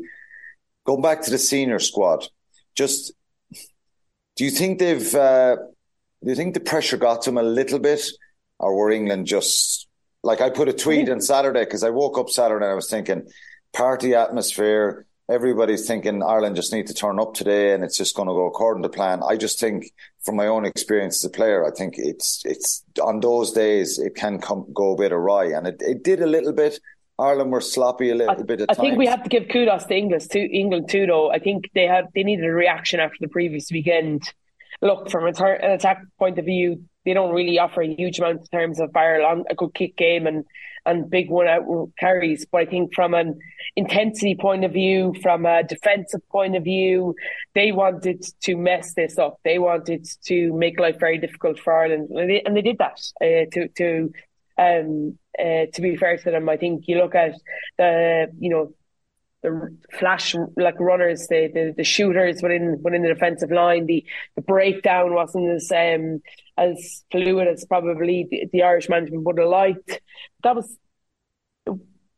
going 0.85 1.03
back 1.03 1.21
to 1.23 1.29
the 1.29 1.37
senior 1.37 1.77
squad, 1.77 2.27
just 2.75 3.13
do 4.35 4.43
you 4.43 4.49
think 4.49 4.79
they've? 4.79 5.13
Uh, 5.13 5.57
do 6.23 6.29
you 6.29 6.35
think 6.35 6.55
the 6.55 6.59
pressure 6.59 6.97
got 6.97 7.23
them 7.25 7.37
a 7.37 7.43
little 7.43 7.79
bit, 7.79 8.01
or 8.57 8.75
were 8.75 8.89
England 8.89 9.27
just 9.27 9.87
like 10.23 10.41
I 10.41 10.49
put 10.49 10.69
a 10.69 10.73
tweet 10.73 11.09
on 11.09 11.21
Saturday 11.21 11.63
because 11.63 11.83
I 11.83 11.89
woke 11.89 12.17
up 12.17 12.29
Saturday 12.29 12.65
and 12.65 12.71
I 12.71 12.75
was 12.75 12.89
thinking 12.89 13.27
party 13.73 14.13
atmosphere. 14.15 15.05
Everybody's 15.29 15.87
thinking 15.87 16.21
Ireland 16.21 16.57
just 16.57 16.73
need 16.73 16.87
to 16.87 16.93
turn 16.93 17.19
up 17.19 17.33
today 17.33 17.73
and 17.73 17.83
it's 17.83 17.97
just 17.97 18.15
going 18.15 18.27
to 18.27 18.33
go 18.33 18.47
according 18.47 18.83
to 18.83 18.89
plan. 18.89 19.21
I 19.27 19.37
just 19.37 19.59
think, 19.59 19.91
from 20.25 20.35
my 20.35 20.47
own 20.47 20.65
experience 20.65 21.23
as 21.23 21.29
a 21.29 21.33
player, 21.33 21.65
I 21.65 21.71
think 21.71 21.95
it's 21.97 22.41
it's 22.43 22.83
on 23.01 23.21
those 23.21 23.51
days 23.51 23.97
it 23.97 24.15
can 24.15 24.39
come 24.39 24.67
go 24.73 24.93
a 24.93 24.97
bit 24.97 25.11
awry, 25.11 25.45
and 25.45 25.67
it, 25.67 25.77
it 25.79 26.03
did 26.03 26.21
a 26.21 26.27
little 26.27 26.53
bit. 26.53 26.79
Ireland 27.17 27.51
were 27.51 27.61
sloppy 27.61 28.09
a 28.09 28.15
little 28.15 28.39
I, 28.39 28.43
bit. 28.43 28.65
I 28.67 28.73
think 28.73 28.97
we 28.97 29.05
have 29.07 29.23
to 29.23 29.29
give 29.29 29.47
kudos 29.49 29.85
to 29.85 29.95
England 29.95 30.29
too. 30.29 30.49
England 30.51 30.89
too, 30.89 31.05
though. 31.05 31.31
I 31.31 31.39
think 31.39 31.69
they 31.73 31.85
had 31.85 32.07
they 32.13 32.23
needed 32.23 32.45
a 32.45 32.51
reaction 32.51 32.99
after 32.99 33.17
the 33.21 33.27
previous 33.27 33.71
weekend. 33.71 34.23
Look, 34.81 35.09
from 35.09 35.27
an 35.27 35.35
attack 35.37 36.03
point 36.17 36.39
of 36.39 36.45
view, 36.45 36.83
they 37.05 37.13
don't 37.13 37.33
really 37.33 37.59
offer 37.59 37.81
a 37.81 37.95
huge 37.95 38.19
amount 38.19 38.41
in 38.41 38.59
terms 38.59 38.79
of 38.79 38.91
bar 38.91 39.21
long 39.21 39.43
a 39.49 39.55
good 39.55 39.73
kick 39.73 39.95
game 39.97 40.27
and 40.27 40.45
and 40.85 41.09
big 41.09 41.29
one 41.29 41.47
out 41.47 41.91
carries. 41.99 42.45
But 42.45 42.61
I 42.61 42.65
think 42.65 42.93
from 42.93 43.13
an 43.13 43.39
intensity 43.75 44.35
point 44.35 44.65
of 44.65 44.73
view, 44.73 45.13
from 45.21 45.45
a 45.45 45.63
defensive 45.63 46.27
point 46.29 46.55
of 46.55 46.63
view, 46.63 47.15
they 47.53 47.71
wanted 47.71 48.25
to 48.43 48.55
mess 48.55 48.93
this 48.93 49.17
up. 49.17 49.39
They 49.43 49.59
wanted 49.59 50.07
to 50.25 50.53
make 50.53 50.79
life 50.79 50.99
very 50.99 51.17
difficult 51.17 51.59
for 51.59 51.73
Ireland, 51.73 52.09
and 52.09 52.29
they, 52.29 52.41
and 52.41 52.55
they 52.55 52.61
did 52.61 52.79
that. 52.79 52.99
Uh, 53.21 53.45
to 53.51 53.67
to 53.77 54.11
um, 54.57 55.17
uh, 55.39 55.65
to 55.73 55.81
be 55.81 55.95
fair 55.95 56.17
to 56.17 56.31
them, 56.31 56.49
I 56.49 56.57
think 56.57 56.87
you 56.87 56.97
look 56.97 57.15
at 57.15 57.33
the 57.77 58.27
you 58.39 58.49
know 58.49 58.73
the 59.43 59.75
flash 59.97 60.35
like 60.55 60.79
runners, 60.79 61.27
the, 61.27 61.49
the, 61.53 61.73
the 61.75 61.83
shooters 61.83 62.41
within 62.41 62.79
within 62.81 63.01
the 63.01 63.13
defensive 63.13 63.51
line. 63.51 63.85
The 63.85 64.05
the 64.35 64.41
breakdown 64.41 65.13
wasn't 65.13 65.49
as 65.49 65.71
um, 65.71 66.21
as 66.61 67.03
fluid 67.11 67.47
as 67.47 67.65
probably 67.65 68.27
the, 68.29 68.47
the 68.51 68.63
Irish 68.63 68.89
management 68.89 69.23
would 69.23 69.39
have 69.39 69.49
liked. 69.49 70.01
That 70.43 70.55
was 70.55 70.77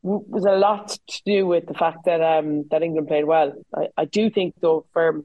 was 0.02 0.44
a 0.44 0.52
lot 0.52 0.88
to 0.88 1.22
do 1.24 1.46
with 1.46 1.66
the 1.66 1.72
fact 1.72 2.04
that 2.04 2.20
um, 2.20 2.64
that 2.70 2.82
England 2.82 3.08
played 3.08 3.24
well. 3.24 3.54
I, 3.74 3.88
I 3.96 4.04
do 4.04 4.28
think 4.28 4.54
though 4.60 4.84
for 4.92 5.24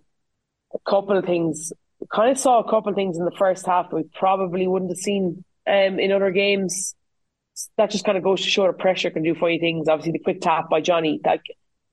a 0.73 0.89
couple 0.89 1.17
of 1.17 1.25
things, 1.25 1.73
kind 2.13 2.31
of 2.31 2.37
saw 2.37 2.59
a 2.59 2.69
couple 2.69 2.89
of 2.89 2.95
things 2.95 3.17
in 3.17 3.25
the 3.25 3.37
first 3.37 3.65
half 3.65 3.91
we 3.91 4.03
probably 4.03 4.67
wouldn't 4.67 4.91
have 4.91 4.97
seen 4.97 5.43
um, 5.67 5.99
in 5.99 6.11
other 6.11 6.31
games. 6.31 6.95
That 7.77 7.91
just 7.91 8.05
kind 8.05 8.17
of 8.17 8.23
goes 8.23 8.41
to 8.41 8.49
show 8.49 8.67
the 8.67 8.73
pressure 8.73 9.09
can 9.09 9.23
do 9.23 9.35
funny 9.35 9.59
things. 9.59 9.89
Obviously, 9.89 10.13
the 10.13 10.23
quick 10.23 10.39
tap 10.39 10.69
by 10.69 10.79
Johnny, 10.79 11.19
like 11.25 11.43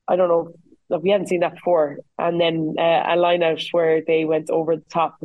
I 0.06 0.14
don't 0.14 0.28
know, 0.28 0.52
we 1.00 1.10
hadn't 1.10 1.26
seen 1.26 1.40
that 1.40 1.54
before. 1.54 1.98
And 2.18 2.40
then 2.40 2.76
uh, 2.78 3.02
a 3.08 3.16
line 3.16 3.42
out 3.42 3.62
where 3.72 4.02
they 4.06 4.24
went 4.24 4.48
over 4.50 4.76
the 4.76 4.84
top, 4.92 5.16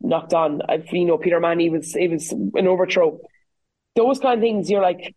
knocked 0.00 0.34
on. 0.34 0.62
You 0.92 1.04
know, 1.04 1.18
Peter 1.18 1.36
O'Mahony 1.36 1.70
was 1.70 1.94
it 1.96 2.10
was 2.10 2.32
an 2.32 2.66
overthrow. 2.66 3.18
Those 3.94 4.18
kind 4.18 4.34
of 4.34 4.42
things, 4.42 4.70
you're 4.70 4.82
like, 4.82 5.14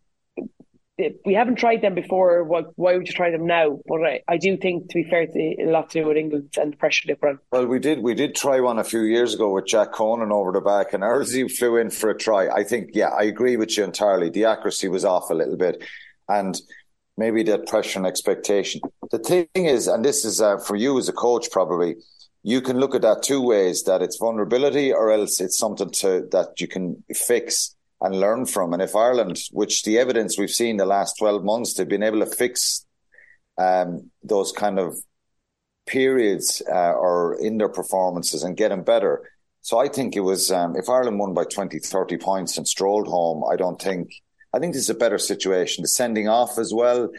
we 1.24 1.34
haven't 1.34 1.56
tried 1.56 1.82
them 1.82 1.94
before. 1.94 2.44
Why, 2.44 2.62
why 2.76 2.96
would 2.96 3.06
you 3.06 3.14
try 3.14 3.30
them 3.30 3.46
now? 3.46 3.78
But 3.86 4.02
I, 4.04 4.20
I 4.28 4.36
do 4.36 4.56
think, 4.56 4.88
to 4.88 4.94
be 4.94 5.04
fair, 5.04 5.22
it's 5.22 5.36
a 5.36 5.70
lot 5.70 5.90
to 5.90 6.00
do 6.00 6.08
with 6.08 6.16
England 6.16 6.54
and 6.60 6.72
the 6.72 6.76
pressure 6.76 7.06
they. 7.06 7.16
Well, 7.52 7.66
we 7.66 7.78
did 7.78 8.02
we 8.02 8.14
did 8.14 8.34
try 8.34 8.60
one 8.60 8.78
a 8.78 8.84
few 8.84 9.02
years 9.02 9.34
ago 9.34 9.52
with 9.52 9.66
Jack 9.66 9.92
Conan 9.92 10.32
over 10.32 10.52
the 10.52 10.60
back, 10.60 10.92
and 10.92 11.02
Earlsey 11.02 11.50
flew 11.58 11.76
in 11.76 11.90
for 11.90 12.10
a 12.10 12.18
try. 12.18 12.48
I 12.48 12.64
think, 12.64 12.90
yeah, 12.92 13.08
I 13.08 13.24
agree 13.24 13.56
with 13.56 13.76
you 13.76 13.84
entirely. 13.84 14.30
The 14.30 14.44
accuracy 14.44 14.88
was 14.88 15.04
off 15.04 15.30
a 15.30 15.34
little 15.34 15.56
bit, 15.56 15.82
and 16.28 16.60
maybe 17.16 17.42
that 17.44 17.66
pressure 17.66 17.98
and 17.98 18.06
expectation. 18.06 18.80
The 19.10 19.18
thing 19.18 19.48
is, 19.54 19.86
and 19.86 20.04
this 20.04 20.24
is 20.24 20.40
uh, 20.40 20.58
for 20.58 20.76
you 20.76 20.98
as 20.98 21.08
a 21.08 21.12
coach, 21.12 21.50
probably. 21.50 21.96
You 22.42 22.60
can 22.60 22.78
look 22.78 22.94
at 22.94 23.02
that 23.02 23.22
two 23.22 23.42
ways: 23.42 23.82
that 23.84 24.02
it's 24.02 24.18
vulnerability, 24.18 24.92
or 24.92 25.10
else 25.10 25.40
it's 25.40 25.58
something 25.58 25.90
to 26.00 26.26
that 26.32 26.60
you 26.60 26.68
can 26.68 27.02
fix 27.14 27.74
and 28.00 28.20
learn 28.20 28.46
from. 28.46 28.72
And 28.72 28.82
if 28.82 28.96
Ireland, 28.96 29.40
which 29.52 29.82
the 29.82 29.98
evidence 29.98 30.38
we've 30.38 30.50
seen 30.50 30.76
the 30.76 30.86
last 30.86 31.18
12 31.18 31.44
months, 31.44 31.74
they've 31.74 31.88
been 31.88 32.02
able 32.02 32.20
to 32.20 32.26
fix 32.26 32.86
um, 33.58 34.10
those 34.22 34.52
kind 34.52 34.78
of 34.78 34.96
periods 35.86 36.62
uh, 36.70 36.92
or 36.92 37.38
in 37.40 37.58
their 37.58 37.68
performances 37.68 38.42
and 38.42 38.56
get 38.56 38.68
them 38.68 38.82
better. 38.82 39.28
So 39.62 39.78
I 39.78 39.88
think 39.88 40.16
it 40.16 40.20
was, 40.20 40.50
um, 40.50 40.76
if 40.76 40.88
Ireland 40.88 41.18
won 41.18 41.34
by 41.34 41.44
20, 41.44 41.78
30 41.78 42.16
points 42.16 42.56
and 42.56 42.66
strolled 42.66 43.08
home, 43.08 43.44
I 43.50 43.56
don't 43.56 43.80
think, 43.80 44.10
I 44.54 44.58
think 44.58 44.72
this 44.72 44.84
is 44.84 44.90
a 44.90 44.94
better 44.94 45.18
situation. 45.18 45.82
The 45.82 45.88
sending 45.88 46.28
off 46.28 46.58
as 46.58 46.72
well, 46.72 47.10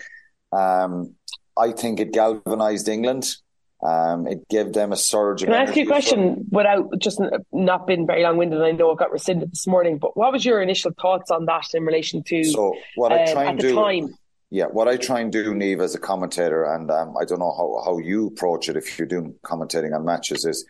um, 0.51 1.13
I 1.55 1.71
think 1.71 1.99
it 1.99 2.13
galvanised 2.13 2.89
England. 2.89 3.35
Um, 3.83 4.27
it 4.27 4.47
gave 4.47 4.73
them 4.73 4.91
a 4.91 4.95
surge. 4.95 5.43
Can 5.43 5.53
I 5.53 5.63
ask 5.63 5.75
you 5.75 5.83
a 5.83 5.87
question 5.87 6.45
without 6.51 6.99
just 6.99 7.19
not 7.51 7.87
being 7.87 8.05
very 8.05 8.21
long 8.21 8.37
winded? 8.37 8.61
I 8.61 8.71
know 8.71 8.91
it 8.91 8.99
got 8.99 9.11
rescinded 9.11 9.51
this 9.51 9.65
morning, 9.65 9.97
but 9.97 10.15
what 10.15 10.31
was 10.31 10.45
your 10.45 10.61
initial 10.61 10.91
thoughts 11.01 11.31
on 11.31 11.45
that 11.45 11.65
in 11.73 11.83
relation 11.83 12.21
to 12.23 12.43
so 12.43 12.75
what 12.95 13.11
I 13.11 13.31
try 13.31 13.45
um, 13.45 13.49
and 13.51 13.59
do, 13.59 13.73
time? 13.73 14.15
Yeah, 14.51 14.65
what 14.65 14.87
I 14.87 14.97
try 14.97 15.21
and 15.21 15.31
do, 15.31 15.53
Niamh, 15.53 15.81
as 15.81 15.95
a 15.95 15.99
commentator, 15.99 16.63
and 16.65 16.91
um, 16.91 17.15
I 17.19 17.25
don't 17.25 17.39
know 17.39 17.55
how, 17.57 17.81
how 17.85 17.97
you 17.97 18.27
approach 18.27 18.69
it 18.69 18.77
if 18.77 18.99
you're 18.99 19.07
doing 19.07 19.33
commentating 19.43 19.95
on 19.95 20.05
matches, 20.05 20.45
is 20.45 20.63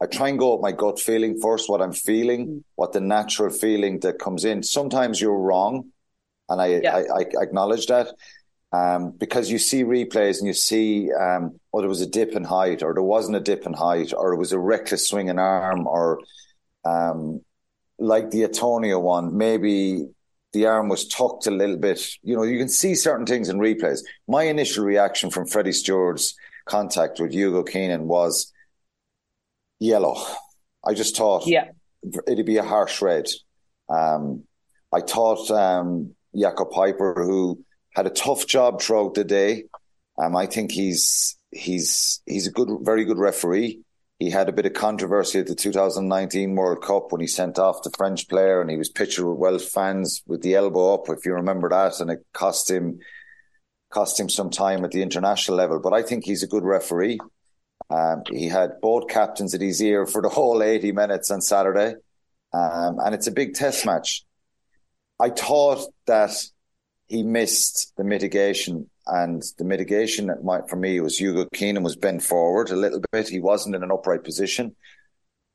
I 0.00 0.06
try 0.06 0.28
and 0.28 0.38
go 0.38 0.54
with 0.54 0.62
my 0.62 0.72
gut 0.72 0.98
feeling 0.98 1.40
first, 1.40 1.68
what 1.68 1.82
I'm 1.82 1.92
feeling, 1.92 2.46
Mm. 2.46 2.62
what 2.76 2.92
the 2.92 3.00
natural 3.00 3.50
feeling 3.50 4.00
that 4.00 4.18
comes 4.18 4.44
in. 4.44 4.62
Sometimes 4.62 5.20
you're 5.20 5.38
wrong, 5.38 5.90
and 6.48 6.62
I, 6.62 6.66
Yeah. 6.82 6.96
I, 6.96 7.20
I 7.20 7.42
acknowledge 7.42 7.88
that. 7.88 8.08
Um, 8.74 9.12
because 9.12 9.50
you 9.52 9.58
see 9.58 9.84
replays 9.84 10.38
and 10.38 10.48
you 10.48 10.52
see, 10.54 11.12
um, 11.12 11.60
oh, 11.72 11.80
there 11.80 11.88
was 11.88 12.00
a 12.00 12.08
dip 12.08 12.32
in 12.32 12.42
height, 12.42 12.82
or 12.82 12.92
there 12.92 13.02
wasn't 13.02 13.36
a 13.36 13.40
dip 13.40 13.66
in 13.66 13.72
height, 13.72 14.12
or 14.12 14.32
it 14.32 14.38
was 14.38 14.52
a 14.52 14.58
reckless 14.58 15.08
swing 15.08 15.28
in 15.28 15.38
arm, 15.38 15.86
or 15.86 16.18
um, 16.84 17.40
like 17.98 18.30
the 18.30 18.42
Atonio 18.42 19.00
one, 19.00 19.36
maybe 19.36 20.08
the 20.52 20.66
arm 20.66 20.88
was 20.88 21.06
tucked 21.06 21.46
a 21.46 21.52
little 21.52 21.76
bit. 21.76 22.00
You 22.22 22.36
know, 22.36 22.42
you 22.42 22.58
can 22.58 22.68
see 22.68 22.96
certain 22.96 23.26
things 23.26 23.48
in 23.48 23.58
replays. 23.58 24.00
My 24.26 24.44
initial 24.44 24.84
reaction 24.84 25.30
from 25.30 25.46
Freddie 25.46 25.72
Steward's 25.72 26.34
contact 26.64 27.20
with 27.20 27.32
Hugo 27.32 27.62
Keenan 27.62 28.08
was 28.08 28.52
yellow. 29.78 30.16
I 30.84 30.94
just 30.94 31.16
thought 31.16 31.46
Yeah, 31.46 31.68
it'd 32.26 32.46
be 32.46 32.56
a 32.56 32.64
harsh 32.64 33.00
red. 33.02 33.26
Um, 33.88 34.44
I 34.92 35.00
thought 35.00 35.48
um, 35.50 36.14
Jaco 36.34 36.70
Peyper, 36.72 37.24
who 37.24 37.64
had 37.94 38.06
a 38.06 38.10
tough 38.10 38.46
job 38.46 38.80
throughout 38.80 39.14
the 39.14 39.24
day, 39.24 39.64
um, 40.18 40.36
I 40.36 40.46
think 40.46 40.72
he's 40.72 41.38
he's 41.50 42.20
he's 42.26 42.46
a 42.46 42.52
good, 42.52 42.68
very 42.82 43.04
good 43.04 43.18
referee. 43.18 43.80
He 44.18 44.30
had 44.30 44.48
a 44.48 44.52
bit 44.52 44.66
of 44.66 44.74
controversy 44.74 45.40
at 45.40 45.46
the 45.46 45.54
2019 45.54 46.54
World 46.54 46.82
Cup 46.82 47.10
when 47.10 47.20
he 47.20 47.26
sent 47.26 47.58
off 47.58 47.82
the 47.82 47.90
French 47.96 48.28
player 48.28 48.60
and 48.60 48.70
he 48.70 48.76
was 48.76 48.88
pictured 48.88 49.28
with 49.28 49.38
Welsh 49.38 49.64
fans 49.64 50.22
with 50.26 50.42
the 50.42 50.54
elbow 50.54 50.94
up, 50.94 51.08
if 51.08 51.26
you 51.26 51.34
remember 51.34 51.68
that, 51.68 52.00
and 52.00 52.10
it 52.10 52.24
cost 52.32 52.70
him 52.70 53.00
cost 53.90 54.18
him 54.18 54.28
some 54.28 54.50
time 54.50 54.84
at 54.84 54.90
the 54.90 55.02
international 55.02 55.56
level. 55.56 55.80
But 55.80 55.92
I 55.92 56.02
think 56.02 56.24
he's 56.24 56.42
a 56.42 56.48
good 56.48 56.64
referee. 56.64 57.18
Um, 57.90 58.22
he 58.30 58.48
had 58.48 58.80
both 58.80 59.08
captains 59.08 59.54
at 59.54 59.60
his 59.60 59.80
ear 59.82 60.06
for 60.06 60.22
the 60.22 60.28
whole 60.28 60.62
80 60.62 60.92
minutes 60.92 61.30
on 61.30 61.40
Saturday. 61.40 61.94
Um, 62.52 62.98
and 62.98 63.14
it's 63.14 63.26
a 63.26 63.32
big 63.32 63.54
test 63.54 63.84
match. 63.84 64.24
I 65.20 65.30
thought 65.30 65.86
that 66.06 66.32
he 67.08 67.22
missed 67.22 67.92
the 67.96 68.04
mitigation, 68.04 68.88
and 69.06 69.42
the 69.58 69.64
mitigation 69.64 70.26
that 70.28 70.44
might, 70.44 70.68
for 70.68 70.76
me 70.76 71.00
was 71.00 71.18
Hugo 71.18 71.46
Keenan 71.52 71.82
was 71.82 71.96
bent 71.96 72.22
forward 72.22 72.70
a 72.70 72.76
little 72.76 73.02
bit. 73.12 73.28
He 73.28 73.40
wasn't 73.40 73.74
in 73.74 73.82
an 73.82 73.92
upright 73.92 74.24
position. 74.24 74.74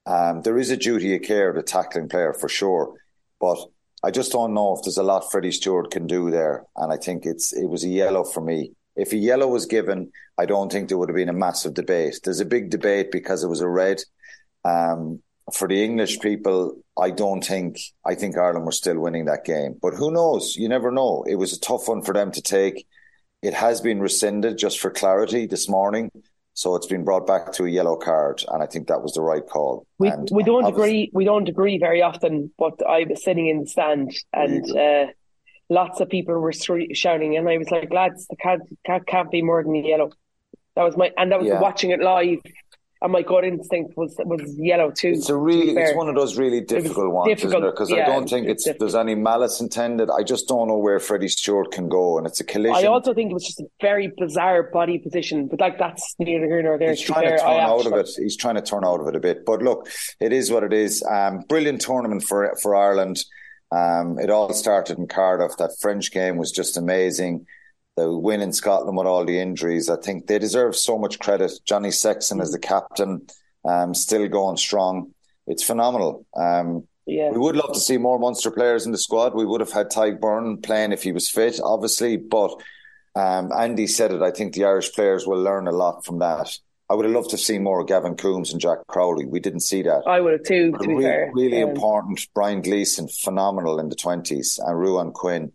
Um, 0.06 0.42
there 0.44 0.58
is 0.58 0.70
a 0.70 0.78
duty 0.78 1.16
of 1.16 1.22
care 1.22 1.50
of 1.50 1.56
the 1.56 1.64
tackling 1.64 2.10
player 2.10 2.34
for 2.34 2.50
sure, 2.50 2.94
but 3.40 3.58
I 4.04 4.12
just 4.12 4.32
don't 4.32 4.54
know 4.54 4.76
if 4.76 4.84
there's 4.84 4.98
a 4.98 5.04
lot 5.04 5.32
Freddie 5.32 5.52
Steward 5.52 5.92
can 5.92 6.08
do 6.08 6.32
there. 6.32 6.66
And 6.76 6.92
I 6.92 6.98
think 6.98 7.26
it's 7.26 7.52
it 7.54 7.68
was 7.68 7.84
a 7.84 7.90
yellow 7.90 8.24
for 8.24 8.42
me. 8.42 8.72
If 8.96 9.12
a 9.12 9.18
yellow 9.18 9.48
was 9.48 9.66
given, 9.66 10.12
I 10.38 10.46
don't 10.46 10.72
think 10.72 10.90
there 10.90 10.98
would 10.98 11.10
have 11.10 11.16
been 11.16 11.30
a 11.30 11.34
massive 11.34 11.74
debate. 11.74 12.20
There's 12.24 12.40
a 12.40 12.46
big 12.46 12.70
debate 12.70 13.12
because 13.12 13.44
it 13.44 13.48
was 13.48 13.62
a 13.62 13.68
red. 13.68 14.02
Um, 14.64 15.22
for 15.52 15.68
the 15.68 15.84
English 15.84 16.20
people, 16.20 16.76
I 16.98 17.12
don't 17.12 17.44
think 17.44 17.80
I 18.06 18.16
think 18.16 18.38
Ireland 18.38 18.66
were 18.66 18.72
still 18.72 19.00
winning 19.00 19.26
that 19.26 19.46
game. 19.46 19.78
But 19.82 19.94
who 19.94 20.12
knows? 20.12 20.56
You 20.56 20.70
never 20.70 20.92
know. 20.92 21.24
It 21.28 21.36
was 21.36 21.54
a 21.54 21.60
tough 21.60 21.88
one 21.88 22.02
for 22.02 22.14
them 22.14 22.32
to 22.32 22.42
take. 22.42 22.88
It 23.42 23.54
has 23.54 23.80
been 23.82 24.02
rescinded 24.02 24.58
just 24.58 24.80
for 24.80 24.92
clarity 24.92 25.46
this 25.46 25.70
morning. 25.70 26.12
So 26.54 26.76
it's 26.76 26.88
been 26.88 27.06
brought 27.06 27.26
back 27.26 27.54
to 27.54 27.64
a 27.64 27.70
yellow 27.70 27.96
card, 27.96 28.44
and 28.50 28.62
I 28.62 28.66
think 28.66 28.88
that 28.88 29.02
was 29.02 29.14
the 29.14 29.22
right 29.22 29.48
call. 29.48 29.88
we 29.98 30.10
And 30.10 30.28
we 30.30 30.44
don't 30.44 30.66
agree. 30.66 31.10
We 31.14 31.24
don't 31.24 31.48
agree 31.48 31.78
very 31.78 32.02
often. 32.02 32.52
But 32.58 32.86
I 32.86 33.06
was 33.10 33.24
sitting 33.24 33.48
in 33.48 33.62
the 33.62 33.68
stand, 33.68 34.14
and 34.34 34.70
uh, 34.78 35.06
lots 35.70 36.02
of 36.02 36.10
people 36.10 36.38
were 36.38 36.52
shouting, 36.52 37.38
and 37.38 37.48
I 37.48 37.58
was 37.58 37.72
like, 37.72 37.94
"Lads, 37.94 38.28
the 38.28 38.36
can't 38.36 38.62
can't, 38.86 39.08
can't 39.08 39.32
be 39.32 39.42
more 39.42 39.64
than 39.64 39.74
yellow." 39.76 40.12
That 40.76 40.84
was 40.84 40.98
my, 40.98 41.12
and 41.18 41.32
that 41.32 41.40
was 41.40 41.48
Yeah. 41.48 41.62
watching 41.62 41.92
it 41.92 42.02
live. 42.02 42.40
And 43.02 43.14
my 43.14 43.22
gut 43.22 43.46
instinct 43.46 43.96
was 43.96 44.14
was 44.20 44.42
yellow 44.58 44.92
too. 44.92 45.14
It's 45.16 45.30
a 45.30 45.36
really, 45.36 45.72
it's 45.72 45.96
one 45.96 46.10
of 46.10 46.16
those 46.16 46.38
really 46.38 46.60
difficult 46.60 47.14
ones, 47.14 47.30
difficult, 47.30 47.64
isn't 47.64 47.64
it? 47.70 47.72
Because 47.72 47.90
yeah, 47.92 48.04
I 48.04 48.06
don't 48.08 48.30
think 48.30 48.50
it's, 48.50 48.68
it's 48.68 48.78
there's 48.78 48.94
any 48.94 49.16
malice 49.16 49.62
intended. 49.62 50.10
I 50.10 50.22
just 50.22 50.50
don't 50.50 50.68
know 50.68 50.78
where 50.78 51.00
Freddie 51.00 51.30
Steward 51.30 51.72
can 51.72 51.88
go, 51.88 52.18
and 52.18 52.28
it's 52.28 52.42
a 52.42 52.44
collision. 52.44 52.76
I 52.76 52.88
also 52.88 53.14
think 53.14 53.32
it 53.32 53.34
was 53.34 53.46
just 53.46 53.62
a 53.62 53.68
very 53.80 54.12
bizarre 54.18 54.64
body 54.64 54.98
position, 54.98 55.48
but 55.48 55.62
like 55.62 55.80
that's 55.80 56.14
neither 56.20 56.46
here 56.46 56.62
nor 56.62 56.78
there. 56.78 56.90
He's 56.90 57.00
trying 57.00 57.24
to, 57.24 57.32
to 57.32 57.38
turn 57.38 57.60
out 57.62 57.86
of 57.86 57.94
it. 57.94 58.10
He's 58.18 58.36
trying 58.36 58.56
to 58.56 58.62
turn 58.62 58.84
out 58.84 59.00
of 59.00 59.08
it 59.08 59.16
a 59.16 59.20
bit, 59.22 59.46
but 59.46 59.62
look, 59.62 59.88
it 60.20 60.34
is 60.34 60.52
what 60.52 60.64
it 60.64 60.74
is. 60.74 61.02
Um, 61.04 61.46
brilliant 61.48 61.80
tournament 61.80 62.24
for 62.24 62.54
for 62.62 62.76
Ireland. 62.76 63.24
Um, 63.72 64.20
it 64.20 64.30
all 64.30 64.52
started 64.52 64.98
in 64.98 65.08
Cardiff. 65.08 65.56
That 65.56 65.72
French 65.80 66.12
game 66.12 66.36
was 66.36 66.52
just 66.52 66.76
amazing 66.76 67.46
the 68.00 68.12
win 68.12 68.42
in 68.42 68.54
Scotland 68.54 68.98
with 68.98 69.08
all 69.08 69.26
the 69.26 69.40
injuries. 69.40 69.90
I 69.90 69.98
think 69.98 70.28
they 70.28 70.40
deserve 70.40 70.76
so 70.76 70.98
much 70.98 71.20
credit. 71.20 71.52
Johnny 71.66 71.92
Sexton 71.92 72.42
as 72.42 72.52
the 72.52 72.60
captain, 72.60 73.28
um, 73.66 73.94
still 73.94 74.28
going 74.28 74.58
strong. 74.58 75.14
It's 75.48 75.64
phenomenal. 75.64 76.26
Um, 76.36 76.88
yeah. 77.06 77.32
We 77.32 77.40
would 77.40 77.56
love 77.56 77.74
to 77.74 77.80
see 77.80 77.98
more 77.98 78.20
Munster 78.20 78.52
players 78.52 78.86
in 78.86 78.92
the 78.92 78.98
squad. 78.98 79.34
We 79.34 79.46
would 79.46 79.62
have 79.62 79.72
had 79.72 79.90
Tadhg 79.90 80.20
Beirne 80.20 80.62
playing 80.62 80.92
if 80.92 81.04
he 81.04 81.12
was 81.12 81.30
fit, 81.30 81.60
obviously. 81.64 82.18
But 82.18 82.52
um, 83.16 83.50
Andi 83.50 83.90
said 83.90 84.12
it. 84.12 84.22
I 84.22 84.32
think 84.32 84.54
the 84.54 84.66
Irish 84.66 84.94
players 84.94 85.26
will 85.26 85.42
learn 85.42 85.68
a 85.68 85.72
lot 85.72 86.06
from 86.06 86.20
that. 86.20 86.56
I 86.90 86.96
would 86.96 87.06
have 87.06 87.14
loved 87.14 87.30
to 87.32 87.38
see 87.38 87.60
more 87.60 87.82
of 87.82 87.88
Gavin 87.88 88.16
Coombes 88.16 88.52
and 88.52 88.60
Jack 88.60 88.80
Crowley. 88.88 89.26
We 89.26 89.40
didn't 89.40 89.60
see 89.60 89.84
that. 89.84 90.04
I 90.08 90.20
would 90.22 90.34
have 90.34 90.44
too, 90.44 90.72
to 90.72 90.88
really, 90.88 91.04
fair. 91.04 91.32
Really 91.34 91.60
important. 91.60 92.28
Brian 92.34 92.62
Gleeson, 92.62 93.08
phenomenal 93.08 93.80
in 93.80 93.90
the 93.90 93.96
20s. 93.96 94.58
And 94.58 94.76
Ruadhán 94.76 95.14
Quinn. 95.14 95.52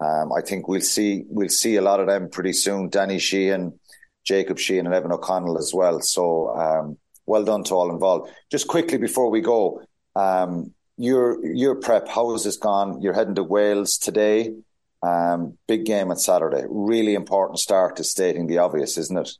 Um, 0.00 0.32
I 0.32 0.42
think 0.42 0.68
we'll 0.68 0.80
see 0.80 1.24
we'll 1.28 1.48
see 1.48 1.76
a 1.76 1.82
lot 1.82 2.00
of 2.00 2.06
them 2.06 2.28
pretty 2.28 2.52
soon. 2.52 2.88
Danny 2.88 3.18
Sheehan, 3.18 3.78
Jacob 4.24 4.58
Sheehan, 4.58 4.86
and 4.86 4.94
Evan 4.94 5.12
O'Connell 5.12 5.58
as 5.58 5.72
well. 5.74 6.00
So 6.00 6.54
um, 6.56 6.98
well 7.24 7.44
done 7.44 7.64
to 7.64 7.74
all 7.74 7.90
involved. 7.90 8.30
Just 8.50 8.68
quickly 8.68 8.98
before 8.98 9.30
we 9.30 9.40
go, 9.40 9.82
um, 10.14 10.74
your 10.98 11.44
your 11.46 11.76
prep, 11.76 12.08
how 12.08 12.32
has 12.32 12.44
this 12.44 12.56
gone? 12.56 13.00
You're 13.00 13.14
heading 13.14 13.34
to 13.36 13.42
Wales 13.42 13.98
today. 13.98 14.54
Um, 15.02 15.58
big 15.68 15.84
game 15.84 16.10
on 16.10 16.16
Saturday. 16.16 16.64
Really 16.68 17.14
important 17.14 17.58
start 17.58 17.96
to 17.96 18.04
stating 18.04 18.46
the 18.46 18.58
obvious, 18.58 18.98
isn't 18.98 19.18
it? 19.18 19.30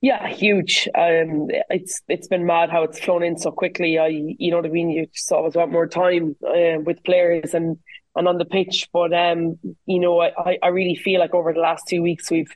Yeah, 0.00 0.26
huge. 0.28 0.88
Um, 0.96 1.46
it's 1.70 2.02
it's 2.08 2.26
been 2.26 2.44
mad 2.44 2.70
how 2.70 2.82
it's 2.82 2.98
flown 2.98 3.22
in 3.22 3.38
so 3.38 3.52
quickly. 3.52 3.98
I, 3.98 4.08
you 4.08 4.50
know 4.50 4.56
what 4.56 4.66
I 4.66 4.70
mean. 4.70 4.90
You 4.90 5.06
just 5.06 5.30
always 5.30 5.54
want 5.54 5.70
more 5.70 5.86
time 5.86 6.34
uh, 6.44 6.80
with 6.84 7.04
players, 7.04 7.54
and 7.54 7.78
and 8.14 8.28
on 8.28 8.38
the 8.38 8.44
pitch. 8.44 8.88
But 8.92 9.12
um, 9.12 9.58
you 9.86 10.00
know, 10.00 10.20
I, 10.20 10.58
I 10.62 10.68
really 10.68 10.96
feel 10.96 11.20
like 11.20 11.34
over 11.34 11.52
the 11.52 11.60
last 11.60 11.84
two 11.88 12.02
weeks 12.02 12.30
we've 12.30 12.54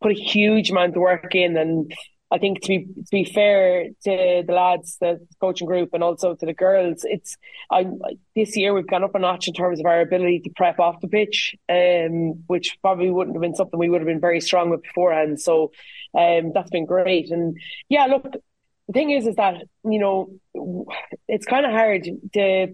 put 0.00 0.12
a 0.12 0.20
huge 0.20 0.70
amount 0.70 0.96
of 0.96 1.00
work 1.02 1.34
in, 1.34 1.56
and 1.56 1.92
I 2.32 2.38
think 2.38 2.62
to 2.62 2.68
be 2.68 2.84
to 2.84 3.10
be 3.10 3.24
fair 3.24 3.88
to 4.04 4.42
the 4.46 4.52
lads, 4.52 4.96
the 5.00 5.24
coaching 5.40 5.66
group, 5.66 5.90
and 5.92 6.02
also 6.02 6.34
to 6.34 6.46
the 6.46 6.54
girls, 6.54 7.04
it's 7.04 7.36
I 7.70 7.86
this 8.34 8.56
year 8.56 8.72
we've 8.72 8.86
gone 8.86 9.04
up 9.04 9.14
a 9.14 9.18
notch 9.18 9.48
in 9.48 9.54
terms 9.54 9.80
of 9.80 9.86
our 9.86 10.00
ability 10.00 10.40
to 10.40 10.50
prep 10.56 10.80
off 10.80 11.00
the 11.00 11.08
pitch, 11.08 11.54
um, 11.68 12.42
which 12.46 12.78
probably 12.80 13.10
wouldn't 13.10 13.36
have 13.36 13.42
been 13.42 13.54
something 13.54 13.78
we 13.78 13.90
would 13.90 14.00
have 14.00 14.08
been 14.08 14.20
very 14.20 14.40
strong 14.40 14.70
with 14.70 14.82
beforehand. 14.82 15.40
So, 15.40 15.72
um, 16.18 16.52
that's 16.54 16.70
been 16.70 16.86
great. 16.86 17.30
And 17.30 17.58
yeah, 17.88 18.06
look, 18.06 18.32
the 18.32 18.92
thing 18.92 19.10
is, 19.10 19.26
is 19.26 19.36
that 19.36 19.62
you 19.84 19.98
know, 19.98 21.18
it's 21.28 21.46
kind 21.46 21.66
of 21.66 21.72
hard 21.72 22.08
to. 22.32 22.68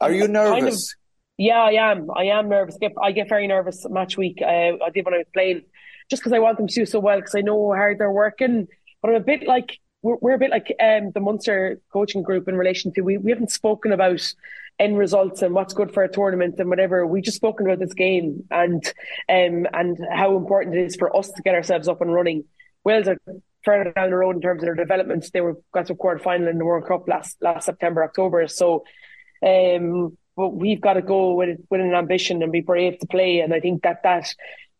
Are 0.00 0.10
you 0.10 0.26
nervous? 0.26 0.52
Kind 0.52 0.68
of, 0.68 0.78
yeah, 1.42 1.60
I 1.60 1.90
am. 1.90 2.08
I 2.14 2.24
am 2.26 2.48
nervous. 2.48 2.78
I 3.02 3.10
get 3.10 3.28
very 3.28 3.48
nervous 3.48 3.84
match 3.90 4.16
week. 4.16 4.38
Uh, 4.40 4.78
I 4.84 4.90
did 4.94 5.04
when 5.04 5.14
I 5.14 5.18
was 5.18 5.26
playing, 5.34 5.62
just 6.08 6.22
because 6.22 6.32
I 6.32 6.38
want 6.38 6.56
them 6.56 6.68
to 6.68 6.74
do 6.74 6.86
so 6.86 7.00
well 7.00 7.16
because 7.18 7.34
I 7.34 7.40
know 7.40 7.72
how 7.72 7.78
hard 7.78 7.98
they're 7.98 8.12
working. 8.12 8.68
But 9.00 9.10
I'm 9.10 9.16
a 9.16 9.20
bit 9.20 9.48
like 9.48 9.78
we're, 10.02 10.18
we're 10.20 10.34
a 10.34 10.38
bit 10.38 10.52
like 10.52 10.72
um, 10.80 11.10
the 11.12 11.20
Munster 11.20 11.80
coaching 11.92 12.22
group 12.22 12.46
in 12.46 12.54
relation 12.54 12.92
to 12.92 13.00
we 13.00 13.18
we 13.18 13.32
haven't 13.32 13.50
spoken 13.50 13.90
about 13.90 14.22
end 14.78 14.96
results 14.96 15.42
and 15.42 15.52
what's 15.52 15.74
good 15.74 15.92
for 15.92 16.04
a 16.04 16.12
tournament 16.12 16.60
and 16.60 16.68
whatever. 16.70 17.04
We 17.04 17.20
just 17.20 17.38
spoken 17.38 17.66
about 17.66 17.80
this 17.80 17.94
game 17.94 18.44
and 18.52 18.84
um 19.28 19.66
and 19.72 19.98
how 20.12 20.36
important 20.36 20.76
it 20.76 20.84
is 20.84 20.94
for 20.94 21.14
us 21.16 21.28
to 21.32 21.42
get 21.42 21.56
ourselves 21.56 21.88
up 21.88 22.00
and 22.00 22.14
running. 22.14 22.44
Wales 22.84 23.08
are 23.08 23.18
further 23.64 23.92
down 23.92 24.10
the 24.10 24.16
road 24.16 24.36
in 24.36 24.42
terms 24.42 24.62
of 24.62 24.66
their 24.66 24.76
development. 24.76 25.28
They 25.32 25.40
were 25.40 25.58
got 25.74 25.86
to 25.86 25.94
a 25.94 25.96
quarter 25.96 26.20
final 26.20 26.46
in 26.46 26.58
the 26.58 26.64
World 26.64 26.86
Cup 26.86 27.08
last 27.08 27.36
last 27.40 27.64
September 27.64 28.04
October. 28.04 28.46
So 28.46 28.84
um 29.44 30.16
but 30.36 30.50
we've 30.50 30.80
got 30.80 30.94
to 30.94 31.02
go 31.02 31.34
with 31.34 31.58
with 31.70 31.80
an 31.80 31.94
ambition 31.94 32.42
and 32.42 32.52
be 32.52 32.60
brave 32.60 32.98
to 32.98 33.06
play. 33.06 33.40
And 33.40 33.52
I 33.52 33.60
think 33.60 33.82
that 33.82 34.02
that 34.02 34.34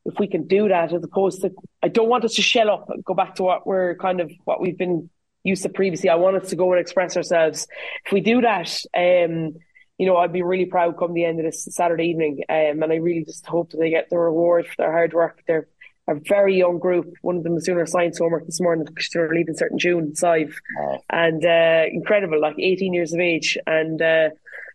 if 0.05 0.19
we 0.19 0.27
can 0.27 0.47
do 0.47 0.69
that, 0.69 0.93
as 0.93 1.05
opposed 1.05 1.43
to, 1.43 1.53
I 1.83 1.89
don't 1.89 2.09
want 2.09 2.25
us 2.25 2.35
to 2.35 2.43
shell 2.43 2.71
up, 2.71 2.89
and 2.89 3.05
go 3.05 3.15
back 3.15 3.37
to 3.37 3.43
what 3.43 3.67
we're 3.67 3.95
kind 3.97 4.21
of 4.21 4.31
what 4.45 4.61
we've 4.61 4.79
been 4.79 5.11
used 5.45 5.63
to 5.63 5.69
previously. 5.69 6.09
I 6.09 6.17
want 6.17 6.37
us 6.43 6.51
to 6.51 6.57
go 6.57 6.73
and 6.73 6.81
express 6.81 7.17
ourselves. 7.17 7.67
If 8.07 8.13
we 8.13 8.21
do 8.21 8.41
that, 8.41 8.69
um, 8.97 9.55
you 9.99 10.07
know, 10.07 10.17
I'd 10.17 10.33
be 10.33 10.43
really 10.43 10.67
proud 10.67 10.99
come 10.99 11.15
the 11.15 11.25
end 11.25 11.39
of 11.39 11.47
this 11.47 11.69
Saturday 11.71 12.07
evening. 12.07 12.43
Um, 12.49 12.83
and 12.83 12.93
I 12.93 12.97
really 12.97 13.25
just 13.25 13.47
hope 13.47 13.71
that 13.71 13.79
they 13.79 13.91
get 13.91 14.11
the 14.11 14.19
reward 14.19 14.67
for 14.67 14.75
their 14.79 14.93
hard 14.93 15.13
work. 15.13 15.43
They're 15.47 15.69
a 16.09 16.15
very 16.15 16.57
young 16.57 16.79
group. 16.79 17.13
One 17.23 17.37
of 17.37 17.45
them 17.45 17.55
was 17.55 17.65
doing 17.65 17.79
her 17.79 17.87
science 17.87 18.19
homework 18.19 18.47
this 18.47 18.61
morning 18.61 18.85
because 18.85 19.09
they're 19.13 19.33
leaving 19.33 19.57
certain 19.57 19.79
June, 19.79 20.15
Sive. 20.15 20.61
Wow. 20.77 21.01
And 21.11 21.45
uh, 21.45 21.85
incredible, 21.91 22.41
like 22.41 22.57
18 22.59 22.93
years 22.93 23.13
of 23.13 23.21
age. 23.21 23.57
And 23.67 24.03
uh, 24.03 24.31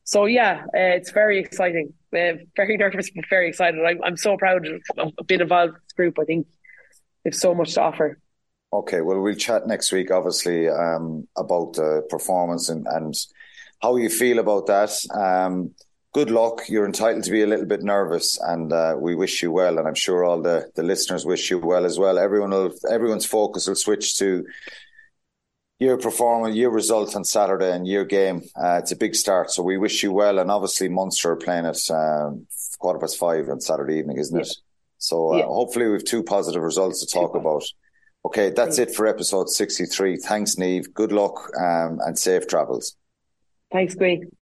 so 0.08 0.26
yeah, 0.26 0.64
uh, 0.68 0.95
it's 0.95 1.12
very 1.12 1.38
exciting. 1.38 1.93
Uh, 2.16 2.39
very 2.55 2.78
nervous, 2.78 3.10
but 3.14 3.26
very 3.30 3.49
excited. 3.49 3.84
I'm, 3.86 4.01
I'm 4.05 4.16
so 4.16 4.38
proud 4.38 4.66
of 4.97 5.28
being 5.28 5.41
involved 5.41 5.74
with 5.74 5.84
this 5.84 5.93
group. 5.93 6.18
I 6.18 6.24
think 6.24 6.47
they've 7.26 7.36
so 7.36 7.53
much 7.53 7.74
to 7.74 7.82
offer. 7.82 8.18
Okay, 8.72 9.01
well, 9.01 9.20
we'll 9.20 9.36
chat 9.36 9.68
next 9.68 9.91
week, 9.91 10.10
obviously, 10.10 10.70
um, 10.70 11.28
about 11.36 11.74
the 11.74 12.08
performance 12.10 12.70
and, 12.70 12.88
and 12.88 13.14
how 13.82 13.97
you 13.97 14.10
feel 14.10 14.39
about 14.39 14.68
that. 14.68 14.91
Um, 15.14 15.72
good 16.14 16.32
luck. 16.32 16.62
You're 16.70 16.86
entitled 16.86 17.26
to 17.26 17.32
be 17.32 17.43
a 17.43 17.47
little 17.47 17.66
bit 17.66 17.84
nervous, 17.84 18.39
and 18.41 18.72
uh, 18.72 18.95
we 18.97 19.14
wish 19.14 19.43
you 19.43 19.51
well. 19.51 19.78
And 19.78 19.89
I'm 19.89 19.93
sure 19.95 20.24
all 20.24 20.41
the, 20.41 20.72
the 20.76 20.84
listeners 20.84 21.26
wish 21.26 21.51
you 21.51 21.60
well 21.60 21.84
as 21.84 21.99
well. 21.99 22.18
Everyone 22.18 22.51
will, 22.51 22.74
everyone's 22.89 23.26
focus 23.26 23.68
will 23.68 23.76
switch 23.76 24.18
to 24.20 24.45
your 25.80 25.97
performance, 25.97 26.55
your 26.55 26.71
result 26.71 27.15
on 27.15 27.23
Saturday 27.23 27.71
and 27.71 27.88
your 27.88 28.05
game. 28.05 28.41
Uh, 28.55 28.80
it's 28.82 28.91
a 28.91 28.95
big 28.95 29.15
start, 29.15 29.51
so 29.51 29.61
we 29.61 29.78
wish 29.78 30.01
you 30.03 30.11
well. 30.11 30.39
And 30.39 30.49
obviously, 30.49 30.89
Munster 30.89 31.32
are 31.32 31.36
playing 31.36 31.65
at 31.65 31.89
um, 31.91 32.47
quarter 32.80 32.99
past 32.99 33.17
five 33.17 33.49
on 33.49 33.61
Saturday 33.61 33.99
evening, 33.99 34.17
isn't 34.17 34.39
it? 34.39 34.49
So 34.97 35.34
uh, 35.34 35.38
yeah. 35.38 35.45
hopefully, 35.45 35.88
we 35.88 35.93
have 35.93 36.03
two 36.03 36.23
positive 36.23 36.63
results 36.63 37.05
to 37.05 37.13
talk 37.13 37.36
about. 37.36 37.63
Okay, 38.25 38.49
that's 38.49 38.80
it 38.80 38.93
for 38.93 39.07
episode 39.07 39.49
63. 39.49 40.17
Thanks, 40.17 40.55
Niamh. 40.55 40.91
Good 40.93 41.11
luck 41.11 41.49
um, 41.57 41.99
and 42.05 42.17
safe 42.17 42.47
travels. 42.47 42.95
Thanks, 43.71 43.95
Greg. 43.95 44.28